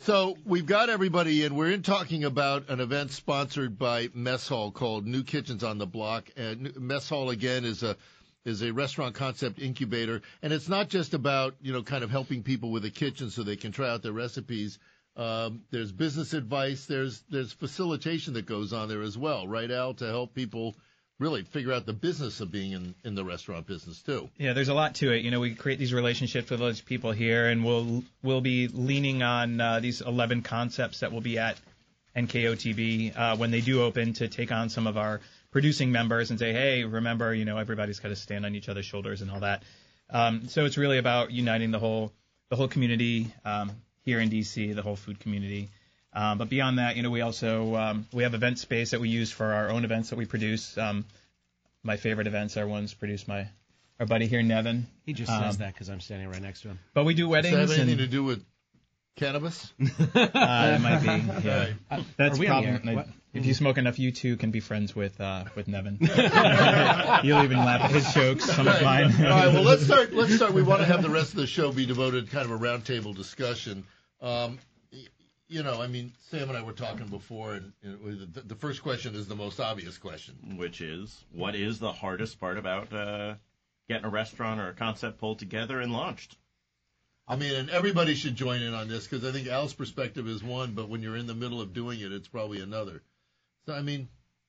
so 0.00 0.36
we've 0.44 0.66
got 0.66 0.90
everybody 0.90 1.42
in. 1.44 1.56
We're 1.56 1.70
in 1.70 1.82
talking 1.82 2.24
about 2.24 2.68
an 2.68 2.80
event 2.80 3.12
sponsored 3.12 3.78
by 3.78 4.10
Mess 4.12 4.46
Hall 4.46 4.70
called 4.70 5.06
New 5.06 5.22
Kitchens 5.22 5.64
on 5.64 5.78
the 5.78 5.86
Block. 5.86 6.28
And 6.36 6.76
Mess 6.76 7.08
Hall 7.08 7.30
again 7.30 7.64
is 7.64 7.82
a 7.82 7.96
is 8.44 8.62
a 8.62 8.72
restaurant 8.72 9.14
concept 9.14 9.58
incubator, 9.58 10.22
and 10.42 10.52
it's 10.52 10.68
not 10.68 10.88
just 10.88 11.14
about 11.14 11.54
you 11.60 11.72
know 11.72 11.82
kind 11.82 12.04
of 12.04 12.10
helping 12.10 12.42
people 12.42 12.70
with 12.70 12.84
a 12.84 12.90
kitchen 12.90 13.30
so 13.30 13.42
they 13.42 13.56
can 13.56 13.72
try 13.72 13.88
out 13.88 14.02
their 14.02 14.12
recipes. 14.12 14.78
Um, 15.16 15.62
there's 15.70 15.92
business 15.92 16.32
advice. 16.34 16.86
There's 16.86 17.22
there's 17.30 17.52
facilitation 17.52 18.34
that 18.34 18.46
goes 18.46 18.72
on 18.72 18.88
there 18.88 19.02
as 19.02 19.18
well, 19.18 19.46
right, 19.46 19.70
Al, 19.70 19.94
to 19.94 20.06
help 20.06 20.34
people 20.34 20.74
really 21.18 21.42
figure 21.42 21.72
out 21.72 21.84
the 21.84 21.92
business 21.92 22.40
of 22.40 22.50
being 22.50 22.72
in, 22.72 22.94
in 23.04 23.14
the 23.14 23.22
restaurant 23.22 23.66
business 23.66 24.00
too. 24.00 24.30
Yeah, 24.38 24.54
there's 24.54 24.70
a 24.70 24.74
lot 24.74 24.94
to 24.96 25.12
it. 25.12 25.22
You 25.22 25.30
know, 25.30 25.38
we 25.38 25.54
create 25.54 25.78
these 25.78 25.92
relationships 25.92 26.50
with 26.50 26.60
those 26.60 26.80
people 26.80 27.12
here, 27.12 27.48
and 27.48 27.64
we'll 27.64 28.02
we'll 28.22 28.40
be 28.40 28.68
leaning 28.68 29.22
on 29.22 29.60
uh, 29.60 29.80
these 29.80 30.00
11 30.00 30.42
concepts 30.42 31.00
that 31.00 31.12
will 31.12 31.20
be 31.20 31.38
at 31.38 31.58
NKOTB 32.16 33.16
uh, 33.16 33.36
when 33.36 33.50
they 33.50 33.60
do 33.60 33.82
open 33.82 34.14
to 34.14 34.28
take 34.28 34.50
on 34.50 34.68
some 34.70 34.86
of 34.86 34.96
our 34.96 35.20
producing 35.50 35.92
members 35.92 36.30
and 36.30 36.38
say, 36.38 36.52
hey, 36.52 36.84
remember, 36.84 37.34
you 37.34 37.44
know, 37.44 37.58
everybody's 37.58 38.00
got 38.00 38.08
to 38.08 38.16
stand 38.16 38.44
on 38.46 38.54
each 38.54 38.68
other's 38.68 38.86
shoulders 38.86 39.22
and 39.22 39.30
all 39.30 39.40
that. 39.40 39.62
Um, 40.08 40.48
so 40.48 40.64
it's 40.64 40.76
really 40.76 40.98
about 40.98 41.30
uniting 41.30 41.70
the 41.70 41.78
whole 41.78 42.12
the 42.48 42.56
whole 42.56 42.68
community 42.68 43.32
um, 43.44 43.70
here 44.02 44.18
in 44.20 44.28
DC, 44.28 44.74
the 44.74 44.82
whole 44.82 44.96
food 44.96 45.20
community. 45.20 45.68
Um, 46.12 46.38
but 46.38 46.48
beyond 46.48 46.78
that, 46.78 46.96
you 46.96 47.02
know, 47.02 47.10
we 47.10 47.20
also 47.20 47.76
um, 47.76 48.06
we 48.12 48.24
have 48.24 48.34
event 48.34 48.58
space 48.58 48.90
that 48.90 49.00
we 49.00 49.08
use 49.08 49.30
for 49.30 49.46
our 49.52 49.70
own 49.70 49.84
events 49.84 50.10
that 50.10 50.16
we 50.16 50.26
produce. 50.26 50.76
Um, 50.76 51.04
my 51.82 51.96
favorite 51.96 52.26
events 52.26 52.56
are 52.56 52.66
ones 52.66 52.92
produced 52.92 53.26
by 53.26 53.48
our 54.00 54.06
buddy 54.06 54.26
here, 54.26 54.42
Nevin. 54.42 54.86
He 55.06 55.12
just 55.12 55.30
Um, 55.30 55.42
says 55.44 55.58
that 55.58 55.72
because 55.72 55.88
I'm 55.88 56.00
standing 56.00 56.28
right 56.28 56.42
next 56.42 56.62
to 56.62 56.68
him. 56.68 56.78
But 56.94 57.04
we 57.04 57.14
do 57.14 57.28
weddings. 57.28 57.54
Does 57.54 57.68
that 57.68 57.74
have 57.74 57.86
anything 57.86 58.00
and, 58.00 58.10
to 58.10 58.16
do 58.16 58.24
with 58.24 58.44
cannabis? 59.16 59.72
Uh, 60.14 60.76
it 60.76 60.80
might 60.80 61.00
be. 61.00 61.46
Yeah. 61.46 61.66
All 61.90 61.98
right. 61.98 62.06
That's 62.16 62.36
Are 62.38 62.40
we 62.40 62.48
on 62.48 62.64
problem. 62.80 63.14
The 63.32 63.38
air? 63.38 63.40
What? 63.40 63.44
If 63.44 63.46
you 63.46 63.54
smoke 63.54 63.78
enough, 63.78 63.98
you 63.98 64.12
too 64.12 64.36
can 64.36 64.50
be 64.50 64.60
friends 64.60 64.94
with 64.94 65.20
uh, 65.20 65.44
with 65.54 65.68
Nevin. 65.68 65.98
You'll 67.24 67.42
even 67.44 67.58
laugh 67.58 67.82
at 67.82 67.90
his 67.90 68.12
jokes, 68.12 68.44
some 68.44 68.68
of 68.68 68.82
mine. 68.82 69.12
All 69.18 69.22
right, 69.22 69.52
well 69.52 69.62
let's 69.62 69.84
start. 69.84 70.12
Let's 70.12 70.34
start. 70.34 70.52
We 70.52 70.62
want 70.62 70.80
to 70.80 70.86
have 70.86 71.02
the 71.02 71.10
rest 71.10 71.30
of 71.30 71.36
the 71.36 71.46
show 71.46 71.72
be 71.72 71.86
devoted 71.86 72.26
to 72.26 72.30
kind 72.30 72.44
of 72.44 72.52
a 72.52 72.58
roundtable 72.58 73.14
discussion. 73.14 73.84
Um, 74.20 74.58
you 75.48 75.64
know, 75.64 75.82
I 75.82 75.88
mean, 75.88 76.12
Sam 76.30 76.48
and 76.48 76.56
I 76.56 76.62
were 76.62 76.72
talking 76.72 77.08
before, 77.08 77.54
and, 77.54 77.72
and 77.82 78.32
the, 78.32 78.40
the 78.42 78.54
first 78.54 78.82
question 78.82 79.16
is 79.16 79.26
the 79.26 79.34
most 79.34 79.58
obvious 79.58 79.98
question. 79.98 80.56
which 80.56 80.80
is 80.80 81.24
what 81.32 81.56
is 81.56 81.80
the 81.80 81.92
hardest 81.92 82.38
part 82.38 82.56
about 82.56 82.92
uh, 82.92 83.34
getting 83.88 84.04
a 84.04 84.10
restaurant 84.10 84.60
or 84.60 84.68
a 84.68 84.74
concept 84.74 85.18
pulled 85.18 85.40
together 85.40 85.80
and 85.80 85.92
launched? 85.92 86.36
I 87.26 87.36
mean, 87.36 87.54
and 87.54 87.70
everybody 87.70 88.14
should 88.14 88.36
join 88.36 88.62
in 88.62 88.74
on 88.74 88.88
this 88.88 89.06
because 89.06 89.24
I 89.24 89.32
think 89.32 89.48
Al's 89.48 89.72
perspective 89.72 90.26
is 90.28 90.42
one, 90.42 90.72
but 90.72 90.88
when 90.88 91.02
you're 91.02 91.16
in 91.16 91.26
the 91.26 91.34
middle 91.34 91.60
of 91.60 91.72
doing 91.72 92.00
it, 92.00 92.12
it's 92.12 92.28
probably 92.28 92.60
another. 92.60 93.02
So 93.70 93.76
I 93.76 93.82
mean, 93.82 94.08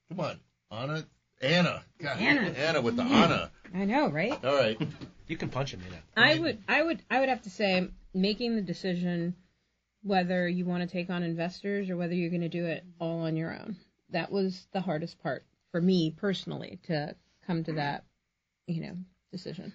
come 0.10 0.20
on, 0.20 0.40
Anna, 0.72 1.06
Anna, 1.44 1.84
God, 2.00 2.18
Anna. 2.18 2.50
Anna 2.58 2.82
with 2.82 2.96
the 2.96 3.04
Anna. 3.04 3.52
I 3.72 3.86
know, 3.86 4.10
right? 4.10 4.34
All 4.44 4.56
right, 4.56 4.82
You 5.28 5.38
can 5.38 5.48
punch 5.48 5.76
him, 5.76 5.82
Nina. 5.82 6.02
I 6.18 6.40
would, 6.40 6.58
I 6.68 6.82
would, 6.82 7.04
I 7.12 7.20
would 7.20 7.30
have 7.30 7.44
to 7.44 7.52
say, 7.52 7.88
making 8.16 8.56
the 8.56 8.64
decision 8.64 9.36
whether 10.02 10.48
you 10.50 10.66
want 10.66 10.82
to 10.82 10.92
take 10.92 11.12
on 11.12 11.22
investors 11.22 11.92
or 11.92 11.98
whether 11.98 12.16
you're 12.16 12.32
going 12.32 12.42
to 12.42 12.50
do 12.50 12.66
it 12.66 12.84
all 13.00 13.20
on 13.20 13.36
your 13.36 13.54
own. 13.54 13.76
That 14.10 14.32
was 14.32 14.66
the 14.74 14.82
hardest 14.82 15.22
part 15.22 15.46
for 15.72 15.80
me 15.80 16.10
personally 16.18 16.80
to 16.88 17.16
come 17.46 17.64
to 17.66 17.74
that, 17.74 18.06
you 18.66 18.82
know, 18.82 18.96
decision. 19.32 19.72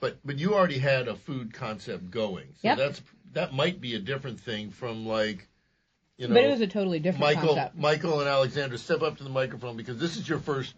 but 0.00 0.16
but 0.24 0.38
you 0.38 0.54
already 0.54 0.78
had 0.78 1.06
a 1.06 1.16
food 1.16 1.52
concept 1.52 2.10
going, 2.10 2.46
so 2.54 2.68
Yep. 2.68 2.78
that's 2.78 3.02
that 3.34 3.52
might 3.52 3.78
be 3.78 3.94
a 3.94 4.00
different 4.00 4.40
thing 4.40 4.70
from 4.70 5.04
like. 5.04 5.46
You 6.18 6.28
know, 6.28 6.34
But 6.34 6.44
it 6.44 6.50
was 6.50 6.60
a 6.60 6.66
totally 6.66 6.98
different 6.98 7.20
Michael, 7.20 7.54
concept. 7.54 7.76
Michael 7.76 8.20
and 8.20 8.28
Alexander, 8.28 8.78
step 8.78 9.02
up 9.02 9.18
to 9.18 9.24
the 9.24 9.30
microphone 9.30 9.76
because 9.76 9.98
this 9.98 10.16
is 10.16 10.28
your 10.28 10.38
first. 10.38 10.74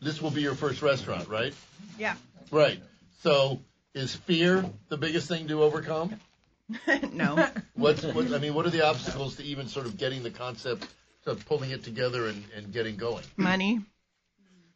This 0.00 0.22
will 0.22 0.30
be 0.30 0.42
your 0.42 0.54
first 0.54 0.82
restaurant, 0.82 1.28
right? 1.28 1.54
Yeah. 1.98 2.14
Right. 2.50 2.80
So, 3.22 3.60
is 3.94 4.14
fear 4.14 4.64
the 4.88 4.96
biggest 4.96 5.28
thing 5.28 5.48
to 5.48 5.62
overcome? 5.62 6.20
no. 7.12 7.48
What's 7.74 8.04
what, 8.04 8.32
I 8.32 8.38
mean, 8.38 8.54
what 8.54 8.66
are 8.66 8.70
the 8.70 8.86
obstacles 8.86 9.36
to 9.36 9.44
even 9.44 9.68
sort 9.68 9.86
of 9.86 9.96
getting 9.96 10.22
the 10.22 10.30
concept, 10.30 10.86
to 11.24 11.34
pulling 11.34 11.70
it 11.70 11.82
together 11.82 12.26
and, 12.26 12.44
and 12.54 12.72
getting 12.72 12.96
going? 12.96 13.24
Money. 13.36 13.80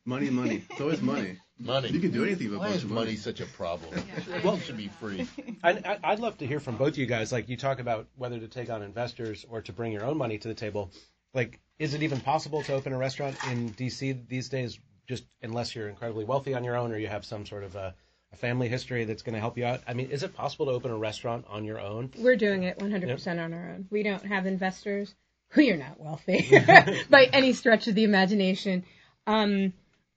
Money, 0.06 0.30
money. 0.30 0.62
It's 0.70 0.80
always 0.80 1.02
money. 1.02 1.36
Money. 1.58 1.88
You 1.90 2.00
can 2.00 2.10
do 2.10 2.24
anything 2.24 2.48
with 2.48 2.56
a 2.56 2.58
Why 2.58 2.64
bunch 2.66 2.76
is 2.78 2.84
of 2.84 2.90
money 2.90 3.06
money. 3.06 3.16
such 3.16 3.40
a 3.40 3.46
problem? 3.46 3.92
Well- 4.44 4.54
it 4.54 4.62
should 4.62 4.76
be 4.78 4.88
free. 4.88 5.28
I, 5.62 5.70
I, 5.72 5.98
I'd 6.04 6.20
love 6.20 6.38
to 6.38 6.46
hear 6.46 6.58
from 6.60 6.76
both 6.76 6.88
of 6.94 6.98
you 6.98 7.06
guys. 7.06 7.32
Like 7.32 7.48
you 7.48 7.56
talk 7.56 7.80
about 7.80 8.08
whether 8.16 8.38
to 8.38 8.48
take 8.48 8.70
on 8.70 8.82
investors 8.82 9.44
or 9.48 9.60
to 9.62 9.72
bring 9.72 9.92
your 9.92 10.04
own 10.04 10.16
money 10.16 10.38
to 10.38 10.48
the 10.48 10.54
table. 10.54 10.90
Like, 11.34 11.60
is 11.78 11.92
it 11.94 12.02
even 12.02 12.20
possible 12.20 12.62
to 12.62 12.72
open 12.74 12.92
a 12.92 12.98
restaurant 12.98 13.36
in 13.50 13.70
DC 13.70 14.26
these 14.26 14.48
days? 14.48 14.78
Just 15.06 15.24
unless 15.42 15.74
you're 15.74 15.88
incredibly 15.88 16.24
wealthy 16.24 16.54
on 16.54 16.64
your 16.64 16.76
own 16.76 16.92
or 16.92 16.96
you 16.98 17.08
have 17.08 17.24
some 17.24 17.44
sort 17.44 17.64
of 17.64 17.76
a, 17.76 17.94
a 18.32 18.36
family 18.36 18.68
history 18.68 19.04
that's 19.04 19.22
going 19.22 19.34
to 19.34 19.40
help 19.40 19.58
you 19.58 19.64
out. 19.66 19.80
I 19.86 19.92
mean, 19.92 20.10
is 20.10 20.22
it 20.22 20.34
possible 20.34 20.66
to 20.66 20.72
open 20.72 20.90
a 20.92 20.96
restaurant 20.96 21.44
on 21.48 21.64
your 21.64 21.78
own? 21.80 22.10
We're 22.16 22.36
doing 22.36 22.62
it 22.62 22.78
100% 22.78 23.44
on 23.44 23.52
our 23.52 23.70
own. 23.74 23.86
We 23.90 24.02
don't 24.02 24.24
have 24.24 24.46
investors. 24.46 25.14
We 25.56 25.70
are 25.72 25.76
not 25.76 26.00
wealthy 26.00 26.48
by 27.10 27.24
any 27.32 27.52
stretch 27.52 27.86
of 27.88 27.94
the 27.96 28.04
imagination. 28.04 28.84
Um, 29.26 29.72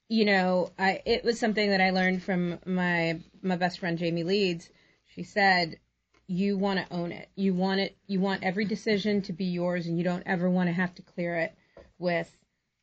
you 0.10 0.26
know, 0.26 0.72
I, 0.78 1.02
it 1.06 1.24
was 1.24 1.40
something 1.40 1.70
that 1.70 1.82
I 1.82 1.92
learned 1.92 2.24
from 2.24 2.60
my 2.66 3.20
my 3.42 3.56
best 3.56 3.80
friend 3.80 3.98
Jamie 3.98 4.24
Leeds. 4.24 4.70
She 5.06 5.24
said, 5.24 5.80
"You 6.28 6.58
want 6.58 6.80
to 6.80 6.94
own 6.94 7.12
it. 7.12 7.30
You 7.36 7.54
want 7.54 7.80
it. 7.80 7.96
You 8.08 8.20
want 8.20 8.44
every 8.44 8.66
decision 8.66 9.22
to 9.24 9.34
be 9.34 9.46
yours, 9.46 9.88
and 9.88 9.98
you 9.98 10.04
don't 10.04 10.24
ever 10.26 10.50
want 10.50 10.68
to 10.68 10.74
have 10.74 10.94
to 10.96 11.02
clear 11.02 11.36
it 11.38 11.56
with." 12.00 12.36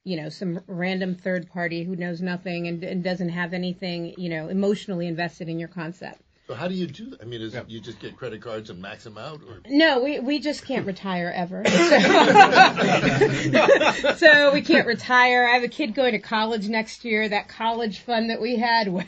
You 0.02 0.16
know, 0.16 0.30
some 0.30 0.62
random 0.66 1.14
third 1.14 1.48
party 1.50 1.84
who 1.84 1.94
knows 1.94 2.22
nothing 2.22 2.66
and, 2.66 2.82
and 2.82 3.04
doesn't 3.04 3.28
have 3.28 3.52
anything, 3.52 4.14
you 4.16 4.30
know, 4.30 4.48
emotionally 4.48 5.06
invested 5.06 5.46
in 5.48 5.58
your 5.58 5.68
concept. 5.68 6.22
So 6.50 6.56
how 6.56 6.66
do 6.66 6.74
you 6.74 6.88
do 6.88 7.10
that? 7.10 7.22
I 7.22 7.26
mean, 7.26 7.42
is 7.42 7.54
it 7.54 7.70
you 7.70 7.78
just 7.78 8.00
get 8.00 8.16
credit 8.16 8.42
cards 8.42 8.70
and 8.70 8.82
max 8.82 9.04
them 9.04 9.16
out, 9.16 9.40
or 9.46 9.60
No, 9.68 10.02
we, 10.02 10.18
we 10.18 10.40
just 10.40 10.66
can't 10.66 10.84
retire 10.84 11.32
ever. 11.32 11.64
So, 11.64 11.74
so 14.16 14.52
we 14.52 14.60
can't 14.60 14.88
retire. 14.88 15.46
I 15.46 15.52
have 15.52 15.62
a 15.62 15.68
kid 15.68 15.94
going 15.94 16.10
to 16.10 16.18
college 16.18 16.68
next 16.68 17.04
year. 17.04 17.28
That 17.28 17.46
college 17.46 18.00
fund 18.00 18.30
that 18.30 18.40
we 18.40 18.56
had, 18.56 18.88
well, 18.88 19.04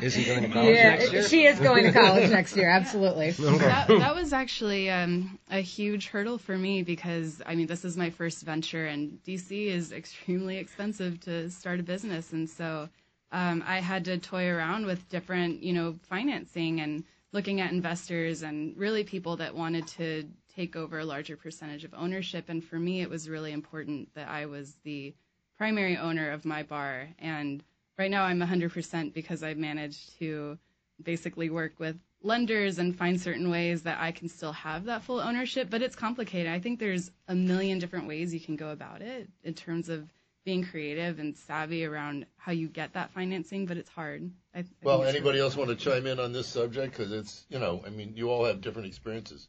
Is 0.00 0.14
he 0.14 0.24
going 0.24 0.44
to 0.44 0.48
college 0.48 0.74
yeah, 0.74 0.96
next 0.96 1.12
year? 1.12 1.28
she 1.28 1.44
is 1.44 1.60
going 1.60 1.84
to 1.84 1.92
college 1.92 2.30
next 2.30 2.56
year. 2.56 2.70
Absolutely. 2.70 3.30
that, 3.58 3.88
that 3.88 4.14
was 4.14 4.32
actually 4.32 4.88
um, 4.88 5.38
a 5.50 5.60
huge 5.60 6.08
hurdle 6.08 6.38
for 6.38 6.56
me 6.56 6.82
because 6.82 7.42
I 7.44 7.54
mean 7.54 7.66
this 7.66 7.84
is 7.84 7.98
my 7.98 8.08
first 8.08 8.44
venture 8.44 8.86
and 8.86 9.18
DC 9.26 9.66
is 9.66 9.92
extremely 9.92 10.56
expensive 10.56 11.20
to 11.20 11.50
start 11.50 11.80
a 11.80 11.82
business 11.82 12.32
and 12.32 12.48
so 12.48 12.88
Um, 13.32 13.62
I 13.66 13.80
had 13.80 14.04
to 14.06 14.18
toy 14.18 14.48
around 14.48 14.86
with 14.86 15.08
different 15.08 15.62
you 15.62 15.72
know 15.72 15.94
financing 16.02 16.80
and 16.80 17.04
looking 17.32 17.60
at 17.60 17.72
investors 17.72 18.42
and 18.42 18.76
really 18.76 19.04
people 19.04 19.36
that 19.36 19.54
wanted 19.54 19.86
to 19.86 20.28
take 20.54 20.74
over 20.74 20.98
a 20.98 21.04
larger 21.04 21.36
percentage 21.36 21.84
of 21.84 21.94
ownership 21.94 22.48
and 22.48 22.64
for 22.64 22.78
me 22.78 23.02
it 23.02 23.10
was 23.10 23.28
really 23.28 23.52
important 23.52 24.12
that 24.14 24.28
I 24.28 24.46
was 24.46 24.74
the 24.82 25.14
primary 25.56 25.96
owner 25.96 26.32
of 26.32 26.44
my 26.44 26.64
bar 26.64 27.08
and 27.20 27.62
right 27.98 28.10
now 28.10 28.24
I'm 28.24 28.40
100% 28.40 29.12
because 29.12 29.42
I've 29.42 29.58
managed 29.58 30.18
to 30.18 30.58
basically 31.02 31.50
work 31.50 31.74
with 31.78 31.96
lenders 32.22 32.78
and 32.78 32.96
find 32.96 33.20
certain 33.20 33.50
ways 33.50 33.82
that 33.82 33.98
I 34.00 34.12
can 34.12 34.28
still 34.28 34.52
have 34.52 34.84
that 34.84 35.02
full 35.02 35.20
ownership. 35.20 35.68
But 35.70 35.82
it's 35.82 35.96
complicated. 35.96 36.50
I 36.50 36.60
think 36.60 36.78
there's 36.78 37.10
a 37.28 37.34
million 37.34 37.78
different 37.78 38.06
ways 38.06 38.32
you 38.34 38.40
can 38.40 38.56
go 38.56 38.70
about 38.70 39.02
it 39.02 39.28
in 39.44 39.54
terms 39.54 39.88
of 39.88 40.08
being 40.44 40.64
creative 40.64 41.18
and 41.18 41.36
savvy 41.36 41.84
around 41.84 42.26
how 42.36 42.52
you 42.52 42.68
get 42.68 42.94
that 42.94 43.10
financing, 43.10 43.66
but 43.66 43.76
it's 43.76 43.90
hard. 43.90 44.30
I, 44.54 44.60
I 44.60 44.64
well, 44.82 45.02
anybody 45.02 45.20
really 45.20 45.40
else 45.40 45.56
want 45.56 45.70
to 45.70 45.76
chime 45.76 46.06
in 46.06 46.18
on 46.18 46.32
this 46.32 46.46
subject? 46.46 46.96
Because 46.96 47.12
it's 47.12 47.44
you 47.48 47.58
know, 47.58 47.82
I 47.86 47.90
mean, 47.90 48.12
you 48.16 48.30
all 48.30 48.44
have 48.44 48.60
different 48.60 48.88
experiences. 48.88 49.48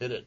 Hit 0.00 0.12
it. 0.12 0.26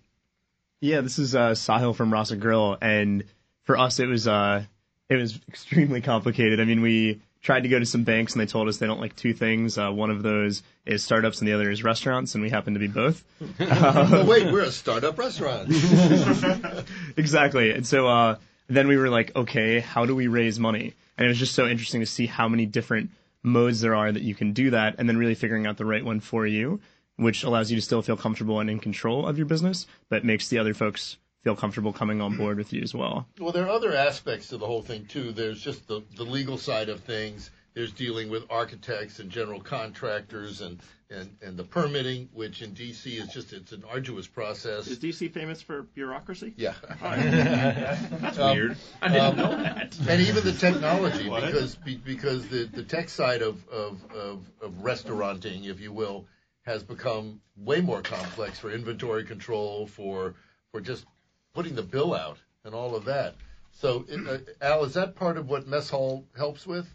Yeah, 0.80 1.02
this 1.02 1.20
is 1.20 1.36
uh, 1.36 1.52
Sahil 1.52 1.96
from 1.96 2.14
Rasa 2.14 2.36
Grill, 2.38 2.78
and 2.82 3.24
for 3.64 3.78
us, 3.78 4.00
it 4.00 4.08
was 4.08 4.28
uh, 4.28 4.64
it 5.10 5.16
was 5.16 5.40
extremely 5.48 6.02
complicated. 6.02 6.60
I 6.60 6.66
mean, 6.66 6.82
we 6.82 7.22
tried 7.42 7.64
to 7.64 7.70
go 7.70 7.80
to 7.80 7.86
some 7.86 8.04
banks, 8.04 8.34
and 8.34 8.42
they 8.42 8.46
told 8.46 8.68
us 8.68 8.78
they 8.78 8.88
don't 8.88 9.00
like 9.00 9.16
two 9.16 9.34
things. 9.34 9.78
Uh, 9.78 9.92
one 9.92 10.10
of 10.10 10.24
those 10.24 10.64
is 10.86 11.04
startups, 11.04 11.40
and 11.40 11.48
the 11.48 11.54
other 11.54 11.70
is 11.70 11.84
restaurants, 11.84 12.36
and 12.36 12.44
we 12.44 12.50
happen 12.50 12.74
to 12.74 12.80
be 12.80 12.88
both. 12.88 13.24
oh 13.60 14.26
wait, 14.26 14.52
we're 14.52 14.62
a 14.62 14.72
startup 14.72 15.18
restaurant. 15.18 15.70
exactly. 17.18 17.72
And 17.72 17.86
so 17.86 18.08
uh, 18.08 18.36
then 18.68 18.88
we 18.88 18.98
were 18.98 19.10
like, 19.10 19.36
okay, 19.36 19.80
how 19.80 20.06
do 20.06 20.16
we 20.16 20.28
raise 20.28 20.60
money? 20.60 20.94
And 21.18 21.26
it 21.26 21.30
was 21.30 21.40
just 21.40 21.56
so 21.56 21.68
interesting 21.68 22.02
to 22.02 22.06
see 22.06 22.26
how 22.26 22.48
many 22.48 22.66
different 22.66 23.12
modes 23.44 23.82
there 23.82 23.96
are 23.96 24.12
that 24.12 24.24
you 24.24 24.36
can 24.36 24.54
do 24.54 24.72
that, 24.72 24.96
and 24.98 25.08
then 25.08 25.18
really 25.18 25.36
figuring 25.36 25.68
out 25.68 25.78
the 25.78 25.86
right 25.86 26.04
one 26.04 26.20
for 26.20 26.48
you, 26.48 26.80
which 27.18 27.44
allows 27.44 27.70
you 27.70 27.78
to 27.78 27.82
still 27.82 28.02
feel 28.02 28.18
comfortable 28.18 28.60
and 28.60 28.70
in 28.70 28.80
control 28.80 29.28
of 29.28 29.38
your 29.38 29.46
business, 29.46 29.86
but 30.10 30.26
makes 30.26 30.48
the 30.50 30.58
other 30.58 30.74
folks 30.74 31.18
feel 31.44 31.56
comfortable 31.56 31.94
coming 31.94 32.22
on 32.22 32.36
board 32.36 32.58
with 32.58 32.74
you 32.74 32.82
as 32.82 32.96
well. 32.96 33.28
Well, 33.40 33.52
there 33.52 33.66
are 33.66 33.70
other 33.70 33.94
aspects 33.94 34.48
to 34.48 34.58
the 34.58 34.66
whole 34.66 34.82
thing 34.82 35.06
too. 35.06 35.32
There's 35.32 35.62
just 35.62 35.88
the 35.88 36.02
the 36.16 36.24
legal 36.26 36.58
side 36.58 36.90
of 36.90 37.02
things. 37.02 37.52
There's 37.76 37.92
dealing 37.92 38.30
with 38.30 38.44
architects 38.50 39.20
and 39.20 39.30
general 39.30 39.60
contractors 39.60 40.62
and, 40.62 40.80
and, 41.10 41.36
and 41.42 41.58
the 41.58 41.66
permitting, 41.66 42.30
which 42.34 42.62
in 42.62 42.72
DC 42.72 43.06
is 43.22 43.28
just 43.28 43.52
it's 43.52 43.74
an 43.74 43.84
arduous 43.90 44.28
process. 44.28 44.88
Is 44.88 44.98
DC 44.98 45.32
famous 45.34 45.62
for 45.62 45.84
bureaucracy? 45.84 46.54
Yeah. 46.56 46.74
That's 47.02 48.40
Um, 48.40 48.56
weird. 48.56 48.78
I 49.02 49.08
didn't 49.10 49.22
um, 49.26 49.36
know 49.36 49.50
that. 49.64 49.98
And 50.08 50.22
even 50.22 50.44
the 50.46 50.54
technology, 50.54 51.30
because 51.30 51.76
be- 51.76 51.98
because 51.98 52.48
the, 52.48 52.64
the 52.64 52.84
tech 52.84 53.10
side 53.10 53.42
of, 53.42 53.68
of, 53.68 54.00
of, 54.12 54.50
of 54.62 54.72
restauranting, 54.82 55.66
if 55.66 55.82
you 55.82 55.92
will, 55.92 56.26
has 56.66 56.82
become 56.82 57.42
way 57.58 57.82
more 57.82 58.02
complex 58.02 58.58
for 58.58 58.72
inventory 58.72 59.26
control, 59.26 59.86
for 59.86 60.34
for 60.72 60.80
just 60.82 61.06
putting 61.54 61.76
the 61.76 61.84
bill 61.84 62.14
out 62.14 62.38
and 62.64 62.74
all 62.74 62.96
of 62.96 63.06
that. 63.06 63.36
So, 63.72 64.06
it, 64.08 64.28
uh, 64.28 64.66
Al, 64.66 64.86
is 64.86 64.94
that 64.94 65.16
part 65.16 65.38
of 65.38 65.50
what 65.50 65.68
Mess 65.68 65.90
Hall 65.90 66.26
helps 66.38 66.66
with? 66.66 66.88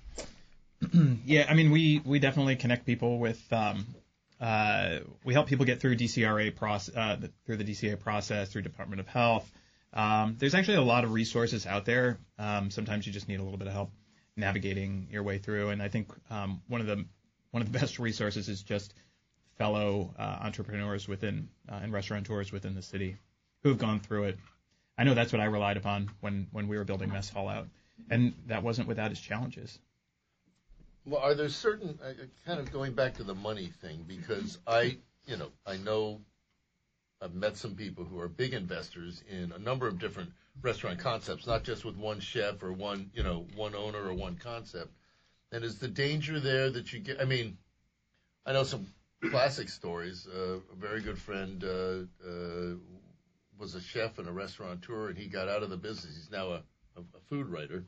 yeah, 1.24 1.46
I 1.48 1.54
mean, 1.54 1.70
we 1.70 2.00
we 2.04 2.18
definitely 2.18 2.56
connect 2.56 2.86
people 2.86 3.18
with. 3.18 3.40
Um, 3.52 3.86
uh, 4.40 5.00
we 5.22 5.34
help 5.34 5.48
people 5.48 5.66
get 5.66 5.80
through 5.80 5.96
DCRA 5.96 6.56
process, 6.56 6.96
uh, 6.96 7.16
through 7.44 7.58
the 7.58 7.64
DCA 7.64 8.00
process, 8.00 8.50
through 8.50 8.62
Department 8.62 9.00
of 9.00 9.06
Health. 9.06 9.50
Um, 9.92 10.36
there's 10.38 10.54
actually 10.54 10.78
a 10.78 10.82
lot 10.82 11.04
of 11.04 11.12
resources 11.12 11.66
out 11.66 11.84
there. 11.84 12.18
Um, 12.38 12.70
sometimes 12.70 13.06
you 13.06 13.12
just 13.12 13.28
need 13.28 13.40
a 13.40 13.42
little 13.42 13.58
bit 13.58 13.66
of 13.66 13.74
help 13.74 13.90
navigating 14.36 15.08
your 15.10 15.22
way 15.22 15.38
through, 15.38 15.68
and 15.68 15.82
I 15.82 15.88
think 15.88 16.08
um, 16.30 16.62
one 16.68 16.80
of 16.80 16.86
the 16.86 17.04
one 17.50 17.62
of 17.62 17.70
the 17.70 17.78
best 17.78 17.98
resources 17.98 18.48
is 18.48 18.62
just 18.62 18.94
fellow 19.58 20.14
uh, 20.18 20.38
entrepreneurs 20.40 21.06
within 21.06 21.50
uh, 21.70 21.80
and 21.82 21.92
restaurateurs 21.92 22.50
within 22.50 22.74
the 22.74 22.82
city 22.82 23.18
who 23.62 23.68
have 23.68 23.78
gone 23.78 24.00
through 24.00 24.24
it. 24.24 24.38
I 24.96 25.04
know 25.04 25.12
that's 25.12 25.32
what 25.32 25.40
I 25.40 25.46
relied 25.46 25.76
upon 25.76 26.10
when 26.20 26.46
when 26.52 26.68
we 26.68 26.78
were 26.78 26.84
building 26.84 27.10
Mess 27.10 27.28
Hall 27.28 27.48
out, 27.48 27.68
and 28.08 28.32
that 28.46 28.62
wasn't 28.62 28.88
without 28.88 29.10
its 29.10 29.20
challenges. 29.20 29.78
Well, 31.10 31.22
are 31.22 31.34
there 31.34 31.48
certain 31.48 31.98
uh, 32.04 32.12
kind 32.46 32.60
of 32.60 32.70
going 32.70 32.92
back 32.92 33.14
to 33.14 33.24
the 33.24 33.34
money 33.34 33.72
thing 33.82 34.04
because 34.06 34.58
I, 34.64 34.98
you 35.26 35.36
know, 35.36 35.50
I 35.66 35.76
know 35.76 36.20
I've 37.20 37.34
met 37.34 37.56
some 37.56 37.74
people 37.74 38.04
who 38.04 38.20
are 38.20 38.28
big 38.28 38.54
investors 38.54 39.20
in 39.28 39.50
a 39.50 39.58
number 39.58 39.88
of 39.88 39.98
different 39.98 40.30
restaurant 40.62 41.00
concepts, 41.00 41.48
not 41.48 41.64
just 41.64 41.84
with 41.84 41.96
one 41.96 42.20
chef 42.20 42.62
or 42.62 42.72
one, 42.72 43.10
you 43.12 43.24
know, 43.24 43.44
one 43.56 43.74
owner 43.74 44.06
or 44.06 44.14
one 44.14 44.36
concept. 44.36 44.92
And 45.50 45.64
is 45.64 45.80
the 45.80 45.88
danger 45.88 46.38
there 46.38 46.70
that 46.70 46.92
you 46.92 47.00
get? 47.00 47.20
I 47.20 47.24
mean, 47.24 47.58
I 48.46 48.52
know 48.52 48.62
some 48.62 48.86
classic 49.30 49.68
stories. 49.68 50.28
Uh, 50.28 50.58
a 50.72 50.76
very 50.76 51.00
good 51.00 51.18
friend 51.18 51.64
uh, 51.64 52.04
uh, 52.24 52.76
was 53.58 53.74
a 53.74 53.80
chef 53.80 54.20
and 54.20 54.28
a 54.28 54.32
restaurateur, 54.32 55.08
and 55.08 55.18
he 55.18 55.26
got 55.26 55.48
out 55.48 55.64
of 55.64 55.70
the 55.70 55.76
business. 55.76 56.14
He's 56.14 56.30
now 56.30 56.50
a, 56.50 56.62
a, 56.96 57.00
a 57.00 57.20
food 57.28 57.48
writer. 57.48 57.82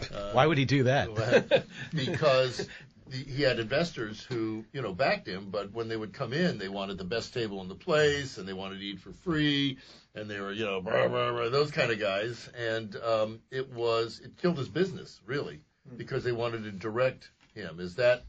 Uh, 0.00 0.30
Why 0.32 0.46
would 0.46 0.58
he 0.58 0.64
do 0.64 0.84
that? 0.84 1.64
because 1.94 2.68
the, 3.08 3.16
he 3.16 3.42
had 3.42 3.58
investors 3.58 4.22
who, 4.22 4.64
you 4.72 4.82
know, 4.82 4.92
backed 4.92 5.26
him, 5.26 5.48
but 5.50 5.72
when 5.72 5.88
they 5.88 5.96
would 5.96 6.12
come 6.12 6.32
in, 6.32 6.58
they 6.58 6.68
wanted 6.68 6.98
the 6.98 7.04
best 7.04 7.34
table 7.34 7.60
in 7.62 7.68
the 7.68 7.74
place, 7.74 8.38
and 8.38 8.48
they 8.48 8.52
wanted 8.52 8.78
to 8.78 8.84
eat 8.84 9.00
for 9.00 9.12
free, 9.12 9.78
and 10.14 10.30
they 10.30 10.40
were, 10.40 10.52
you 10.52 10.64
know, 10.64 10.80
blah, 10.80 11.08
blah, 11.08 11.32
blah, 11.32 11.48
those 11.48 11.70
kind 11.70 11.90
of 11.90 11.98
guys, 11.98 12.48
and 12.58 12.96
um, 12.96 13.40
it 13.50 13.70
was 13.72 14.20
it 14.24 14.36
killed 14.36 14.58
his 14.58 14.68
business 14.68 15.20
really 15.26 15.60
because 15.96 16.24
they 16.24 16.32
wanted 16.32 16.64
to 16.64 16.70
direct 16.70 17.30
him. 17.54 17.80
Is 17.80 17.94
that 17.96 18.24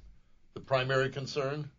the 0.53 0.59
primary 0.59 1.09
concern? 1.09 1.69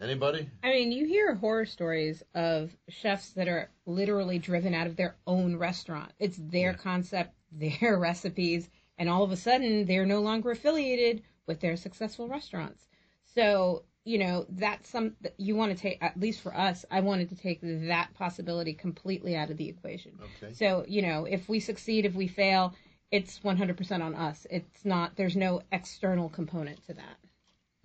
Anybody? 0.00 0.48
I 0.62 0.70
mean, 0.70 0.92
you 0.92 1.06
hear 1.06 1.34
horror 1.34 1.66
stories 1.66 2.22
of 2.34 2.70
chefs 2.88 3.30
that 3.30 3.48
are 3.48 3.68
literally 3.84 4.38
driven 4.38 4.72
out 4.72 4.86
of 4.86 4.94
their 4.94 5.16
own 5.26 5.56
restaurant. 5.56 6.12
It's 6.20 6.38
their 6.40 6.74
concept, 6.74 7.34
their 7.52 7.98
recipes, 7.98 8.68
and 8.96 9.08
all 9.08 9.24
of 9.24 9.32
a 9.32 9.36
sudden 9.36 9.86
they're 9.86 10.06
no 10.06 10.20
longer 10.20 10.52
affiliated 10.52 11.22
with 11.46 11.60
their 11.60 11.76
successful 11.76 12.28
restaurants. 12.28 12.86
So, 13.34 13.84
you 14.04 14.18
know, 14.18 14.46
that's 14.50 14.88
some 14.88 15.16
you 15.36 15.56
want 15.56 15.76
to 15.76 15.82
take 15.82 15.98
at 16.00 16.18
least 16.18 16.42
for 16.42 16.56
us, 16.56 16.84
I 16.90 17.00
wanted 17.00 17.30
to 17.30 17.36
take 17.36 17.60
that 17.62 18.14
possibility 18.14 18.74
completely 18.74 19.34
out 19.34 19.50
of 19.50 19.56
the 19.56 19.68
equation. 19.68 20.18
Okay. 20.42 20.52
So, 20.52 20.84
you 20.86 21.02
know, 21.02 21.24
if 21.24 21.48
we 21.48 21.58
succeed, 21.58 22.04
if 22.04 22.14
we 22.14 22.28
fail, 22.28 22.74
it's 23.10 23.40
100% 23.40 24.02
on 24.02 24.14
us. 24.14 24.46
It's 24.50 24.84
not 24.84 25.16
there's 25.16 25.36
no 25.36 25.62
external 25.72 26.28
component 26.28 26.86
to 26.86 26.94
that. 26.94 27.16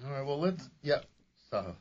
All 0.06 0.12
right. 0.12 0.26
Well, 0.26 0.40
let's. 0.40 0.70
Yeah. 0.82 1.00
Saha. 1.54 1.76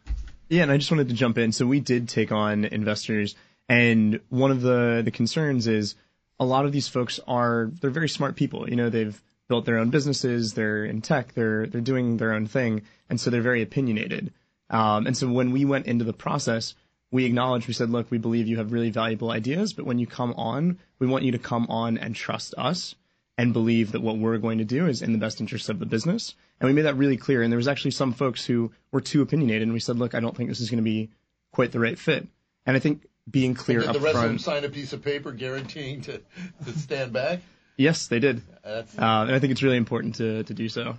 Yeah, 0.49 0.65
and 0.65 0.71
I 0.71 0.77
just 0.77 0.91
wanted 0.91 1.09
to 1.09 1.15
jump 1.15 1.39
in. 1.39 1.53
So 1.53 1.67
we 1.67 1.81
did 1.81 2.09
take 2.09 2.31
on 2.31 2.67
investors, 2.67 3.35
and 3.69 4.21
one 4.29 4.51
of 4.51 4.61
the 4.61 5.03
the 5.05 5.11
concerns 5.11 5.67
is 5.67 5.95
a 6.39 6.45
lot 6.45 6.67
of 6.67 6.73
these 6.73 6.89
folks 6.89 7.19
are 7.27 7.71
they're 7.81 7.91
very 7.91 8.09
smart 8.09 8.37
people. 8.37 8.69
You 8.69 8.77
know, 8.77 8.91
they've 8.91 9.21
built 9.49 9.65
their 9.65 9.79
own 9.79 9.91
businesses, 9.91 10.55
they're 10.55 10.85
in 10.85 11.01
tech, 11.01 11.33
they're 11.35 11.67
they're 11.67 11.81
doing 11.81 12.19
their 12.19 12.33
own 12.33 12.47
thing, 12.47 12.83
and 13.09 13.21
so 13.21 13.31
they're 13.31 13.41
very 13.43 13.63
opinionated. 13.63 14.33
Um, 14.69 15.07
and 15.07 15.17
so 15.17 15.29
when 15.29 15.53
we 15.53 15.65
went 15.65 15.87
into 15.87 16.05
the 16.05 16.13
process, 16.13 16.75
we 17.11 17.27
acknowledged, 17.27 17.69
we 17.69 17.75
said, 17.75 17.91
look, 17.91 18.11
we 18.11 18.17
believe 18.17 18.47
you 18.47 18.57
have 18.57 18.73
really 18.73 18.89
valuable 18.89 19.31
ideas, 19.31 19.75
but 19.75 19.85
when 19.85 19.99
you 19.99 20.07
come 20.07 20.33
on, 20.33 20.79
we 20.99 21.07
want 21.07 21.25
you 21.25 21.33
to 21.33 21.39
come 21.39 21.67
on 21.69 21.99
and 21.99 22.17
trust 22.17 22.55
us 22.57 22.95
and 23.39 23.53
believe 23.53 23.93
that 23.93 24.03
what 24.03 24.19
we're 24.19 24.39
going 24.39 24.59
to 24.59 24.65
do 24.65 24.87
is 24.87 25.03
in 25.03 25.13
the 25.13 25.19
best 25.19 25.41
interest 25.41 25.69
of 25.69 25.79
the 25.79 25.87
business. 25.87 26.35
And 26.61 26.69
we 26.69 26.75
made 26.75 26.83
that 26.83 26.97
really 26.97 27.17
clear. 27.17 27.43
And 27.43 27.51
there 27.53 27.57
was 27.57 27.69
actually 27.69 27.93
some 27.93 28.13
folks 28.13 28.45
who 28.45 28.71
were 28.91 29.01
too 29.01 29.23
opinionated, 29.23 29.63
and 29.63 29.73
we 29.73 29.81
said, 29.81 29.97
look, 29.97 30.15
I 30.15 30.21
don't 30.21 30.37
think 30.37 30.49
this 30.49 30.61
is 30.61 30.71
going 30.71 30.79
to 30.79 30.85
be 30.85 31.11
quite 31.51 31.73
the 31.73 31.81
right 31.81 31.99
fit. 31.99 32.27
And 32.67 32.77
I 32.77 32.81
think 32.81 33.07
being 33.31 33.55
clear 33.55 33.81
Did 33.81 33.89
up 33.89 33.95
the 33.95 34.01
rest 34.01 34.17
of 34.17 34.23
them 34.23 34.39
sign 34.39 34.65
a 34.65 34.69
piece 34.69 34.93
of 34.93 35.03
paper 35.03 35.33
guaranteeing 35.33 36.03
to, 36.03 36.21
to 36.65 36.79
stand 36.79 37.13
back? 37.13 37.41
Yes, 37.77 38.07
they 38.07 38.19
did. 38.19 38.43
That's- 38.63 38.97
Uh, 38.99 39.25
and 39.27 39.35
I 39.35 39.39
think 39.39 39.51
it's 39.53 39.63
really 39.63 39.77
important 39.79 40.17
to, 40.17 40.43
to 40.45 40.55
do 40.55 40.69
so. 40.69 40.97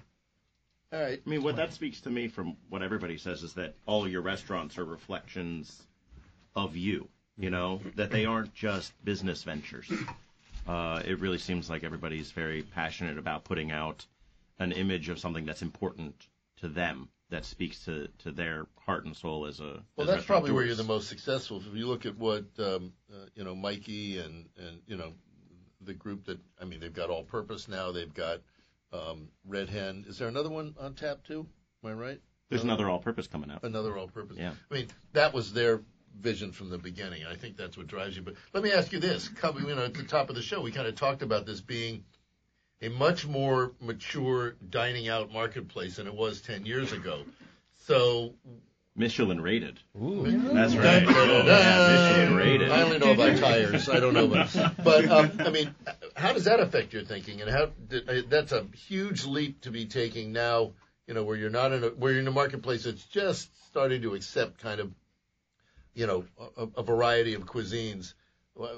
All 0.91 0.99
right. 1.01 1.21
I 1.25 1.29
mean, 1.29 1.43
what 1.43 1.55
that 1.55 1.73
speaks 1.73 2.01
to 2.01 2.09
me 2.09 2.27
from 2.27 2.55
what 2.69 2.83
everybody 2.83 3.17
says 3.17 3.41
is 3.43 3.53
that 3.53 3.75
all 3.85 4.07
your 4.07 4.21
restaurants 4.21 4.77
are 4.77 4.85
reflections 4.85 5.81
of 6.55 6.75
you. 6.75 7.07
You 7.35 7.49
know, 7.49 7.81
that 7.95 8.11
they 8.11 8.25
aren't 8.25 8.53
just 8.53 8.93
business 9.03 9.41
ventures. 9.43 9.91
Uh, 10.67 11.01
it 11.05 11.19
really 11.19 11.37
seems 11.37 11.69
like 11.69 11.83
everybody's 11.83 12.31
very 12.31 12.63
passionate 12.63 13.17
about 13.17 13.43
putting 13.43 13.71
out 13.71 14.05
an 14.59 14.71
image 14.71 15.09
of 15.09 15.19
something 15.19 15.45
that's 15.45 15.61
important 15.61 16.27
to 16.57 16.69
them 16.69 17.09
that 17.29 17.45
speaks 17.45 17.83
to, 17.85 18.07
to 18.19 18.31
their 18.31 18.67
heart 18.79 19.05
and 19.05 19.15
soul 19.15 19.45
as 19.45 19.59
a. 19.59 19.83
Well, 19.95 20.07
as 20.07 20.15
that's 20.15 20.25
probably 20.25 20.51
where 20.51 20.63
you're 20.65 20.75
the 20.75 20.83
most 20.83 21.09
successful. 21.09 21.57
If 21.57 21.75
you 21.75 21.87
look 21.87 22.05
at 22.05 22.17
what 22.17 22.45
um, 22.59 22.93
uh, 23.11 23.25
you 23.35 23.43
know, 23.43 23.55
Mikey 23.55 24.19
and 24.19 24.47
and 24.57 24.79
you 24.87 24.95
know, 24.95 25.13
the 25.81 25.93
group 25.93 26.25
that 26.25 26.39
I 26.61 26.65
mean, 26.65 26.79
they've 26.79 26.93
got 26.93 27.09
All 27.09 27.23
Purpose 27.23 27.67
now. 27.67 27.91
They've 27.91 28.13
got 28.13 28.41
um, 28.93 29.29
Red 29.45 29.69
Hen. 29.69 30.05
Is 30.07 30.17
there 30.17 30.27
another 30.27 30.49
one 30.49 30.75
on 30.79 30.93
tap 30.93 31.23
too? 31.23 31.45
Am 31.83 31.89
I 31.89 31.93
right? 31.93 32.21
There's 32.49 32.63
another 32.63 32.87
all-purpose 32.87 33.25
coming 33.25 33.49
up. 33.49 33.63
Another 33.63 33.97
All 33.97 34.07
Purpose. 34.07 34.37
Yeah. 34.37 34.51
I 34.69 34.73
mean, 34.73 34.87
that 35.13 35.33
was 35.33 35.53
their 35.53 35.81
vision 36.19 36.51
from 36.51 36.69
the 36.69 36.77
beginning. 36.77 37.23
I 37.25 37.35
think 37.35 37.57
that's 37.57 37.77
what 37.77 37.87
drives 37.87 38.15
you. 38.15 38.21
But 38.21 38.35
let 38.53 38.63
me 38.63 38.71
ask 38.71 38.91
you 38.91 38.99
this: 38.99 39.27
coming, 39.27 39.67
you 39.67 39.75
know, 39.75 39.85
at 39.85 39.93
the 39.93 40.03
top 40.03 40.29
of 40.29 40.35
the 40.35 40.41
show, 40.41 40.61
we 40.61 40.71
kind 40.71 40.87
of 40.87 40.95
talked 40.95 41.21
about 41.21 41.45
this 41.45 41.61
being 41.61 42.03
a 42.81 42.89
much 42.89 43.25
more 43.25 43.71
mature 43.79 44.55
dining 44.69 45.07
out 45.07 45.31
marketplace 45.31 45.95
than 45.95 46.07
it 46.07 46.13
was 46.13 46.41
10 46.41 46.65
years 46.65 46.91
ago. 46.91 47.23
So 47.85 48.33
Michelin 48.95 49.41
rated. 49.41 49.79
Ooh. 49.95 50.23
That's 50.53 50.75
right. 50.75 51.03
Yeah, 51.03 52.27
Michelin 52.27 52.35
rated. 52.35 52.71
I 52.71 52.81
only 52.83 52.99
know 52.99 53.11
about 53.11 53.37
tires. 53.39 53.89
I 53.89 53.99
don't 53.99 54.13
know 54.13 54.25
about. 54.25 54.83
But 54.83 55.09
um, 55.09 55.31
I 55.39 55.49
mean, 55.49 55.73
how 56.15 56.33
does 56.33 56.43
that 56.43 56.59
affect 56.59 56.93
your 56.93 57.03
thinking? 57.03 57.41
And 57.41 57.49
how 57.49 57.71
did, 57.87 58.09
uh, 58.09 58.21
that's 58.29 58.51
a 58.51 58.65
huge 58.87 59.25
leap 59.25 59.61
to 59.61 59.71
be 59.71 59.85
taking 59.85 60.31
now. 60.31 60.73
You 61.07 61.13
know, 61.13 61.23
where 61.23 61.35
you're 61.35 61.49
not 61.49 61.73
in 61.73 61.83
a 61.83 61.87
where 61.87 62.11
you're 62.11 62.21
in 62.21 62.27
a 62.27 62.31
marketplace 62.31 62.85
that's 62.85 63.03
just 63.05 63.49
starting 63.67 64.03
to 64.03 64.13
accept 64.13 64.59
kind 64.59 64.79
of, 64.79 64.91
you 65.93 66.07
know, 66.07 66.25
a, 66.57 66.67
a 66.77 66.83
variety 66.83 67.33
of 67.33 67.45
cuisines. 67.45 68.13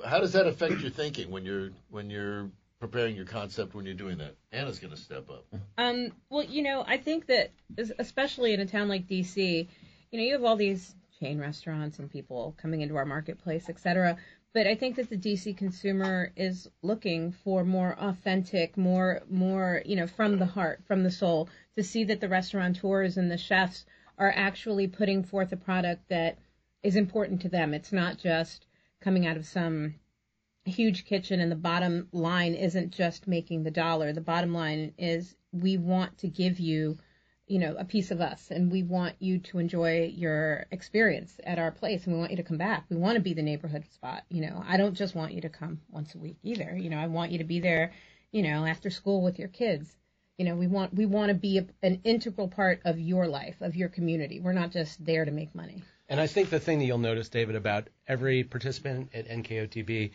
How 0.06 0.20
does 0.20 0.34
that 0.34 0.48
affect 0.48 0.82
your 0.82 0.92
thinking 0.92 1.30
when 1.30 1.46
you're 1.46 1.72
when 1.90 2.10
you're 2.10 2.50
preparing 2.80 3.16
your 3.16 3.26
concept 3.26 3.76
when 3.76 3.86
you're 3.86 3.94
doing 3.94 4.18
that? 4.20 4.36
Anna's 4.52 4.80
going 4.80 4.92
to 4.92 5.00
step 5.00 5.30
up. 5.30 5.46
Um, 5.78 6.12
well, 6.30 6.44
you 6.44 6.62
know, 6.62 6.84
I 6.88 6.98
think 6.98 7.28
that 7.28 7.52
especially 8.00 8.54
in 8.54 8.60
a 8.60 8.66
town 8.66 8.88
like 8.88 9.08
DC, 9.08 9.68
you 10.12 10.20
know, 10.20 10.26
you 10.26 10.34
have 10.34 10.44
all 10.44 10.56
these 10.56 10.96
chain 11.20 11.40
restaurants 11.40 12.00
and 12.00 12.12
people 12.12 12.56
coming 12.62 12.82
into 12.82 12.96
our 12.96 13.06
marketplace, 13.06 13.70
et 13.70 13.80
cetera. 13.80 14.18
But 14.54 14.68
I 14.68 14.76
think 14.76 14.96
that 14.96 15.10
the 15.10 15.18
DC 15.18 15.58
consumer 15.58 16.32
is 16.38 16.70
looking 16.82 17.34
for 17.34 17.66
more 17.66 17.94
authentic, 18.00 18.78
more, 18.78 19.22
more, 19.30 19.82
you 19.86 19.98
know, 19.98 20.08
from 20.08 20.40
the 20.40 20.46
heart, 20.46 20.82
from 20.88 21.04
the 21.04 21.12
soul, 21.12 21.50
to 21.76 21.84
see 21.84 22.06
that 22.06 22.22
the 22.22 22.30
restaurateurs 22.30 23.18
and 23.18 23.30
the 23.30 23.38
chefs 23.38 23.86
are 24.18 24.32
actually 24.34 24.88
putting 24.88 25.24
forth 25.24 25.52
a 25.52 25.58
product 25.58 26.08
that 26.08 26.38
is 26.86 26.96
important 26.96 27.42
to 27.42 27.50
them. 27.50 27.74
It's 27.74 27.92
not 27.92 28.20
just 28.20 28.68
coming 29.02 29.26
out 29.26 29.38
of 29.38 29.46
some 29.48 29.96
huge 30.66 31.06
kitchen 31.06 31.40
and 31.40 31.52
the 31.52 31.56
bottom 31.56 32.08
line 32.12 32.54
isn't 32.54 32.92
just 32.92 33.28
making 33.28 33.64
the 33.64 33.72
dollar. 33.72 34.14
The 34.14 34.22
bottom 34.22 34.54
line 34.54 34.94
is 35.00 35.36
we 35.52 35.78
want 35.78 36.20
to 36.20 36.28
give 36.28 36.60
you, 36.60 37.00
you 37.48 37.58
know, 37.58 37.76
a 37.76 37.86
piece 37.86 38.12
of 38.12 38.22
us 38.22 38.52
and 38.52 38.72
we 38.72 38.84
want 38.84 39.16
you 39.18 39.40
to 39.40 39.58
enjoy 39.58 40.14
your 40.16 40.68
experience 40.70 41.40
at 41.44 41.58
our 41.58 41.72
place 41.72 42.06
and 42.06 42.14
we 42.14 42.20
want 42.20 42.32
you 42.32 42.38
to 42.38 42.44
come 42.44 42.60
back. 42.60 42.86
We 42.88 42.98
want 42.98 43.16
to 43.16 43.22
be 43.22 43.34
the 43.34 43.42
neighborhood 43.42 43.92
spot. 43.92 44.24
You 44.30 44.42
know, 44.42 44.64
I 44.68 44.78
don't 44.78 44.94
just 44.94 45.16
want 45.16 45.34
you 45.34 45.42
to 45.42 45.50
come 45.50 45.82
once 45.90 46.14
a 46.14 46.20
week 46.20 46.38
either. 46.44 46.78
You 46.78 46.92
know, 46.92 47.00
I 47.00 47.08
want 47.08 47.32
you 47.32 47.40
to 47.40 47.44
be 47.44 47.60
there, 47.60 47.94
you 48.32 48.44
know, 48.44 48.64
after 48.64 48.92
school 48.92 49.24
with 49.24 49.40
your 49.40 49.48
kids. 49.48 49.98
You 50.38 50.46
know, 50.46 50.56
we 50.56 50.68
want 50.68 50.94
we 50.94 51.08
want 51.08 51.30
to 51.30 51.36
be 51.36 51.58
a, 51.58 51.66
an 51.82 52.02
integral 52.04 52.48
part 52.48 52.82
of 52.86 53.00
your 53.00 53.28
life, 53.28 53.62
of 53.62 53.76
your 53.76 53.90
community. 53.90 54.40
We're 54.40 54.54
not 54.54 54.70
just 54.70 55.04
there 55.04 55.26
to 55.26 55.32
make 55.32 55.56
money. 55.56 55.82
And 56.08 56.20
I 56.20 56.28
think 56.28 56.50
the 56.50 56.60
thing 56.60 56.80
that 56.80 56.86
you'll 56.86 56.98
notice, 56.98 57.30
David, 57.30 57.56
about 57.56 57.88
every 58.08 58.44
participant 58.44 59.10
at 59.14 59.28
NKOTB, 59.28 60.12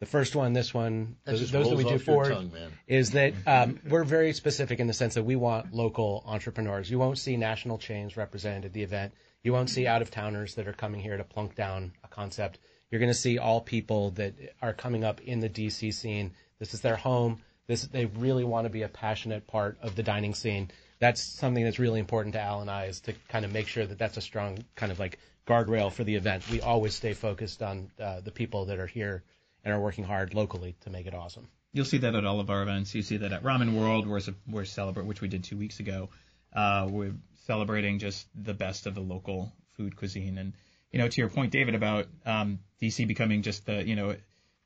the 0.00 0.06
first 0.06 0.34
one, 0.34 0.52
this 0.52 0.72
one, 0.72 1.16
That 1.24 1.32
those, 1.32 1.50
those 1.50 1.70
that 1.70 1.76
we 1.76 1.84
do 1.84 1.90
off 1.90 1.92
your 1.92 2.00
forward, 2.00 2.32
tongue, 2.32 2.52
is 2.86 3.10
that 3.12 3.34
um, 3.46 3.78
we're 3.88 4.04
very 4.04 4.32
specific 4.32 4.80
in 4.80 4.86
the 4.86 4.92
sense 4.92 5.14
that 5.14 5.22
we 5.22 5.36
want 5.36 5.74
local 5.74 6.22
entrepreneurs. 6.26 6.90
You 6.90 6.98
won't 6.98 7.18
see 7.18 7.36
national 7.36 7.78
chains 7.78 8.16
represented 8.16 8.66
at 8.66 8.72
the 8.72 8.82
event. 8.82 9.12
You 9.42 9.52
won't 9.52 9.70
see 9.70 9.86
out 9.86 10.02
of 10.02 10.10
towners 10.10 10.54
that 10.54 10.68
are 10.68 10.72
coming 10.72 11.00
here 11.00 11.16
to 11.16 11.24
plunk 11.24 11.54
down 11.54 11.92
a 12.04 12.08
concept. 12.08 12.58
You're 12.90 12.98
going 12.98 13.12
to 13.12 13.18
see 13.18 13.38
all 13.38 13.60
people 13.60 14.10
that 14.12 14.34
are 14.60 14.72
coming 14.72 15.04
up 15.04 15.20
in 15.20 15.40
the 15.40 15.48
DC 15.48 15.94
scene. 15.94 16.32
This 16.58 16.74
is 16.74 16.80
their 16.80 16.96
home. 16.96 17.42
This 17.66 17.82
they 17.82 18.06
really 18.06 18.44
want 18.44 18.64
to 18.64 18.70
be 18.70 18.82
a 18.82 18.88
passionate 18.88 19.46
part 19.46 19.78
of 19.80 19.96
the 19.96 20.02
dining 20.02 20.34
scene. 20.34 20.70
That's 21.00 21.22
something 21.22 21.64
that's 21.64 21.78
really 21.78 21.98
important 21.98 22.34
to 22.34 22.40
Al 22.40 22.60
and 22.60 22.70
I 22.70 22.84
is 22.86 23.00
to 23.02 23.14
kind 23.28 23.44
of 23.44 23.52
make 23.52 23.66
sure 23.66 23.84
that 23.84 23.98
that's 23.98 24.16
a 24.16 24.20
strong 24.20 24.58
kind 24.76 24.92
of 24.92 24.98
like 24.98 25.18
guardrail 25.46 25.90
for 25.90 26.04
the 26.04 26.14
event. 26.14 26.48
We 26.50 26.60
always 26.60 26.94
stay 26.94 27.14
focused 27.14 27.62
on 27.62 27.90
uh, 27.98 28.20
the 28.20 28.30
people 28.30 28.66
that 28.66 28.78
are 28.78 28.86
here 28.86 29.24
and 29.64 29.74
are 29.74 29.80
working 29.80 30.04
hard 30.04 30.34
locally 30.34 30.76
to 30.82 30.90
make 30.90 31.06
it 31.06 31.14
awesome. 31.14 31.48
You'll 31.72 31.84
see 31.84 31.98
that 31.98 32.14
at 32.14 32.24
all 32.24 32.40
of 32.40 32.50
our 32.50 32.62
events. 32.62 32.94
You 32.94 33.02
see 33.02 33.18
that 33.18 33.32
at 33.32 33.42
Ramen 33.42 33.74
World, 33.74 34.06
we're, 34.06 34.20
we're 34.48 34.64
celebrate, 34.64 35.06
which 35.06 35.20
we 35.20 35.28
did 35.28 35.44
two 35.44 35.56
weeks 35.56 35.80
ago. 35.80 36.10
Uh, 36.52 36.88
we're 36.90 37.14
celebrating 37.46 37.98
just 37.98 38.26
the 38.34 38.54
best 38.54 38.86
of 38.86 38.94
the 38.94 39.00
local 39.00 39.52
food 39.76 39.96
cuisine. 39.96 40.38
And 40.38 40.52
you 40.90 40.98
know, 40.98 41.08
to 41.08 41.20
your 41.20 41.30
point, 41.30 41.52
David, 41.52 41.74
about 41.74 42.06
um, 42.26 42.58
DC 42.82 43.06
becoming 43.06 43.42
just 43.42 43.66
the 43.66 43.86
you 43.86 43.94
know, 43.94 44.16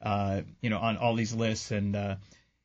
uh, 0.00 0.40
you 0.60 0.70
know, 0.70 0.78
on 0.78 0.96
all 0.96 1.14
these 1.14 1.34
lists 1.34 1.70
and 1.70 1.94
uh, 1.94 2.16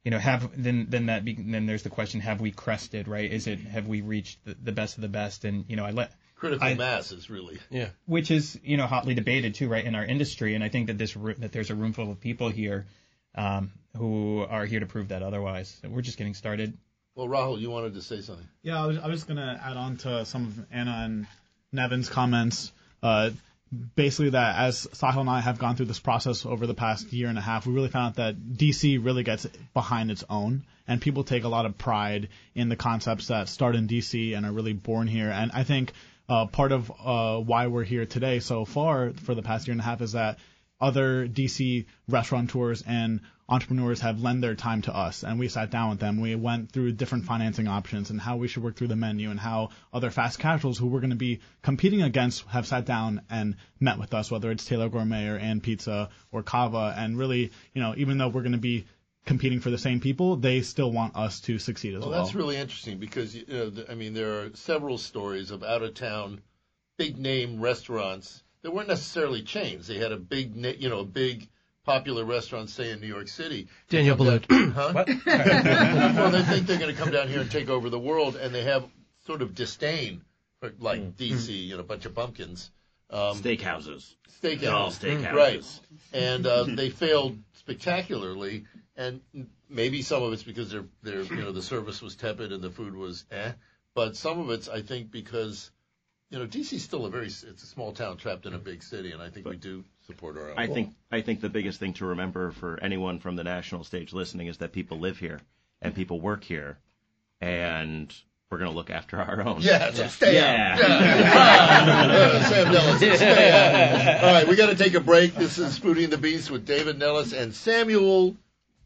you 0.04 0.12
know, 0.12 0.20
have 0.20 0.52
then 0.56 0.88
then 0.90 1.08
that 1.08 1.26
be, 1.26 1.34
then 1.36 1.66
there's 1.66 1.84
the 1.84 1.90
question: 1.90 2.20
Have 2.22 2.42
we 2.42 2.52
crested? 2.52 3.08
Right? 3.08 3.32
Is 3.32 3.48
it 3.48 3.60
have 3.60 3.88
we 3.88 4.02
reached 4.02 4.44
the, 4.46 4.56
the 4.64 4.72
best 4.72 4.98
of 4.98 5.02
the 5.02 5.10
best? 5.10 5.46
And 5.46 5.66
you 5.68 5.76
know, 5.76 5.86
I 5.86 5.92
let 5.92 6.12
Critical 6.36 6.66
I- 6.66 6.74
mass 6.76 7.12
is 7.12 7.30
really. 7.30 7.60
Yeah. 7.70 7.90
which 8.06 8.32
is 8.32 8.58
you 8.64 8.78
know 8.78 8.88
hotly 8.88 9.14
debated 9.14 9.56
too, 9.56 9.68
right, 9.68 9.84
in 9.84 9.96
our 9.96 10.06
industry. 10.06 10.56
And 10.56 10.64
I 10.64 10.70
think 10.70 10.88
that 10.88 10.98
this 10.98 11.14
that 11.14 11.52
there's 11.52 11.70
a 11.70 11.76
room 11.76 11.94
full 11.94 12.12
of 12.12 12.22
people 12.22 12.50
here 12.50 12.88
um, 13.36 13.72
who 13.98 14.46
are 14.50 14.66
here 14.66 14.80
to 14.80 14.86
prove 14.86 15.10
that 15.10 15.22
otherwise. 15.22 15.80
We're 15.86 16.02
just 16.02 16.18
getting 16.18 16.34
started. 16.34 16.78
Well, 17.16 17.28
Rahul, 17.28 17.60
you 17.60 17.70
wanted 17.70 17.96
to 17.96 18.02
say 18.02 18.22
something. 18.22 18.48
Yeah, 18.62 18.82
I 18.82 18.88
was, 18.88 18.98
I 18.98 19.08
was 19.08 19.18
just 19.18 19.28
going 19.28 19.38
to 19.38 19.62
add 19.62 19.76
on 19.76 19.98
to 19.98 20.26
some 20.26 20.46
of 20.48 20.66
Anna 20.72 21.02
and 21.04 21.28
Nevin's 21.74 22.08
comments. 22.08 22.72
Uh, 23.04 23.32
basically, 23.96 24.32
that 24.32 24.58
as 24.58 24.88
Sahil 24.88 25.22
and 25.22 25.30
I 25.30 25.42
have 25.42 25.60
gone 25.60 25.76
through 25.76 25.88
this 25.88 26.00
process 26.00 26.46
over 26.46 26.68
the 26.68 26.74
past 26.74 27.12
year 27.14 27.28
and 27.28 27.38
a 27.38 27.42
half, 27.42 27.66
we 27.66 27.74
really 27.74 27.90
found 27.90 28.08
out 28.08 28.16
that 28.16 28.36
DC 28.40 29.04
really 29.04 29.24
gets 29.24 29.46
behind 29.74 30.12
its 30.12 30.24
own, 30.30 30.66
and 30.88 31.02
people 31.02 31.24
take 31.24 31.44
a 31.44 31.50
lot 31.50 31.66
of 31.66 31.78
pride 31.78 32.30
in 32.56 32.70
the 32.70 32.76
concepts 32.76 33.28
that 33.28 33.50
start 33.50 33.76
in 33.76 33.88
DC 33.88 34.36
and 34.36 34.46
are 34.46 34.52
really 34.52 34.74
born 34.74 35.08
here. 35.08 35.30
And 35.30 35.52
I 35.54 35.64
think 35.64 35.94
uh, 36.28 36.46
part 36.46 36.72
of 36.72 36.92
uh, 37.04 37.40
why 37.40 37.68
we're 37.68 37.84
here 37.84 38.06
today 38.06 38.40
so 38.40 38.66
far 38.66 39.12
for 39.14 39.36
the 39.36 39.42
past 39.42 39.68
year 39.68 39.74
and 39.74 39.82
a 39.82 39.84
half 39.84 40.02
is 40.02 40.12
that 40.12 40.38
other 40.82 41.28
DC 41.28 41.86
restaurateurs 42.08 42.84
and 42.88 43.22
entrepreneurs 43.50 44.02
have 44.02 44.22
lent 44.22 44.42
their 44.42 44.56
time 44.56 44.82
to 44.84 44.96
us 44.96 45.24
and 45.24 45.40
we 45.40 45.48
sat 45.48 45.72
down 45.72 45.90
with 45.90 46.00
them. 46.00 46.22
We 46.22 46.36
went 46.36 46.72
through 46.72 46.92
different 46.94 47.26
financing 47.26 47.68
options 47.68 48.12
and 48.12 48.22
how 48.22 48.38
we 48.38 48.48
should 48.48 48.64
work 48.64 48.76
through 48.76 48.90
the 48.90 48.96
menu 48.96 49.32
and 49.32 49.40
how 49.40 49.70
other 49.92 50.12
fast 50.12 50.38
casuals 50.40 50.78
who 50.78 50.88
we're 50.88 51.00
going 51.00 51.10
to 51.10 51.16
be 51.16 51.40
competing 51.64 52.04
against 52.04 52.46
have 52.48 52.68
sat 52.68 52.86
down 52.86 53.22
and 53.30 53.56
met 53.80 53.98
with 53.98 54.14
us, 54.14 54.30
whether 54.30 54.52
it's 54.52 54.66
Taylor 54.66 54.88
Gourmet 54.88 55.28
or 55.28 55.60
&pizza 55.62 56.10
or 56.32 56.44
Cava. 56.44 56.94
And 56.96 57.18
really, 57.18 57.52
you 57.74 57.82
know, 57.82 57.96
even 57.98 58.20
though 58.20 58.28
we're 58.30 58.44
going 58.44 58.52
to 58.52 58.60
be 58.60 58.86
competing 59.26 59.60
for 59.60 59.72
the 59.72 59.78
same 59.78 60.00
people, 60.00 60.36
they 60.36 60.62
still 60.62 60.92
want 60.92 61.16
us 61.16 61.42
to 61.42 61.58
succeed 61.58 61.96
as 61.96 62.02
Well, 62.02 62.12
well. 62.12 62.24
that's 62.24 62.36
really 62.36 62.56
interesting 62.58 63.00
because 63.00 63.36
you 63.36 63.46
know, 63.48 63.72
I 63.90 63.96
mean, 63.96 64.14
there 64.14 64.42
are 64.42 64.56
several 64.56 64.98
stories 64.98 65.50
of 65.50 65.64
out 65.64 65.82
of 65.82 65.96
town, 65.96 66.42
big 66.98 67.18
name 67.18 67.60
restaurants 67.60 68.44
that 68.64 68.72
weren't 68.72 68.88
necessarily 68.88 69.42
chains. 69.42 69.88
They 69.88 69.98
had 69.98 70.12
a 70.12 70.18
big, 70.18 70.56
you 70.82 70.90
know, 70.90 71.00
a 71.00 71.06
big 71.06 71.48
popular 71.86 72.24
restaurant, 72.26 72.70
say 72.70 72.92
in 72.92 73.00
New 73.02 73.08
York 73.08 73.28
City. 73.28 73.68
Daniel 73.90 74.16
come 74.18 74.28
down- 74.28 74.40
Boulud. 74.42 74.74
huh? 74.74 75.04
Well, 76.16 76.32
they 76.32 76.44
think 76.44 76.68
they're 76.68 76.78
going 76.80 76.94
to 76.94 77.02
come 77.02 77.12
down 77.12 77.28
here 77.30 77.42
and 77.42 77.50
take 77.52 77.70
over 77.70 77.90
the 77.90 78.00
world, 78.00 78.36
and 78.36 78.54
they 78.54 78.64
have 78.64 78.86
sort 79.26 79.42
of 79.42 79.56
disdain 79.56 80.22
for 80.60 80.72
like 80.80 81.16
DC, 81.16 81.48
you 81.68 81.76
know, 81.76 81.82
a 81.82 81.84
bunch 81.86 82.06
of 82.06 82.14
pumpkins. 82.14 82.70
Um, 83.12 83.38
Steakhouses. 83.38 84.14
steakhouse, 84.44 84.72
All 84.72 84.92
steakhouses. 84.92 85.34
right? 85.34 85.80
And 86.14 86.46
uh, 86.46 86.64
they 86.68 86.90
failed 86.92 87.38
spectacularly, 87.54 88.66
and 88.96 89.22
maybe 89.70 90.02
some 90.04 90.22
of 90.22 90.34
it's 90.34 90.44
because 90.44 90.70
their 90.72 90.84
their 91.02 91.22
you 91.22 91.38
know 91.38 91.52
the 91.52 91.62
service 91.62 92.02
was 92.02 92.16
tepid 92.16 92.52
and 92.52 92.62
the 92.62 92.70
food 92.70 92.96
was 92.96 93.26
eh, 93.32 93.52
but 93.96 94.16
some 94.16 94.40
of 94.40 94.50
it's 94.52 94.68
I 94.70 94.82
think 94.82 95.10
because 95.12 95.72
you 96.30 96.40
know 96.40 96.46
DC's 96.46 96.84
still 96.84 97.06
a 97.06 97.10
very 97.10 97.28
it's 97.28 97.44
a 97.44 97.66
small 97.66 97.92
town 97.92 98.18
trapped 98.18 98.46
in 98.46 98.54
a 98.54 98.60
big 98.60 98.84
city, 98.84 99.12
and 99.12 99.22
I 99.22 99.30
think 99.30 99.48
we 99.48 99.56
do 99.56 99.84
support 100.08 100.38
our 100.38 100.52
own. 100.52 100.58
I 100.60 100.68
think 100.68 100.94
I 101.12 101.22
think 101.22 101.42
the 101.42 101.50
biggest 101.50 101.80
thing 101.80 101.94
to 101.94 102.06
remember 102.06 102.52
for 102.52 102.80
anyone 102.82 103.20
from 103.20 103.36
the 103.36 103.44
national 103.44 103.84
stage 103.84 104.14
listening 104.14 104.48
is 104.48 104.58
that 104.58 104.72
people 104.72 105.00
live 105.00 105.18
here 105.18 105.40
and 105.82 105.96
people 105.96 106.20
work 106.22 106.44
here, 106.44 106.78
and 107.42 108.14
we're 108.52 108.58
going 108.58 108.70
to 108.72 108.76
look 108.76 108.90
after 108.90 109.18
our 109.22 109.42
own. 109.42 109.62
Yeah, 109.62 109.92
so 109.92 110.08
stay 110.08 110.36
Yeah. 110.36 110.74
out. 110.74 110.80
Yeah. 110.80 112.50
Sam 112.50 112.74
Nellis, 112.74 112.98
stay 113.18 113.52
out. 114.18 114.24
All 114.24 114.34
right, 114.34 114.48
we 114.48 114.56
got 114.56 114.68
to 114.70 114.76
take 114.76 114.96
a 114.96 115.00
break. 115.00 115.36
This 115.36 115.58
is 115.60 115.80
Foodie 115.80 116.06
and 116.06 116.14
the 116.14 116.18
Beast 116.18 116.50
with 116.50 116.66
David 116.66 116.98
Nellis 116.98 117.32
and 117.34 117.54
Samuel 117.54 118.36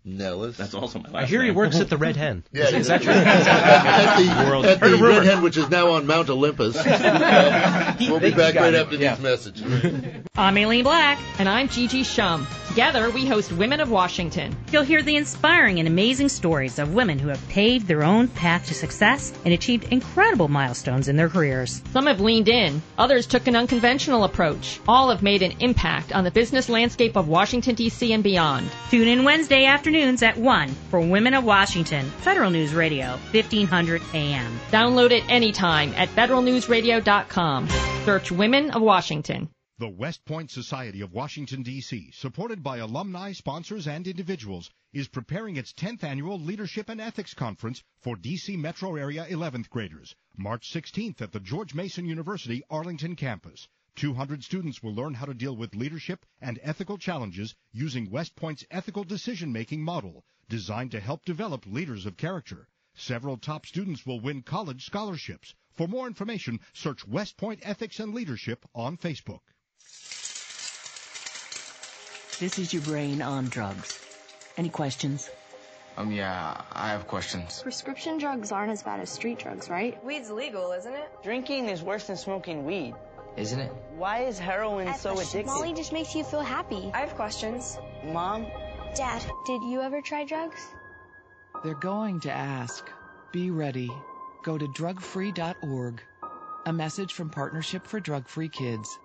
Nellis. 0.06 0.58
That's 0.58 0.74
also 0.74 1.00
my 1.00 1.10
I 1.10 1.12
last 1.22 1.30
hear 1.30 1.44
he 1.44 1.52
works 1.52 1.80
at 1.80 1.90
the 1.90 1.98
Red 1.98 2.16
Hen. 2.16 2.44
Yeah, 2.54 2.66
is, 2.66 2.74
is 2.74 2.88
that 2.88 3.02
true? 3.02 3.14
at 3.14 4.18
the, 4.18 4.50
World- 4.50 4.66
at 4.66 4.80
the. 4.80 4.98
Red 4.98 5.24
Hen, 5.24 5.42
which 5.42 5.58
is 5.58 5.70
now 5.70 5.92
on 5.92 6.06
Mount 6.06 6.30
Olympus. 6.30 6.76
Uh, 6.76 7.96
we'll 8.00 8.20
be 8.20 8.32
back 8.32 8.56
right 8.56 8.76
after 8.76 8.96
yeah. 8.96 9.16
these 9.16 9.24
messages. 9.24 10.24
I'm 10.36 10.58
Aileen 10.58 10.84
Black. 10.84 11.20
And 11.40 11.48
I'm 11.48 11.68
Gigi 11.68 12.04
Schumm. 12.04 12.46
Together, 12.68 13.12
we 13.12 13.28
host 13.28 13.52
Women 13.52 13.80
of 13.80 13.92
Washington. 13.92 14.56
You'll 14.72 14.84
hear 14.84 15.04
the 15.04 15.16
inspiring 15.16 15.80
and 15.80 15.88
amazing 15.88 16.30
stories 16.30 16.80
of 16.80 16.94
women 16.94 17.20
who 17.20 17.28
have 17.28 17.48
paved 17.50 17.88
their 17.88 18.04
own 18.04 18.28
path 18.28 18.66
to 18.68 18.74
success 18.74 19.32
and 19.46 19.54
achieved 19.54 19.92
incredible 19.92 20.48
milestones 20.48 21.08
in 21.08 21.16
their 21.16 21.30
careers. 21.30 21.82
Some 21.92 22.08
have 22.08 22.20
leaned 22.20 22.50
in, 22.50 22.82
others 22.98 23.28
took 23.28 23.48
an 23.48 23.56
unconventional 23.56 24.24
approach. 24.24 24.80
All 24.88 25.10
have 25.12 25.22
made 25.22 25.44
an 25.44 25.54
impact 25.60 26.14
on 26.14 26.24
the 26.24 26.32
business 26.32 26.68
landscape 26.68 27.16
of 27.16 27.28
Washington, 27.28 27.76
D.C. 27.76 28.12
and 28.12 28.24
beyond. 28.24 28.70
Tune 28.90 29.08
in 29.08 29.24
Wednesday 29.24 29.66
afternoons 29.94 30.24
at 30.24 30.36
1 30.36 30.70
for 30.90 31.00
Women 31.02 31.36
of 31.36 31.44
Washington, 31.44 32.10
Federal 32.22 32.50
News 32.50 32.74
Radio, 32.74 33.12
1500 33.32 34.02
AM. 34.16 34.60
Download 34.72 35.12
it 35.12 35.24
anytime 35.30 35.94
at 35.94 36.10
federalnewsradio.com. 36.10 37.70
Search 38.04 38.32
Women 38.32 38.72
of 38.72 38.82
Washington. 38.82 39.50
The 39.78 39.90
West 39.90 40.26
Point 40.26 40.50
Society 40.50 41.02
of 41.02 41.14
Washington, 41.14 41.62
D.C., 41.62 42.10
supported 42.12 42.64
by 42.64 42.78
alumni, 42.78 43.34
sponsors, 43.34 43.88
and 43.88 44.08
individuals, 44.08 44.72
is 44.94 45.08
preparing 45.08 45.58
its 45.58 45.74
10th 45.74 46.04
annual 46.04 46.40
Leadership 46.40 46.90
and 46.90 47.00
Ethics 47.00 47.36
Conference 47.36 47.84
for 48.02 48.16
D.C. 48.16 48.58
metro 48.58 48.96
area 48.96 49.28
11th 49.30 49.70
graders, 49.70 50.16
March 50.36 50.72
16th 50.74 51.22
at 51.22 51.34
the 51.34 51.40
George 51.40 51.76
Mason 51.76 52.08
University 52.08 52.64
Arlington 52.68 53.16
campus. 53.16 53.68
200 53.96 54.44
students 54.44 54.82
will 54.82 54.94
learn 54.94 55.14
how 55.14 55.26
to 55.26 55.34
deal 55.34 55.56
with 55.56 55.76
leadership 55.76 56.26
and 56.42 56.60
ethical 56.64 56.98
challenges 56.98 57.56
using 57.72 58.10
West 58.10 58.36
Point's 58.36 58.66
ethical 58.72 59.04
decision-making 59.04 59.82
model, 59.82 60.26
designed 60.50 60.92
to 60.92 61.00
help 61.00 61.26
develop 61.26 61.66
leaders 61.66 62.06
of 62.06 62.18
character. 62.18 62.68
Several 62.96 63.38
top 63.38 63.66
students 63.66 64.06
will 64.06 64.20
win 64.20 64.42
college 64.42 64.86
scholarships. 64.86 65.56
For 65.72 65.88
more 65.88 66.08
information, 66.08 66.60
search 66.74 67.08
West 67.08 67.38
Point 67.38 67.60
Ethics 67.64 68.00
and 68.00 68.14
Leadership 68.14 68.66
on 68.76 68.98
Facebook. 68.98 69.42
This 72.40 72.60
is 72.60 72.74
your 72.74 72.84
brain 72.84 73.22
on 73.22 73.48
drugs. 73.50 74.00
Any 74.58 74.70
questions? 74.70 75.30
Um, 75.98 76.12
yeah, 76.12 76.62
I 76.72 76.90
have 76.90 77.08
questions. 77.08 77.62
Prescription 77.62 78.18
drugs 78.18 78.52
aren't 78.52 78.72
as 78.72 78.82
bad 78.82 79.00
as 79.00 79.12
street 79.12 79.40
drugs, 79.40 79.70
right? 79.70 80.04
Weed's 80.04 80.32
legal, 80.32 80.72
isn't 80.72 80.94
it? 80.94 81.10
Drinking 81.24 81.70
is 81.70 81.84
worse 81.84 82.08
than 82.08 82.18
smoking 82.18 82.66
weed. 82.66 82.96
Isn't 83.36 83.60
it? 83.60 83.74
Why 83.96 84.24
is 84.26 84.38
heroin 84.38 84.88
I 84.88 84.96
so 84.96 85.16
addictive? 85.16 85.46
Molly 85.46 85.74
just 85.74 85.92
makes 85.92 86.14
you 86.14 86.24
feel 86.24 86.42
happy. 86.42 86.92
I 86.94 87.00
have 87.00 87.16
questions. 87.16 87.78
Mom? 88.06 88.46
Dad, 88.96 89.24
did 89.46 89.64
you 89.64 89.82
ever 89.82 90.02
try 90.02 90.24
drugs? 90.24 90.62
They're 91.64 91.74
going 91.74 92.20
to 92.22 92.32
ask. 92.32 92.90
Be 93.32 93.50
ready. 93.50 93.90
Go 94.44 94.58
to 94.58 94.68
drugfree.org. 94.68 96.02
A 96.66 96.74
message 96.74 97.14
from 97.14 97.30
Partnership 97.30 97.88
for 97.88 98.00
Drug 98.00 98.28
Free 98.28 98.50
Kids. 98.50 99.00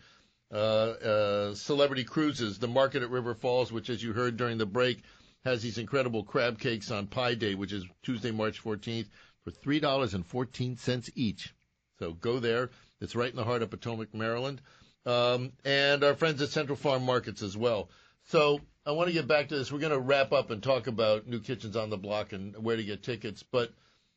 uh, 0.51 0.55
uh, 0.55 1.55
Celebrity 1.55 2.03
Cruises, 2.03 2.59
the 2.59 2.67
market 2.67 3.01
at 3.01 3.09
River 3.09 3.33
Falls, 3.33 3.71
which, 3.71 3.89
as 3.89 4.03
you 4.03 4.13
heard 4.13 4.37
during 4.37 4.59
the 4.59 4.67
break, 4.67 5.01
has 5.43 5.63
these 5.63 5.79
incredible 5.79 6.23
crab 6.23 6.59
cakes 6.59 6.91
on 6.91 7.07
Pie 7.07 7.35
Day, 7.35 7.55
which 7.55 7.73
is 7.73 7.83
Tuesday, 8.03 8.31
March 8.31 8.63
14th, 8.63 9.07
for 9.43 9.51
three 9.51 9.79
dollars 9.79 10.13
and 10.13 10.25
fourteen 10.25 10.77
cents 10.77 11.09
each. 11.15 11.53
So 11.99 12.13
go 12.13 12.39
there. 12.39 12.69
It's 13.01 13.15
right 13.15 13.29
in 13.29 13.35
the 13.35 13.43
heart 13.43 13.61
of 13.61 13.69
Potomac, 13.69 14.13
Maryland, 14.13 14.61
um, 15.05 15.51
and 15.65 16.03
our 16.03 16.13
friends 16.13 16.41
at 16.41 16.49
Central 16.49 16.77
Farm 16.77 17.03
Markets 17.03 17.41
as 17.41 17.57
well. 17.57 17.89
So 18.25 18.61
I 18.85 18.91
want 18.91 19.07
to 19.07 19.13
get 19.13 19.27
back 19.27 19.47
to 19.47 19.55
this. 19.55 19.71
We're 19.71 19.79
going 19.79 19.93
to 19.93 19.99
wrap 19.99 20.33
up 20.33 20.51
and 20.51 20.61
talk 20.61 20.87
about 20.87 21.25
new 21.25 21.39
kitchens 21.39 21.77
on 21.77 21.89
the 21.89 21.97
block 21.97 22.33
and 22.33 22.55
where 22.61 22.75
to 22.75 22.83
get 22.83 23.01
tickets. 23.01 23.41
But 23.41 23.71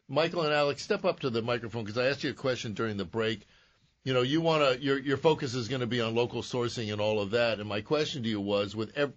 Michael 0.09 0.43
and 0.43 0.53
Alex, 0.53 0.83
step 0.83 1.05
up 1.05 1.21
to 1.21 1.31
the 1.31 1.41
microphone 1.41 1.85
because 1.85 1.99
I 1.99 2.07
asked 2.07 2.25
you 2.25 2.31
a 2.31 2.35
question 2.35 2.75
during 2.75 2.97
the 2.97 3.05
break. 3.05 3.47
You 4.03 4.12
know, 4.12 4.23
you 4.23 4.41
want 4.41 4.62
to 4.62 4.83
your 4.83 4.99
your 4.99 5.17
focus 5.17 5.55
is 5.55 5.69
going 5.69 5.81
to 5.81 5.87
be 5.87 6.01
on 6.01 6.14
local 6.14 6.43
sourcing 6.43 6.93
and 6.93 7.01
all 7.01 7.21
of 7.21 7.31
that. 7.31 7.61
And 7.61 7.69
my 7.69 7.81
question 7.81 8.25
to 8.25 8.29
you 8.29 8.41
was, 8.41 8.75
with 8.75 8.97
ev- 8.97 9.12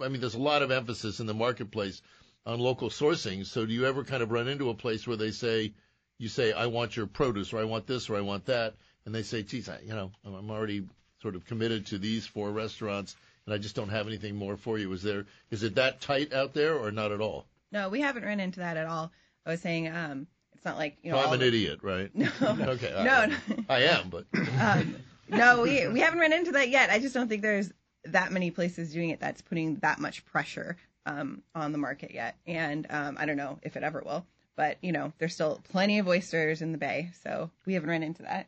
I 0.00 0.08
mean, 0.08 0.20
there's 0.20 0.34
a 0.34 0.40
lot 0.40 0.62
of 0.62 0.70
emphasis 0.70 1.20
in 1.20 1.26
the 1.26 1.34
marketplace 1.34 2.02
on 2.44 2.58
local 2.58 2.88
sourcing. 2.88 3.46
So 3.46 3.66
do 3.66 3.72
you 3.72 3.86
ever 3.86 4.04
kind 4.04 4.22
of 4.22 4.32
run 4.32 4.48
into 4.48 4.70
a 4.70 4.74
place 4.74 5.06
where 5.06 5.16
they 5.16 5.30
say, 5.30 5.74
you 6.18 6.28
say, 6.28 6.52
I 6.52 6.66
want 6.66 6.96
your 6.96 7.06
produce 7.06 7.52
or 7.52 7.58
I 7.58 7.64
want 7.64 7.86
this 7.86 8.10
or 8.10 8.16
I 8.16 8.20
want 8.20 8.46
that, 8.46 8.74
and 9.04 9.14
they 9.14 9.22
say, 9.22 9.42
geez, 9.42 9.68
I, 9.68 9.78
you 9.84 9.94
know, 9.94 10.10
I'm 10.24 10.50
already 10.50 10.86
sort 11.20 11.36
of 11.36 11.44
committed 11.44 11.86
to 11.86 11.98
these 11.98 12.26
four 12.26 12.50
restaurants 12.50 13.16
and 13.48 13.54
I 13.54 13.56
just 13.56 13.74
don't 13.74 13.88
have 13.88 14.06
anything 14.06 14.36
more 14.36 14.58
for 14.58 14.78
you. 14.78 14.92
Is 14.92 15.02
there 15.02 15.24
is 15.50 15.62
it 15.62 15.76
that 15.76 16.02
tight 16.02 16.34
out 16.34 16.52
there 16.52 16.74
or 16.74 16.90
not 16.90 17.12
at 17.12 17.22
all? 17.22 17.46
No, 17.72 17.88
we 17.88 18.02
haven't 18.02 18.22
run 18.22 18.40
into 18.40 18.60
that 18.60 18.76
at 18.76 18.86
all. 18.86 19.10
I 19.46 19.50
was 19.52 19.62
saying, 19.62 19.88
um, 19.88 20.26
it's 20.54 20.66
not 20.66 20.76
like 20.76 20.98
you 21.02 21.12
know. 21.12 21.18
I'm 21.18 21.32
an 21.32 21.40
the- 21.40 21.46
idiot, 21.46 21.80
right? 21.82 22.10
No. 22.14 22.28
okay. 22.42 22.92
No, 23.02 23.24
no. 23.24 23.36
I 23.70 23.84
am, 23.84 24.10
but 24.10 24.26
um, 24.60 24.96
no, 25.30 25.62
we 25.62 25.88
we 25.88 26.00
haven't 26.00 26.18
run 26.20 26.34
into 26.34 26.52
that 26.52 26.68
yet. 26.68 26.90
I 26.90 26.98
just 26.98 27.14
don't 27.14 27.26
think 27.26 27.40
there's 27.40 27.72
that 28.04 28.32
many 28.32 28.50
places 28.50 28.92
doing 28.92 29.08
it 29.08 29.18
that's 29.18 29.40
putting 29.40 29.76
that 29.76 29.98
much 29.98 30.26
pressure 30.26 30.76
um, 31.06 31.42
on 31.54 31.72
the 31.72 31.78
market 31.78 32.10
yet. 32.12 32.36
And 32.46 32.86
um, 32.90 33.16
I 33.18 33.24
don't 33.24 33.38
know 33.38 33.58
if 33.62 33.78
it 33.78 33.82
ever 33.82 34.02
will. 34.04 34.26
But 34.56 34.76
you 34.82 34.92
know, 34.92 35.14
there's 35.16 35.32
still 35.32 35.62
plenty 35.70 36.00
of 36.00 36.06
oysters 36.06 36.60
in 36.60 36.72
the 36.72 36.78
bay, 36.78 37.12
so 37.22 37.50
we 37.64 37.72
haven't 37.72 37.88
run 37.88 38.02
into 38.02 38.24
that. 38.24 38.46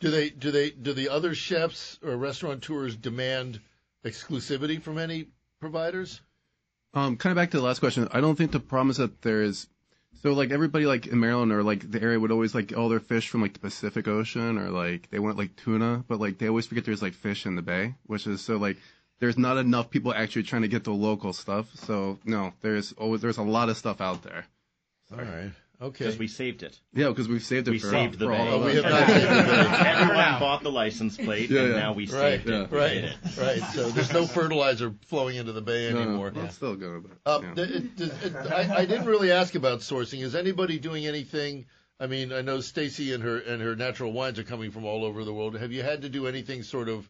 do 0.00 0.10
they 0.10 0.30
do 0.30 0.50
they 0.50 0.70
do 0.70 0.92
the 0.94 1.10
other 1.10 1.32
chefs 1.32 2.00
or 2.02 2.16
restaurateurs 2.16 2.96
demand 2.96 3.60
exclusivity 4.04 4.80
from 4.80 4.98
any 4.98 5.28
providers? 5.60 6.20
Um, 6.94 7.16
kind 7.16 7.32
of 7.32 7.36
back 7.36 7.50
to 7.52 7.56
the 7.56 7.62
last 7.62 7.78
question. 7.78 8.08
I 8.12 8.20
don't 8.20 8.36
think 8.36 8.52
the 8.52 8.60
problem 8.60 8.90
is 8.90 8.98
that 8.98 9.22
there 9.22 9.42
is. 9.42 9.66
So 10.22 10.34
like 10.34 10.50
everybody 10.50 10.86
like 10.86 11.06
in 11.06 11.18
Maryland 11.18 11.52
or 11.52 11.62
like 11.62 11.90
the 11.90 12.00
area 12.00 12.20
would 12.20 12.30
always 12.30 12.54
like 12.54 12.76
all 12.76 12.88
their 12.88 13.00
fish 13.00 13.28
from 13.28 13.42
like 13.42 13.54
the 13.54 13.60
Pacific 13.60 14.06
Ocean 14.06 14.58
or 14.58 14.70
like 14.70 15.10
they 15.10 15.18
want 15.18 15.38
like 15.38 15.56
tuna, 15.56 16.04
but 16.06 16.20
like 16.20 16.38
they 16.38 16.48
always 16.48 16.66
forget 16.66 16.84
there's 16.84 17.02
like 17.02 17.14
fish 17.14 17.46
in 17.46 17.56
the 17.56 17.62
bay, 17.62 17.94
which 18.06 18.26
is 18.26 18.40
so 18.40 18.56
like 18.56 18.76
there's 19.20 19.38
not 19.38 19.56
enough 19.56 19.90
people 19.90 20.12
actually 20.12 20.42
trying 20.42 20.62
to 20.62 20.68
get 20.68 20.84
the 20.84 20.92
local 20.92 21.32
stuff. 21.32 21.74
So 21.74 22.18
no, 22.24 22.52
there's 22.60 22.92
always 22.92 23.20
there's 23.22 23.38
a 23.38 23.42
lot 23.42 23.68
of 23.68 23.76
stuff 23.76 24.00
out 24.00 24.22
there. 24.22 24.44
All 25.12 25.18
right. 25.18 25.52
Okay. 25.82 26.04
Because 26.04 26.18
we 26.18 26.28
saved 26.28 26.62
it. 26.62 26.78
Yeah, 26.94 27.08
because 27.08 27.26
we've 27.28 27.42
saved 27.42 27.66
it 27.66 27.72
We 27.72 27.78
for, 27.80 27.90
saved 27.90 28.18
the 28.18 28.26
for 28.26 28.30
bay. 28.32 28.38
all 28.38 28.54
of 28.54 28.62
Oh, 28.62 28.66
we 28.66 28.74
have 28.76 28.84
not 28.84 29.06
saved 29.08 29.22
the 29.28 29.42
bay. 29.42 29.88
Everyone 29.90 30.38
bought 30.40 30.62
the 30.62 30.70
license 30.70 31.16
plate, 31.16 31.50
Yeah, 31.50 31.60
and 31.62 31.68
yeah. 31.70 31.78
now 31.80 31.92
we 31.94 32.04
Right, 32.06 32.10
saved 32.44 32.48
it. 32.50 32.70
We 32.70 32.78
right, 32.78 32.94
did 32.94 33.04
it. 33.04 33.16
right. 33.38 33.62
So 33.74 33.90
there's 33.90 34.12
no 34.12 34.26
fertilizer 34.26 34.94
flowing 35.06 35.36
into 35.36 35.52
the 35.52 35.60
bay 35.62 35.90
No, 35.90 35.96
no, 35.96 36.02
anymore. 36.10 36.32
well, 36.34 36.44
it's 36.44 36.54
still 36.54 36.76
good. 36.76 37.04
But, 37.24 37.30
Uh, 37.30 37.40
yeah. 37.42 37.54
th- 37.54 37.70
it- 37.70 38.00
it- 38.00 38.12
it- 38.26 38.36
I, 38.36 38.76
I 38.78 38.84
didn't 38.86 39.06
really 39.06 39.32
ask 39.32 39.54
about 39.56 39.80
sourcing. 39.80 40.22
Is 40.22 40.34
anybody 40.36 40.78
doing 40.78 41.06
anything? 41.06 41.66
I 41.98 42.06
mean, 42.06 42.32
I 42.32 42.42
know 42.42 42.60
Stacy 42.60 43.12
and 43.12 43.22
her 43.22 43.38
and 43.38 43.60
her 43.62 43.74
natural 43.76 44.12
wines 44.12 44.38
are 44.38 44.44
coming 44.44 44.70
from 44.70 44.84
all 44.84 45.04
over 45.04 45.24
the 45.24 45.32
world. 45.34 45.56
Have 45.58 45.72
you 45.72 45.82
had 45.82 46.02
to 46.02 46.08
do 46.08 46.26
anything 46.26 46.62
sort 46.62 46.88
of 46.88 47.08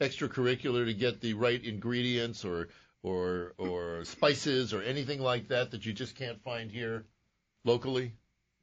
extracurricular 0.00 0.84
to 0.86 0.94
get 0.94 1.20
the 1.20 1.34
right 1.34 1.62
ingredients 1.64 2.44
or 2.44 2.68
or 3.02 3.52
or 3.58 4.04
spices 4.04 4.72
or 4.72 4.82
anything 4.82 5.20
like 5.20 5.48
that 5.48 5.70
that 5.72 5.84
you 5.86 5.92
just 5.92 6.14
can't 6.16 6.40
find 6.42 6.70
here 6.70 7.04
locally? 7.64 8.12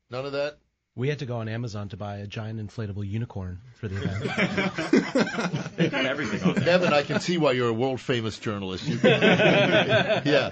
None 0.09 0.25
of 0.25 0.31
that. 0.33 0.57
We 0.95 1.07
had 1.07 1.19
to 1.19 1.25
go 1.25 1.37
on 1.37 1.47
Amazon 1.47 1.87
to 1.89 1.97
buy 1.97 2.17
a 2.17 2.27
giant 2.27 2.59
inflatable 2.59 3.07
unicorn 3.07 3.59
for 3.75 3.87
the 3.87 3.95
event. 3.97 5.71
They've 5.77 5.91
got 5.91 6.05
everything 6.05 6.43
on 6.43 6.55
there. 6.55 6.69
Evan, 6.69 6.93
I 6.93 7.03
can 7.03 7.21
see 7.21 7.37
why 7.37 7.53
you're 7.53 7.69
a 7.69 7.73
world 7.73 8.01
famous 8.01 8.37
journalist. 8.37 8.85
Yeah. 9.03 10.51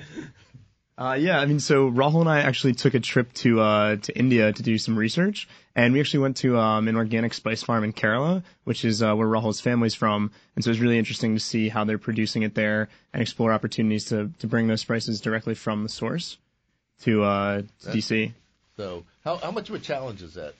Uh, 1.00 1.14
yeah, 1.14 1.40
I 1.40 1.46
mean, 1.46 1.60
so 1.60 1.92
Rahul 1.92 2.22
and 2.22 2.30
I 2.30 2.40
actually 2.40 2.74
took 2.74 2.96
a 2.96 3.00
trip 3.00 3.32
to 3.34 3.60
uh, 3.60 3.96
to 3.98 4.18
India 4.18 4.52
to 4.52 4.64
do 4.64 4.80
some 4.80 4.98
research, 4.98 5.48
and 5.76 5.94
we 5.94 6.00
actually 6.00 6.22
went 6.22 6.38
to 6.38 6.58
um, 6.58 6.88
an 6.88 6.96
organic 6.96 7.36
spice 7.36 7.62
farm 7.62 7.84
in 7.84 7.94
Kerala, 7.94 8.42
which 8.64 8.84
is 8.84 9.04
uh, 9.04 9.14
where 9.14 9.28
Rahul's 9.28 9.62
family's 9.62 9.94
from, 9.94 10.32
and 10.56 10.64
so 10.64 10.70
it 10.70 10.72
was 10.72 10.80
really 10.80 10.98
interesting 10.98 11.36
to 11.36 11.40
see 11.40 11.70
how 11.70 11.84
they're 11.84 12.00
producing 12.00 12.42
it 12.42 12.56
there 12.56 12.90
and 13.14 13.22
explore 13.22 13.54
opportunities 13.54 14.06
to 14.06 14.32
to 14.40 14.48
bring 14.48 14.66
those 14.66 14.82
spices 14.82 15.22
directly 15.22 15.54
from 15.54 15.84
the 15.84 15.90
source 15.90 16.38
to, 17.02 17.24
uh, 17.24 17.62
to 17.82 17.90
DC. 17.90 18.34
So 18.76 19.06
how 19.24 19.38
how 19.38 19.52
much 19.52 19.70
of 19.70 19.76
a 19.76 19.80
challenge 19.80 20.22
is 20.22 20.36
that? 20.36 20.54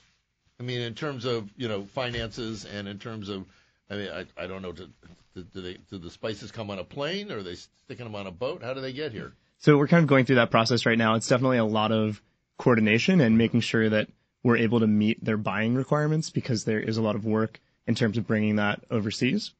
I 0.60 0.64
mean, 0.64 0.80
in 0.80 0.94
terms 0.94 1.24
of 1.24 1.48
you 1.56 1.68
know 1.68 1.84
finances 1.84 2.64
and 2.64 2.88
in 2.88 2.98
terms 2.98 3.28
of, 3.28 3.44
I 3.90 3.94
mean, 3.94 4.08
I 4.10 4.26
I 4.36 4.46
don't 4.46 4.62
know. 4.62 4.72
Do, 4.72 4.88
do, 5.34 5.42
do 5.54 5.62
they 5.62 5.76
do 5.90 5.98
the 5.98 6.10
spices 6.10 6.50
come 6.50 6.70
on 6.70 6.78
a 6.78 6.84
plane 6.84 7.30
or 7.30 7.38
are 7.38 7.42
they 7.42 7.54
sticking 7.54 8.04
them 8.04 8.14
on 8.14 8.26
a 8.26 8.32
boat? 8.32 8.62
How 8.62 8.74
do 8.74 8.80
they 8.80 8.92
get 8.92 9.12
here? 9.12 9.32
So 9.58 9.76
we're 9.76 9.88
kind 9.88 10.02
of 10.02 10.08
going 10.08 10.24
through 10.24 10.36
that 10.36 10.50
process 10.50 10.86
right 10.86 10.98
now. 10.98 11.14
It's 11.14 11.28
definitely 11.28 11.58
a 11.58 11.64
lot 11.64 11.92
of 11.92 12.20
coordination 12.58 13.20
and 13.20 13.38
making 13.38 13.60
sure 13.60 13.88
that 13.88 14.08
we're 14.42 14.56
able 14.56 14.80
to 14.80 14.86
meet 14.86 15.24
their 15.24 15.36
buying 15.36 15.74
requirements 15.74 16.30
because 16.30 16.64
there 16.64 16.80
is 16.80 16.96
a 16.96 17.02
lot 17.02 17.16
of 17.16 17.24
work 17.24 17.60
in 17.86 17.94
terms 17.94 18.18
of 18.18 18.26
bringing 18.26 18.56
that 18.56 18.84
overseas. 18.90 19.52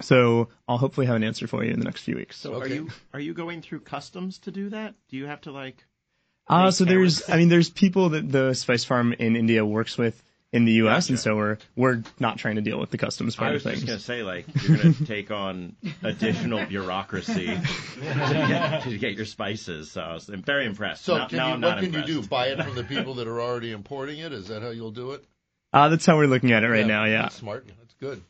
So 0.00 0.48
I'll 0.68 0.78
hopefully 0.78 1.06
have 1.06 1.16
an 1.16 1.24
answer 1.24 1.46
for 1.46 1.64
you 1.64 1.72
in 1.72 1.78
the 1.78 1.84
next 1.84 2.02
few 2.02 2.16
weeks. 2.16 2.36
So 2.36 2.60
are 2.60 2.68
you 2.68 2.88
are 3.14 3.20
you 3.20 3.32
going 3.34 3.62
through 3.62 3.80
customs 3.80 4.38
to 4.40 4.50
do 4.50 4.68
that? 4.70 4.94
Do 5.08 5.16
you 5.16 5.26
have 5.26 5.40
to 5.42 5.52
like? 5.52 5.84
Uh, 6.48 6.70
so 6.70 6.84
there's. 6.84 7.28
I 7.28 7.36
mean, 7.36 7.48
there's 7.48 7.70
people 7.70 8.10
that 8.10 8.30
the 8.30 8.54
spice 8.54 8.84
farm 8.84 9.12
in 9.12 9.36
India 9.36 9.64
works 9.64 9.98
with 9.98 10.22
in 10.52 10.64
the 10.64 10.72
U.S., 10.72 11.08
and 11.08 11.18
so 11.18 11.34
we're 11.34 11.58
we're 11.74 12.02
not 12.20 12.38
trying 12.38 12.54
to 12.54 12.62
deal 12.62 12.78
with 12.78 12.90
the 12.90 12.98
customs 12.98 13.34
part 13.34 13.50
I 13.50 13.52
was 13.54 13.66
of 13.66 13.72
things. 13.72 13.84
just 13.84 13.88
gonna 13.88 14.00
say 14.00 14.22
like 14.22 14.46
you're 14.62 14.76
gonna 14.76 14.94
take 15.06 15.30
on 15.30 15.74
additional 16.02 16.64
bureaucracy 16.66 17.46
to, 17.94 18.00
get, 18.02 18.82
to 18.84 18.98
get 18.98 19.14
your 19.14 19.26
spices. 19.26 19.90
So 19.90 20.00
I 20.00 20.14
was 20.14 20.28
I'm 20.28 20.42
very 20.42 20.66
impressed. 20.66 21.04
So 21.04 21.18
now, 21.18 21.26
can 21.28 21.36
now 21.36 21.48
you, 21.48 21.54
I'm 21.54 21.60
what 21.60 21.68
not 21.74 21.84
can 21.84 21.92
you 21.92 22.04
do? 22.04 22.22
Buy 22.22 22.48
it 22.48 22.62
from 22.62 22.74
the 22.76 22.84
people 22.84 23.14
that 23.14 23.26
are 23.26 23.40
already 23.40 23.72
importing 23.72 24.20
it? 24.20 24.32
Is 24.32 24.48
that 24.48 24.62
how 24.62 24.70
you'll 24.70 24.92
do 24.92 25.12
it? 25.12 25.24
Uh, 25.72 25.88
that's 25.88 26.06
how 26.06 26.16
we're 26.16 26.26
looking 26.26 26.52
at 26.52 26.62
it 26.62 26.68
right 26.68 26.86
now. 26.86 27.04
Yeah. 27.04 27.22
That's 27.22 27.34
smart. 27.34 27.66
That's 27.78 27.94
good. 27.94 28.22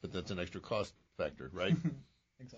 But 0.00 0.12
that's 0.12 0.30
an 0.30 0.38
extra 0.38 0.60
cost 0.60 0.94
factor, 1.18 1.50
right? 1.52 1.76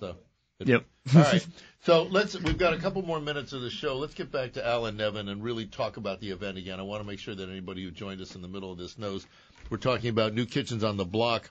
So. 0.00 0.16
Yep. 0.64 0.84
All 1.14 1.22
right. 1.22 1.46
So 1.80 2.02
let's. 2.02 2.36
We've 2.40 2.58
got 2.58 2.74
a 2.74 2.78
couple 2.78 3.02
more 3.02 3.20
minutes 3.20 3.52
of 3.52 3.60
the 3.60 3.70
show. 3.70 3.96
Let's 3.96 4.14
get 4.14 4.32
back 4.32 4.54
to 4.54 4.66
Alan 4.66 4.96
Nevin 4.96 5.28
and 5.28 5.40
really 5.40 5.66
talk 5.66 5.98
about 5.98 6.18
the 6.18 6.30
event 6.30 6.58
again. 6.58 6.80
I 6.80 6.82
want 6.82 7.00
to 7.00 7.06
make 7.06 7.20
sure 7.20 7.32
that 7.32 7.48
anybody 7.48 7.84
who 7.84 7.92
joined 7.92 8.20
us 8.20 8.34
in 8.34 8.42
the 8.42 8.48
middle 8.48 8.72
of 8.72 8.78
this 8.78 8.98
knows 8.98 9.24
we're 9.70 9.76
talking 9.76 10.10
about 10.10 10.34
New 10.34 10.46
Kitchens 10.46 10.82
on 10.82 10.96
the 10.96 11.04
Block, 11.04 11.48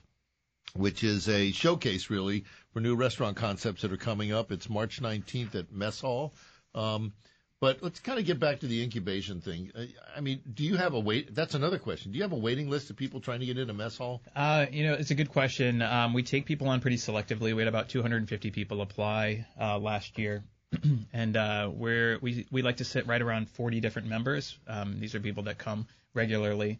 which 0.74 1.04
is 1.04 1.26
a 1.30 1.52
showcase 1.52 2.10
really 2.10 2.44
for 2.74 2.80
new 2.80 2.96
restaurant 2.96 3.38
concepts 3.38 3.80
that 3.80 3.92
are 3.92 3.96
coming 3.96 4.30
up. 4.30 4.52
It's 4.52 4.68
March 4.68 5.00
19th 5.00 5.54
at 5.54 5.72
Mess 5.72 6.02
Hall. 6.02 6.34
Um, 6.74 7.14
but 7.60 7.82
let's 7.82 8.00
kind 8.00 8.18
of 8.18 8.26
get 8.26 8.38
back 8.38 8.60
to 8.60 8.66
the 8.66 8.82
incubation 8.82 9.40
thing. 9.40 9.72
Uh, 9.74 9.84
I 10.16 10.20
mean, 10.20 10.40
do 10.52 10.62
you 10.62 10.76
have 10.76 10.94
a 10.94 11.00
wait? 11.00 11.34
That's 11.34 11.54
another 11.54 11.78
question. 11.78 12.12
Do 12.12 12.18
you 12.18 12.22
have 12.22 12.32
a 12.32 12.36
waiting 12.38 12.68
list 12.68 12.90
of 12.90 12.96
people 12.96 13.20
trying 13.20 13.40
to 13.40 13.46
get 13.46 13.58
into 13.58 13.72
Mess 13.72 13.96
Hall? 13.96 14.22
Uh, 14.34 14.66
you 14.70 14.84
know, 14.84 14.94
it's 14.94 15.10
a 15.10 15.14
good 15.14 15.30
question. 15.30 15.80
Um, 15.82 16.12
we 16.12 16.22
take 16.22 16.44
people 16.46 16.68
on 16.68 16.80
pretty 16.80 16.98
selectively. 16.98 17.54
We 17.54 17.62
had 17.62 17.68
about 17.68 17.88
250 17.88 18.50
people 18.50 18.82
apply 18.82 19.46
uh, 19.60 19.78
last 19.78 20.18
year, 20.18 20.44
and 21.12 21.36
uh, 21.36 21.70
we're 21.72 22.18
we 22.20 22.46
we 22.50 22.62
like 22.62 22.78
to 22.78 22.84
sit 22.84 23.06
right 23.06 23.22
around 23.22 23.48
40 23.50 23.80
different 23.80 24.08
members. 24.08 24.58
Um, 24.66 25.00
these 25.00 25.14
are 25.14 25.20
people 25.20 25.44
that 25.44 25.56
come 25.58 25.86
regularly. 26.14 26.78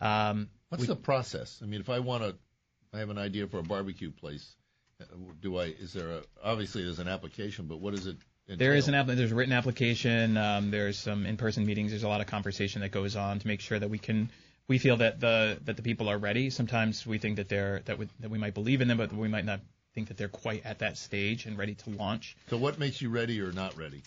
Um, 0.00 0.48
What's 0.68 0.82
we- 0.82 0.86
the 0.88 0.96
process? 0.96 1.60
I 1.62 1.66
mean, 1.66 1.80
if 1.80 1.88
I 1.90 2.00
want 2.00 2.24
to, 2.24 2.34
I 2.92 2.98
have 2.98 3.10
an 3.10 3.18
idea 3.18 3.46
for 3.46 3.58
a 3.58 3.62
barbecue 3.62 4.10
place. 4.10 4.54
Uh, 5.00 5.04
Do 5.40 5.58
I? 5.58 5.66
Is 5.66 5.92
there 5.92 6.10
a? 6.10 6.22
Obviously, 6.42 6.82
there's 6.82 6.98
an 6.98 7.08
application, 7.08 7.66
but 7.66 7.78
what 7.78 7.94
is 7.94 8.06
it? 8.08 8.16
There 8.48 8.74
is 8.74 8.88
an 8.88 8.94
app. 8.94 9.06
There's 9.06 9.32
a 9.32 9.34
written 9.34 9.52
application. 9.52 10.36
Um, 10.38 10.70
there's 10.70 10.98
some 10.98 11.26
in-person 11.26 11.66
meetings. 11.66 11.90
There's 11.90 12.02
a 12.02 12.08
lot 12.08 12.22
of 12.22 12.26
conversation 12.26 12.80
that 12.80 12.90
goes 12.90 13.14
on 13.14 13.38
to 13.38 13.46
make 13.46 13.60
sure 13.60 13.78
that 13.78 13.90
we 13.90 13.98
can. 13.98 14.30
We 14.68 14.78
feel 14.78 14.96
that 14.98 15.20
the 15.20 15.58
that 15.64 15.76
the 15.76 15.82
people 15.82 16.08
are 16.08 16.18
ready. 16.18 16.50
Sometimes 16.50 17.06
we 17.06 17.18
think 17.18 17.36
that 17.36 17.48
they're 17.48 17.82
that 17.84 17.98
we, 17.98 18.08
that 18.20 18.30
we 18.30 18.38
might 18.38 18.54
believe 18.54 18.80
in 18.80 18.88
them, 18.88 18.96
but 18.98 19.12
we 19.12 19.28
might 19.28 19.44
not 19.44 19.60
think 19.94 20.08
that 20.08 20.16
they're 20.16 20.28
quite 20.28 20.64
at 20.64 20.78
that 20.78 20.96
stage 20.96 21.44
and 21.46 21.58
ready 21.58 21.74
to 21.74 21.90
launch. 21.90 22.36
So, 22.48 22.56
what 22.56 22.78
makes 22.78 23.02
you 23.02 23.10
ready 23.10 23.40
or 23.40 23.52
not 23.52 23.76
ready? 23.76 24.02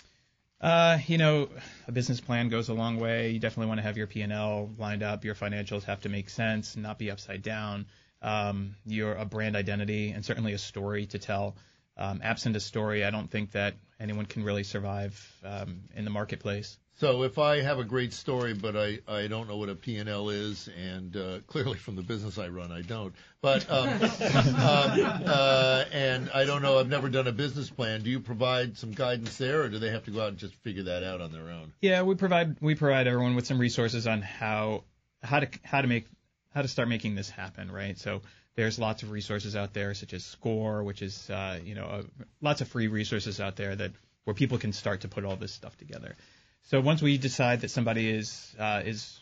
Uh, 0.59 0.99
you 1.07 1.17
know, 1.17 1.49
a 1.87 1.91
business 1.91 2.21
plan 2.21 2.49
goes 2.49 2.69
a 2.69 2.73
long 2.73 2.99
way. 2.99 3.31
You 3.31 3.39
definitely 3.39 3.67
want 3.67 3.79
to 3.79 3.83
have 3.83 3.97
your 3.97 4.05
P&L 4.05 4.69
lined 4.77 5.01
up. 5.01 5.25
Your 5.25 5.33
financials 5.33 5.83
have 5.85 6.01
to 6.01 6.09
make 6.09 6.29
sense, 6.29 6.77
not 6.77 6.99
be 6.99 7.09
upside 7.09 7.41
down. 7.41 7.87
Um, 8.21 8.75
you're 8.85 9.15
a 9.15 9.25
brand 9.25 9.55
identity 9.55 10.11
and 10.11 10.23
certainly 10.23 10.53
a 10.53 10.59
story 10.59 11.07
to 11.07 11.17
tell. 11.17 11.55
Um, 11.97 12.21
absent 12.23 12.55
a 12.55 12.59
story, 12.59 13.03
I 13.03 13.09
don't 13.09 13.29
think 13.29 13.51
that 13.51 13.73
anyone 14.01 14.25
can 14.25 14.43
really 14.43 14.63
survive 14.63 15.33
um, 15.45 15.81
in 15.95 16.03
the 16.03 16.11
marketplace. 16.11 16.77
So, 16.95 17.23
if 17.23 17.39
I 17.39 17.61
have 17.61 17.79
a 17.79 17.83
great 17.83 18.13
story, 18.13 18.53
but 18.53 18.75
I, 18.75 18.99
I 19.07 19.27
don't 19.27 19.47
know 19.47 19.57
what 19.57 19.69
a 19.69 19.75
P&L 19.75 20.29
is, 20.29 20.69
and 20.77 21.15
uh, 21.15 21.39
clearly 21.47 21.77
from 21.77 21.95
the 21.95 22.03
business 22.03 22.37
I 22.37 22.49
run, 22.49 22.71
I 22.71 22.81
don't. 22.81 23.15
But 23.41 23.67
um, 23.71 23.87
um, 23.89 24.01
uh, 25.25 25.85
and 25.91 26.29
I 26.31 26.45
don't 26.45 26.61
know. 26.61 26.77
I've 26.77 26.89
never 26.89 27.09
done 27.09 27.27
a 27.27 27.31
business 27.31 27.69
plan. 27.69 28.01
Do 28.01 28.11
you 28.11 28.19
provide 28.19 28.77
some 28.77 28.91
guidance 28.91 29.37
there, 29.37 29.61
or 29.61 29.69
do 29.69 29.79
they 29.79 29.89
have 29.89 30.03
to 30.05 30.11
go 30.11 30.21
out 30.21 30.29
and 30.29 30.37
just 30.37 30.53
figure 30.55 30.83
that 30.83 31.03
out 31.03 31.21
on 31.21 31.31
their 31.31 31.49
own? 31.49 31.73
Yeah, 31.81 32.03
we 32.03 32.15
provide 32.15 32.57
we 32.61 32.75
provide 32.75 33.07
everyone 33.07 33.35
with 33.35 33.47
some 33.47 33.57
resources 33.57 34.05
on 34.05 34.21
how 34.21 34.83
how 35.23 35.39
to 35.39 35.49
how 35.63 35.81
to 35.81 35.87
make 35.87 36.05
how 36.53 36.61
to 36.61 36.67
start 36.67 36.87
making 36.87 37.15
this 37.15 37.29
happen, 37.29 37.71
right? 37.71 37.97
So 37.97 38.21
there's 38.55 38.77
lots 38.77 39.03
of 39.03 39.11
resources 39.11 39.55
out 39.55 39.73
there, 39.73 39.93
such 39.93 40.13
as 40.13 40.25
Score, 40.25 40.83
which 40.83 41.01
is 41.01 41.29
uh, 41.29 41.59
you 41.63 41.75
know 41.75 41.85
uh, 41.85 42.03
lots 42.41 42.61
of 42.61 42.67
free 42.67 42.87
resources 42.87 43.39
out 43.39 43.55
there 43.55 43.75
that 43.75 43.91
where 44.23 44.33
people 44.33 44.57
can 44.57 44.73
start 44.73 45.01
to 45.01 45.07
put 45.07 45.25
all 45.25 45.35
this 45.35 45.51
stuff 45.51 45.77
together. 45.77 46.15
So 46.63 46.79
once 46.79 47.01
we 47.01 47.17
decide 47.17 47.61
that 47.61 47.71
somebody 47.71 48.09
is 48.09 48.55
uh, 48.59 48.81
is 48.85 49.19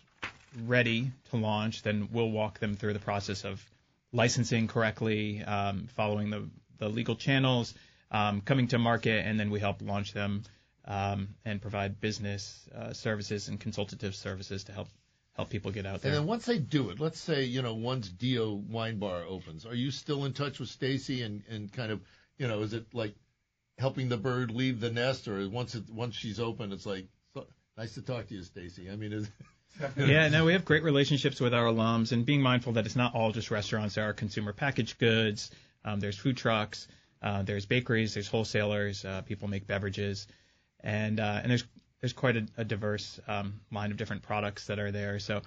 ready 0.65 1.11
to 1.29 1.37
launch, 1.37 1.83
then 1.83 2.09
we'll 2.11 2.31
walk 2.31 2.59
them 2.59 2.75
through 2.75 2.93
the 2.93 2.99
process 2.99 3.45
of 3.45 3.63
licensing 4.11 4.67
correctly, 4.67 5.43
um, 5.43 5.87
following 5.95 6.29
the, 6.29 6.49
the 6.79 6.89
legal 6.89 7.15
channels, 7.15 7.73
um, 8.11 8.41
coming 8.41 8.67
to 8.67 8.79
market, 8.79 9.25
and 9.25 9.39
then 9.39 9.51
we 9.51 9.59
help 9.59 9.81
launch 9.81 10.13
them 10.13 10.43
um, 10.85 11.29
and 11.45 11.61
provide 11.61 12.01
business 12.01 12.67
uh, 12.75 12.93
services 12.93 13.47
and 13.47 13.59
consultative 13.59 14.15
services 14.15 14.63
to 14.65 14.71
help 14.71 14.87
help 15.39 15.49
people 15.49 15.71
get 15.71 15.85
out 15.85 16.01
there. 16.01 16.11
And 16.11 16.19
then 16.19 16.27
once 16.27 16.45
they 16.45 16.57
do 16.59 16.89
it, 16.89 16.99
let's 16.99 17.19
say 17.19 17.45
you 17.45 17.61
know 17.61 17.73
once 17.73 18.09
Dio 18.09 18.53
Wine 18.53 18.99
Bar 18.99 19.23
opens, 19.27 19.65
are 19.65 19.75
you 19.75 19.89
still 19.91 20.25
in 20.25 20.33
touch 20.33 20.59
with 20.59 20.69
Stacy 20.69 21.21
and 21.23 21.43
and 21.49 21.71
kind 21.71 21.91
of 21.91 22.01
you 22.37 22.47
know 22.47 22.61
is 22.61 22.73
it 22.73 22.85
like 22.93 23.15
helping 23.77 24.09
the 24.09 24.17
bird 24.17 24.51
leave 24.51 24.81
the 24.81 24.91
nest, 24.91 25.27
or 25.27 25.47
once 25.49 25.75
it 25.75 25.89
once 25.89 26.15
she's 26.15 26.39
open, 26.39 26.73
it's 26.73 26.85
like 26.85 27.07
so, 27.33 27.47
nice 27.77 27.93
to 27.93 28.01
talk 28.01 28.27
to 28.27 28.35
you, 28.35 28.43
Stacy. 28.43 28.89
I 28.91 28.95
mean, 28.95 29.13
is 29.13 29.29
yeah, 29.97 30.27
no, 30.27 30.45
we 30.45 30.53
have 30.53 30.65
great 30.65 30.83
relationships 30.83 31.39
with 31.39 31.53
our 31.53 31.65
alums, 31.65 32.11
and 32.11 32.25
being 32.25 32.41
mindful 32.41 32.73
that 32.73 32.85
it's 32.85 32.97
not 32.97 33.15
all 33.15 33.31
just 33.31 33.49
restaurants. 33.49 33.95
There 33.95 34.07
are 34.07 34.13
consumer 34.13 34.51
packaged 34.51 34.99
goods. 34.99 35.51
Um, 35.85 36.01
there's 36.01 36.17
food 36.17 36.35
trucks. 36.35 36.87
Uh, 37.21 37.43
there's 37.43 37.65
bakeries. 37.65 38.13
There's 38.13 38.27
wholesalers. 38.27 39.05
Uh, 39.05 39.21
people 39.21 39.47
make 39.47 39.67
beverages, 39.67 40.27
and 40.81 41.19
uh, 41.19 41.39
and 41.41 41.49
there's 41.49 41.63
there's 42.01 42.13
quite 42.13 42.37
a, 42.37 42.45
a 42.57 42.63
diverse 42.63 43.19
um, 43.27 43.61
line 43.71 43.91
of 43.91 43.97
different 43.97 44.23
products 44.23 44.67
that 44.67 44.79
are 44.79 44.91
there. 44.91 45.19
So 45.19 45.41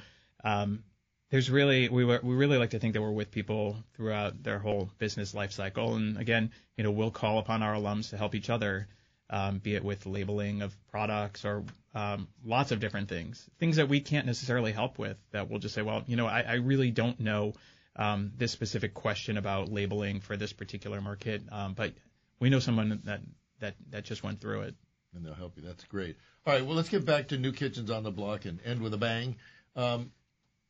um, 0.44 0.84
there's 1.30 1.50
really 1.50 1.88
we 1.88 2.04
were, 2.04 2.20
we 2.22 2.34
really 2.34 2.58
like 2.58 2.70
to 2.70 2.78
think 2.78 2.92
that 2.92 3.02
we're 3.02 3.10
with 3.10 3.30
people 3.30 3.76
throughout 3.94 4.42
their 4.42 4.58
whole 4.58 4.90
business 4.98 5.34
life 5.34 5.52
cycle. 5.52 5.94
And 5.94 6.18
again, 6.18 6.50
you 6.76 6.84
know, 6.84 6.90
we'll 6.90 7.10
call 7.10 7.38
upon 7.38 7.62
our 7.62 7.74
alums 7.74 8.10
to 8.10 8.18
help 8.18 8.34
each 8.34 8.50
other, 8.50 8.86
um, 9.30 9.58
be 9.58 9.74
it 9.74 9.82
with 9.82 10.04
labeling 10.04 10.60
of 10.60 10.76
products 10.90 11.44
or 11.44 11.64
um, 11.94 12.28
lots 12.44 12.70
of 12.70 12.80
different 12.80 13.08
things, 13.08 13.48
things 13.58 13.76
that 13.76 13.88
we 13.88 14.00
can't 14.00 14.26
necessarily 14.26 14.72
help 14.72 14.98
with. 14.98 15.16
That 15.30 15.48
we'll 15.48 15.58
just 15.58 15.74
say, 15.74 15.82
well, 15.82 16.02
you 16.06 16.16
know, 16.16 16.26
I, 16.26 16.40
I 16.42 16.54
really 16.54 16.90
don't 16.90 17.18
know 17.18 17.54
um, 17.96 18.32
this 18.36 18.52
specific 18.52 18.92
question 18.92 19.38
about 19.38 19.72
labeling 19.72 20.20
for 20.20 20.36
this 20.36 20.52
particular 20.52 21.00
market, 21.00 21.42
um, 21.50 21.72
but 21.74 21.92
we 22.40 22.50
know 22.50 22.58
someone 22.58 23.00
that 23.04 23.20
that 23.60 23.74
that 23.90 24.04
just 24.04 24.22
went 24.22 24.40
through 24.40 24.62
it. 24.62 24.74
And 25.14 25.24
they'll 25.24 25.34
help 25.34 25.56
you. 25.56 25.62
That's 25.62 25.84
great. 25.84 26.16
All 26.46 26.54
right, 26.54 26.64
well, 26.64 26.74
let's 26.74 26.88
get 26.88 27.04
back 27.04 27.28
to 27.28 27.38
New 27.38 27.52
Kitchens 27.52 27.90
on 27.90 28.02
the 28.02 28.10
Block 28.10 28.44
and 28.46 28.58
end 28.64 28.80
with 28.80 28.94
a 28.94 28.98
bang. 28.98 29.36
Um, 29.76 30.10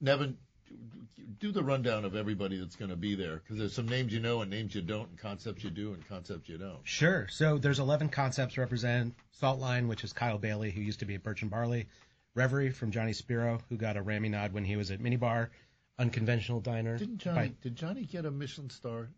Nevin, 0.00 0.36
do 1.38 1.52
the 1.52 1.62
rundown 1.62 2.04
of 2.04 2.16
everybody 2.16 2.58
that's 2.58 2.76
going 2.76 2.90
to 2.90 2.96
be 2.96 3.14
there 3.14 3.36
because 3.36 3.58
there's 3.58 3.72
some 3.74 3.86
names 3.88 4.12
you 4.12 4.20
know 4.20 4.42
and 4.42 4.50
names 4.50 4.74
you 4.74 4.82
don't, 4.82 5.08
and 5.10 5.18
concepts 5.18 5.62
you 5.64 5.70
do 5.70 5.92
and 5.92 6.06
concepts 6.08 6.48
you 6.48 6.58
don't. 6.58 6.80
Sure. 6.84 7.26
So 7.30 7.58
there's 7.58 7.78
11 7.78 8.08
concepts 8.08 8.58
represent 8.58 9.14
Saltline, 9.40 9.86
which 9.86 10.04
is 10.04 10.12
Kyle 10.12 10.38
Bailey, 10.38 10.70
who 10.70 10.80
used 10.80 11.00
to 11.00 11.04
be 11.04 11.14
at 11.14 11.22
Birch 11.22 11.42
and 11.42 11.50
Barley. 11.50 11.86
Reverie 12.34 12.70
from 12.70 12.90
Johnny 12.90 13.12
Spero, 13.12 13.60
who 13.68 13.76
got 13.76 13.96
a 13.96 14.02
Rammy 14.02 14.28
nod 14.30 14.52
when 14.52 14.64
he 14.64 14.76
was 14.76 14.90
at 14.90 15.00
Minibar. 15.00 15.48
Unconventional 15.98 16.60
Diner. 16.60 16.98
Didn't 16.98 17.18
Johnny? 17.18 17.54
Did 17.60 17.76
Johnny 17.76 18.04
get 18.04 18.24
a 18.24 18.30
Michelin 18.30 18.70
star? 18.70 19.10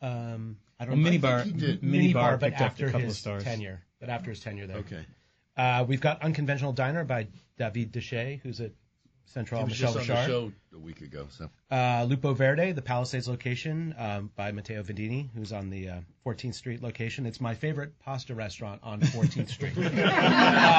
Um, 0.00 0.56
I 0.80 0.86
don't 0.86 1.02
know. 1.02 1.10
Minibar- 1.10 1.40
I 1.40 1.42
think 1.44 1.54
he 1.54 1.60
did. 1.60 1.82
Minibar 1.82 2.14
Minibar, 2.14 2.40
but 2.40 2.40
picked 2.40 2.54
up 2.56 2.60
a 2.60 2.64
after 2.64 2.86
couple 2.86 3.00
of 3.00 3.06
his 3.06 3.18
stars. 3.18 3.44
tenure. 3.44 3.82
But 4.00 4.08
after 4.10 4.30
his 4.30 4.40
tenure 4.40 4.66
there. 4.66 4.78
Okay. 4.78 5.06
Uh, 5.56 5.84
we've 5.88 6.00
got 6.02 6.22
Unconventional 6.22 6.72
Diner 6.72 7.04
by 7.04 7.28
David 7.58 7.92
Deshaies, 7.92 8.40
who's 8.42 8.60
at 8.60 8.72
Central 9.24 9.60
He 9.60 9.64
was 9.64 9.72
Michelle 9.72 9.94
just 9.94 10.10
on 10.10 10.16
the 10.16 10.26
show 10.26 10.52
a 10.74 10.78
week 10.78 11.00
ago. 11.00 11.26
So 11.30 11.50
Uh, 11.70 12.04
Lupo 12.08 12.32
Verde, 12.34 12.72
the 12.72 12.82
Palisades 12.82 13.26
location 13.26 13.94
um, 13.98 14.30
by 14.36 14.52
Matteo 14.52 14.82
Venini, 14.82 15.28
who's 15.34 15.52
on 15.52 15.68
the 15.70 15.88
uh, 15.88 16.00
14th 16.24 16.54
Street 16.54 16.82
location. 16.82 17.26
It's 17.26 17.40
my 17.40 17.54
favorite 17.54 17.98
pasta 17.98 18.34
restaurant 18.34 18.80
on 18.84 19.00
14th 19.00 19.48
Street. 19.48 19.72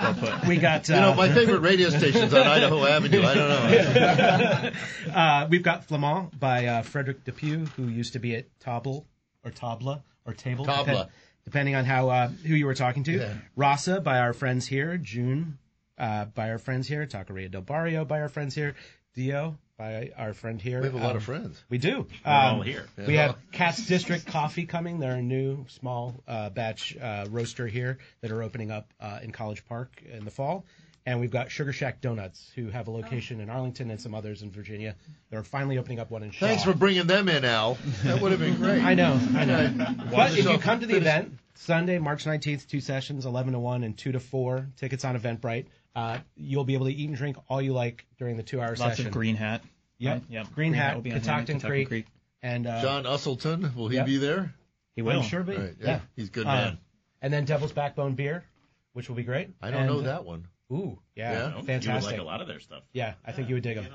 Um, 0.00 0.48
we 0.48 0.56
got. 0.56 0.88
Uh, 0.90 0.94
you 0.94 1.00
know, 1.00 1.14
my 1.14 1.28
favorite 1.28 1.60
radio 1.60 1.90
station's 1.90 2.32
on 2.32 2.46
Idaho 2.46 2.84
Avenue. 2.86 3.22
I 3.22 3.34
don't 3.34 3.48
know. 3.48 4.70
uh, 5.14 5.46
we've 5.50 5.62
got 5.62 5.86
Flamant 5.86 6.38
by 6.38 6.66
uh, 6.66 6.82
Frederik 6.82 7.24
De 7.24 7.32
Pue, 7.32 7.66
who 7.76 7.88
used 7.88 8.12
to 8.14 8.18
be 8.18 8.34
at 8.36 8.46
Table 8.60 9.06
or 9.44 9.50
Tabla 9.50 10.02
or 10.26 10.32
Table, 10.34 10.64
Tabla. 10.66 11.08
Depending 11.44 11.74
on 11.74 11.84
how 11.84 12.08
uh, 12.08 12.28
who 12.28 12.54
you 12.54 12.66
were 12.66 12.74
talking 12.74 13.04
to. 13.04 13.12
Yeah. 13.12 13.34
Rasa 13.56 14.00
by 14.00 14.18
our 14.18 14.32
friends 14.32 14.66
here. 14.66 14.96
June 14.98 15.58
uh, 15.98 16.26
by 16.26 16.50
our 16.50 16.58
friends 16.58 16.86
here. 16.88 17.06
Taqueria 17.06 17.50
del 17.50 17.62
Barrio 17.62 18.04
by 18.04 18.20
our 18.20 18.28
friends 18.28 18.54
here. 18.54 18.74
Dio 19.14 19.56
by 19.76 20.10
our 20.16 20.34
friend 20.34 20.60
here. 20.60 20.80
We 20.80 20.86
have 20.86 20.94
a 20.94 20.98
lot 20.98 21.10
Um, 21.12 21.16
of 21.16 21.24
friends. 21.24 21.62
We 21.70 21.78
do. 21.78 22.06
We're 22.24 22.32
all 22.32 22.60
here. 22.62 22.86
We 22.96 23.14
Yeah. 23.14 23.28
have 23.28 23.36
Cats 23.50 23.86
District 23.86 24.26
Coffee 24.26 24.66
coming. 24.66 24.98
They're 25.00 25.16
a 25.16 25.22
new 25.22 25.64
small 25.68 26.22
uh, 26.28 26.50
batch 26.50 26.96
uh, 26.96 27.26
roaster 27.30 27.66
here 27.66 27.98
that 28.20 28.30
are 28.30 28.42
opening 28.42 28.70
up 28.70 28.92
uh, 29.00 29.20
in 29.22 29.32
College 29.32 29.64
Park 29.64 30.02
in 30.10 30.24
the 30.24 30.30
fall. 30.30 30.64
And 31.06 31.18
we've 31.18 31.30
got 31.30 31.50
Sugar 31.50 31.72
Shack 31.72 32.00
Donuts, 32.02 32.50
who 32.54 32.68
have 32.68 32.86
a 32.86 32.90
location 32.90 33.40
in 33.40 33.48
Arlington 33.48 33.90
and 33.90 33.98
some 34.00 34.14
others 34.14 34.42
in 34.42 34.50
Virginia. 34.50 34.94
They're 35.30 35.42
finally 35.42 35.78
opening 35.78 35.98
up 35.98 36.10
one 36.10 36.22
in 36.22 36.30
Shaw. 36.30 36.46
Thanks 36.46 36.62
for 36.62 36.74
bringing 36.74 37.06
them 37.06 37.28
in, 37.28 37.44
Al. 37.44 37.78
That 38.04 38.20
would 38.20 38.32
have 38.32 38.40
been 38.40 38.56
great. 38.56 38.82
I 38.84 38.94
know, 38.94 39.18
I 39.34 39.44
know. 39.46 39.94
But 40.10 40.38
if 40.38 40.44
you 40.44 40.58
come 40.58 40.80
to 40.80 40.86
the 40.86 40.94
finish- 40.94 41.08
event, 41.08 41.38
Sunday, 41.54 41.98
March 41.98 42.24
19th, 42.26 42.68
two 42.68 42.80
sessions, 42.80 43.24
11 43.26 43.54
to 43.54 43.58
1 43.58 43.82
and 43.82 43.96
2 43.96 44.12
to 44.12 44.20
4, 44.20 44.68
tickets 44.76 45.04
on 45.04 45.18
Eventbrite. 45.18 45.66
Uh, 45.96 46.18
you'll 46.36 46.64
be 46.64 46.74
able 46.74 46.86
to 46.86 46.92
eat 46.92 47.08
and 47.08 47.16
drink 47.18 47.36
all 47.48 47.60
you 47.60 47.72
like 47.72 48.06
during 48.18 48.36
the 48.36 48.42
two 48.42 48.60
hour 48.60 48.68
Lots 48.68 48.80
session. 48.80 49.06
of 49.08 49.12
green 49.12 49.36
hat. 49.36 49.62
Yep. 49.98 50.12
Right? 50.14 50.22
Yep. 50.30 50.54
Green, 50.54 50.72
hat, 50.72 50.94
will 50.94 51.02
be 51.02 51.10
Catoctin 51.10 51.58
Catoctin 51.60 51.86
Creek, 51.86 52.06
And 52.42 52.66
uh, 52.66 52.80
John 52.82 53.04
Usselton, 53.04 53.74
will 53.74 53.88
he 53.88 53.96
Yep. 53.96 54.06
be 54.06 54.16
there? 54.18 54.54
He 54.96 55.02
I'm 55.02 55.22
sure 55.22 55.42
be. 55.42 55.56
Right, 55.56 55.74
yeah. 55.80 55.86
yeah. 55.86 56.00
He's 56.14 56.28
a 56.28 56.30
good 56.30 56.46
Uh, 56.46 56.50
man. 56.52 56.78
and 57.22 57.32
then 57.32 57.44
Devil's 57.44 57.72
Backbone 57.72 58.14
Beer, 58.14 58.44
which 58.92 59.08
will 59.08 59.16
be 59.16 59.22
great. 59.24 59.48
I 59.60 59.70
don't 59.70 59.80
And- 59.82 59.90
know 59.90 60.00
that 60.02 60.24
one. 60.24 60.46
Ooh, 60.72 60.98
yeah, 61.16 61.32
Yeah? 61.32 61.62
fantastic. 61.62 61.84
You 61.86 61.92
would 61.94 62.04
like 62.04 62.18
a 62.20 62.22
lot 62.22 62.40
of 62.40 62.46
their 62.48 62.60
stuff. 62.60 62.82
Yeah, 62.92 63.14
I 63.26 63.32
think 63.32 63.48
you 63.48 63.54
would 63.56 63.62
dig 63.64 63.76
them. 63.76 63.86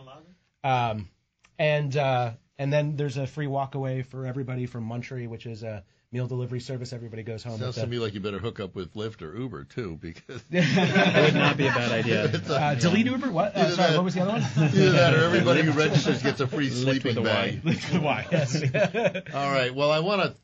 Um, 0.63 1.09
and 1.57 1.95
uh, 1.95 2.31
and 2.57 2.71
then 2.73 2.95
there's 2.95 3.17
a 3.17 3.27
free 3.27 3.47
walk 3.47 3.75
away 3.75 4.01
for 4.01 4.25
everybody 4.25 4.65
from 4.65 4.87
Munchery, 4.89 5.27
which 5.27 5.45
is 5.45 5.63
a 5.63 5.83
meal 6.11 6.27
delivery 6.27 6.59
service. 6.59 6.91
Everybody 6.93 7.23
goes 7.23 7.43
home. 7.43 7.59
Sounds 7.59 7.67
with 7.67 7.75
to 7.75 7.81
the- 7.81 7.87
me 7.87 7.99
like 7.99 8.13
you 8.13 8.19
better 8.19 8.39
hook 8.39 8.59
up 8.59 8.75
with 8.75 8.93
Lyft 8.93 9.21
or 9.21 9.37
Uber 9.37 9.63
too, 9.65 9.97
because 10.01 10.43
It 10.51 11.23
would 11.25 11.35
not 11.35 11.57
be 11.57 11.67
a 11.67 11.71
bad 11.71 11.91
idea. 11.91 12.25
It's 12.33 12.49
a- 12.49 12.55
Uh, 12.61 12.75
delete 12.75 13.05
Uber. 13.05 13.31
What? 13.31 13.55
Uh, 13.55 13.59
Either 13.61 13.75
sorry, 13.75 13.89
that- 13.91 13.97
what 13.97 14.05
was 14.05 14.13
the 14.15 14.21
other 14.21 14.31
one? 14.33 14.41
Either 14.57 14.91
that, 14.91 15.13
or 15.13 15.23
everybody 15.23 15.61
who 15.61 15.71
registers 15.71 16.21
gets 16.23 16.39
a 16.41 16.47
free 16.47 16.69
Lyft 16.69 16.83
sleeping 16.83 17.15
with 17.15 17.17
a 17.17 17.21
bag. 17.21 17.61
Y. 17.63 17.71
Lyft 17.71 17.93
with 17.93 18.01
a 18.01 18.05
Y, 18.05 18.27
yes. 18.31 19.33
all 19.33 19.51
right. 19.51 19.73
Well, 19.73 19.91
I 19.91 19.99
want 19.99 20.21
to 20.23 20.35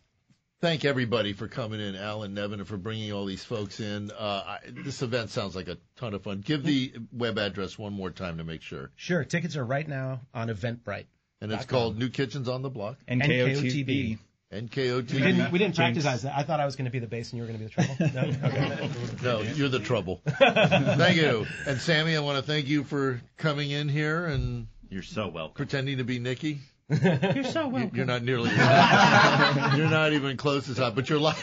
thank 0.62 0.86
everybody 0.86 1.34
for 1.34 1.48
coming 1.48 1.80
in, 1.80 1.96
Alan, 1.96 2.34
Nevin, 2.34 2.60
and 2.60 2.68
for 2.68 2.78
bringing 2.78 3.12
all 3.12 3.26
these 3.26 3.44
folks 3.44 3.80
in. 3.80 4.12
Uh, 4.12 4.44
I, 4.46 4.58
this 4.70 5.02
event 5.02 5.30
sounds 5.32 5.56
like 5.56 5.68
a 5.68 5.78
ton 5.98 6.14
of 6.14 6.24
fun. 6.24 6.42
Give 6.42 6.64
the 6.64 6.94
web 7.12 7.38
address 7.38 7.78
one 7.78 7.94
more 7.94 8.12
time 8.12 8.38
to 8.38 8.44
make 8.44 8.62
sure. 8.62 8.92
Sure, 8.96 9.24
tickets 9.24 9.58
are 9.58 9.66
right 9.66 9.88
now 9.88 10.22
on 10.34 10.50
Eventbrite. 10.50 11.06
And 11.42 11.52
it's 11.52 11.66
called 11.66 11.98
New 11.98 12.10
Kitchens 12.10 12.48
on 12.48 12.62
the 12.62 12.70
Block. 12.70 12.98
NKOTB. 13.10 14.20
NKOTB. 14.54 15.14
We 15.14 15.20
didn't, 15.20 15.52
we 15.52 15.60
didn't 15.60 15.76
practice 15.76 16.04
that. 16.04 16.26
I 16.38 16.44
thought 16.44 16.60
I 16.60 16.66
was 16.66 16.76
going 16.76 16.86
to 16.86 16.92
be 16.92 17.00
the 17.00 17.08
bass 17.08 17.32
and 17.32 17.38
you 17.38 17.44
were 17.44 17.52
going 17.52 17.68
to 17.68 17.76
be 17.76 17.84
the 17.98 18.10
trouble. 18.10 18.14
No? 18.14 18.48
Okay. 18.48 18.90
No, 19.24 19.42
you're 19.42 19.70
the 19.70 19.80
trouble. 19.80 20.22
thank 20.26 21.16
you. 21.16 21.48
And 21.66 21.80
Sammy, 21.80 22.16
I 22.16 22.20
want 22.20 22.38
to 22.38 22.44
thank 22.44 22.68
you 22.68 22.84
for 22.84 23.22
coming 23.38 23.72
in 23.72 23.90
here 23.90 24.26
and 24.26 24.68
You're 24.90 25.04
so 25.04 25.30
welcome. 25.30 25.56
pretending 25.56 25.98
to 25.98 26.04
be 26.04 26.20
Nikki. 26.20 26.60
You're 27.36 27.44
so 27.46 27.68
welcome. 27.70 27.96
You're 27.96 28.06
not 28.06 28.24
nearly. 28.24 28.50
you're 29.78 29.90
not 29.90 30.12
even 30.12 30.36
close 30.36 30.68
as 30.68 30.78
hot, 30.78 30.94
but 30.94 31.10
you're, 31.10 31.20
a 31.20 31.22
lot, 31.22 31.38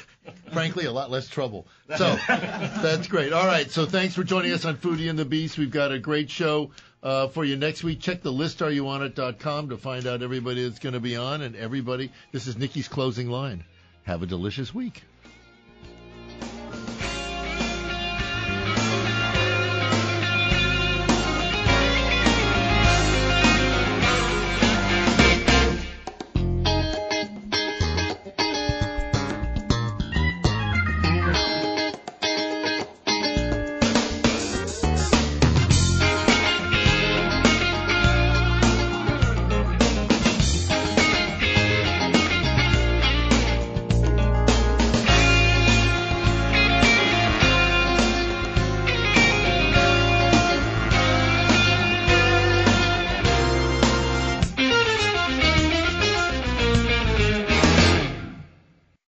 frankly, 0.52 0.84
a 0.84 0.92
lot 0.92 1.10
less 1.10 1.26
trouble. 1.26 1.66
So 1.96 2.16
that's 2.26 3.06
great. 3.06 3.32
All 3.32 3.46
right. 3.46 3.70
So 3.70 3.86
thanks 3.86 4.14
for 4.14 4.24
joining 4.24 4.52
us 4.52 4.66
on 4.66 4.76
Foodie 4.76 5.08
and 5.08 5.18
the 5.18 5.24
Beast. 5.24 5.56
We've 5.56 5.70
got 5.70 5.90
a 5.90 5.98
great 5.98 6.28
show 6.28 6.72
uh, 7.02 7.28
for 7.28 7.46
you 7.46 7.56
next 7.56 7.82
week. 7.82 8.00
Check 8.00 8.22
the 8.22 8.32
list. 8.32 8.60
Are 8.60 8.70
you 8.70 8.88
on 8.88 9.02
it.com 9.02 9.70
to 9.70 9.78
find 9.78 10.06
out 10.06 10.22
everybody 10.22 10.68
that's 10.68 10.80
going 10.80 10.92
to 10.92 11.00
be 11.00 11.16
on 11.16 11.40
and 11.40 11.56
everybody. 11.56 12.12
This 12.30 12.46
is 12.46 12.58
Nikki's 12.58 12.88
closing 12.88 13.30
line. 13.30 13.64
Have 14.04 14.22
a 14.22 14.26
delicious 14.26 14.74
week. 14.74 15.02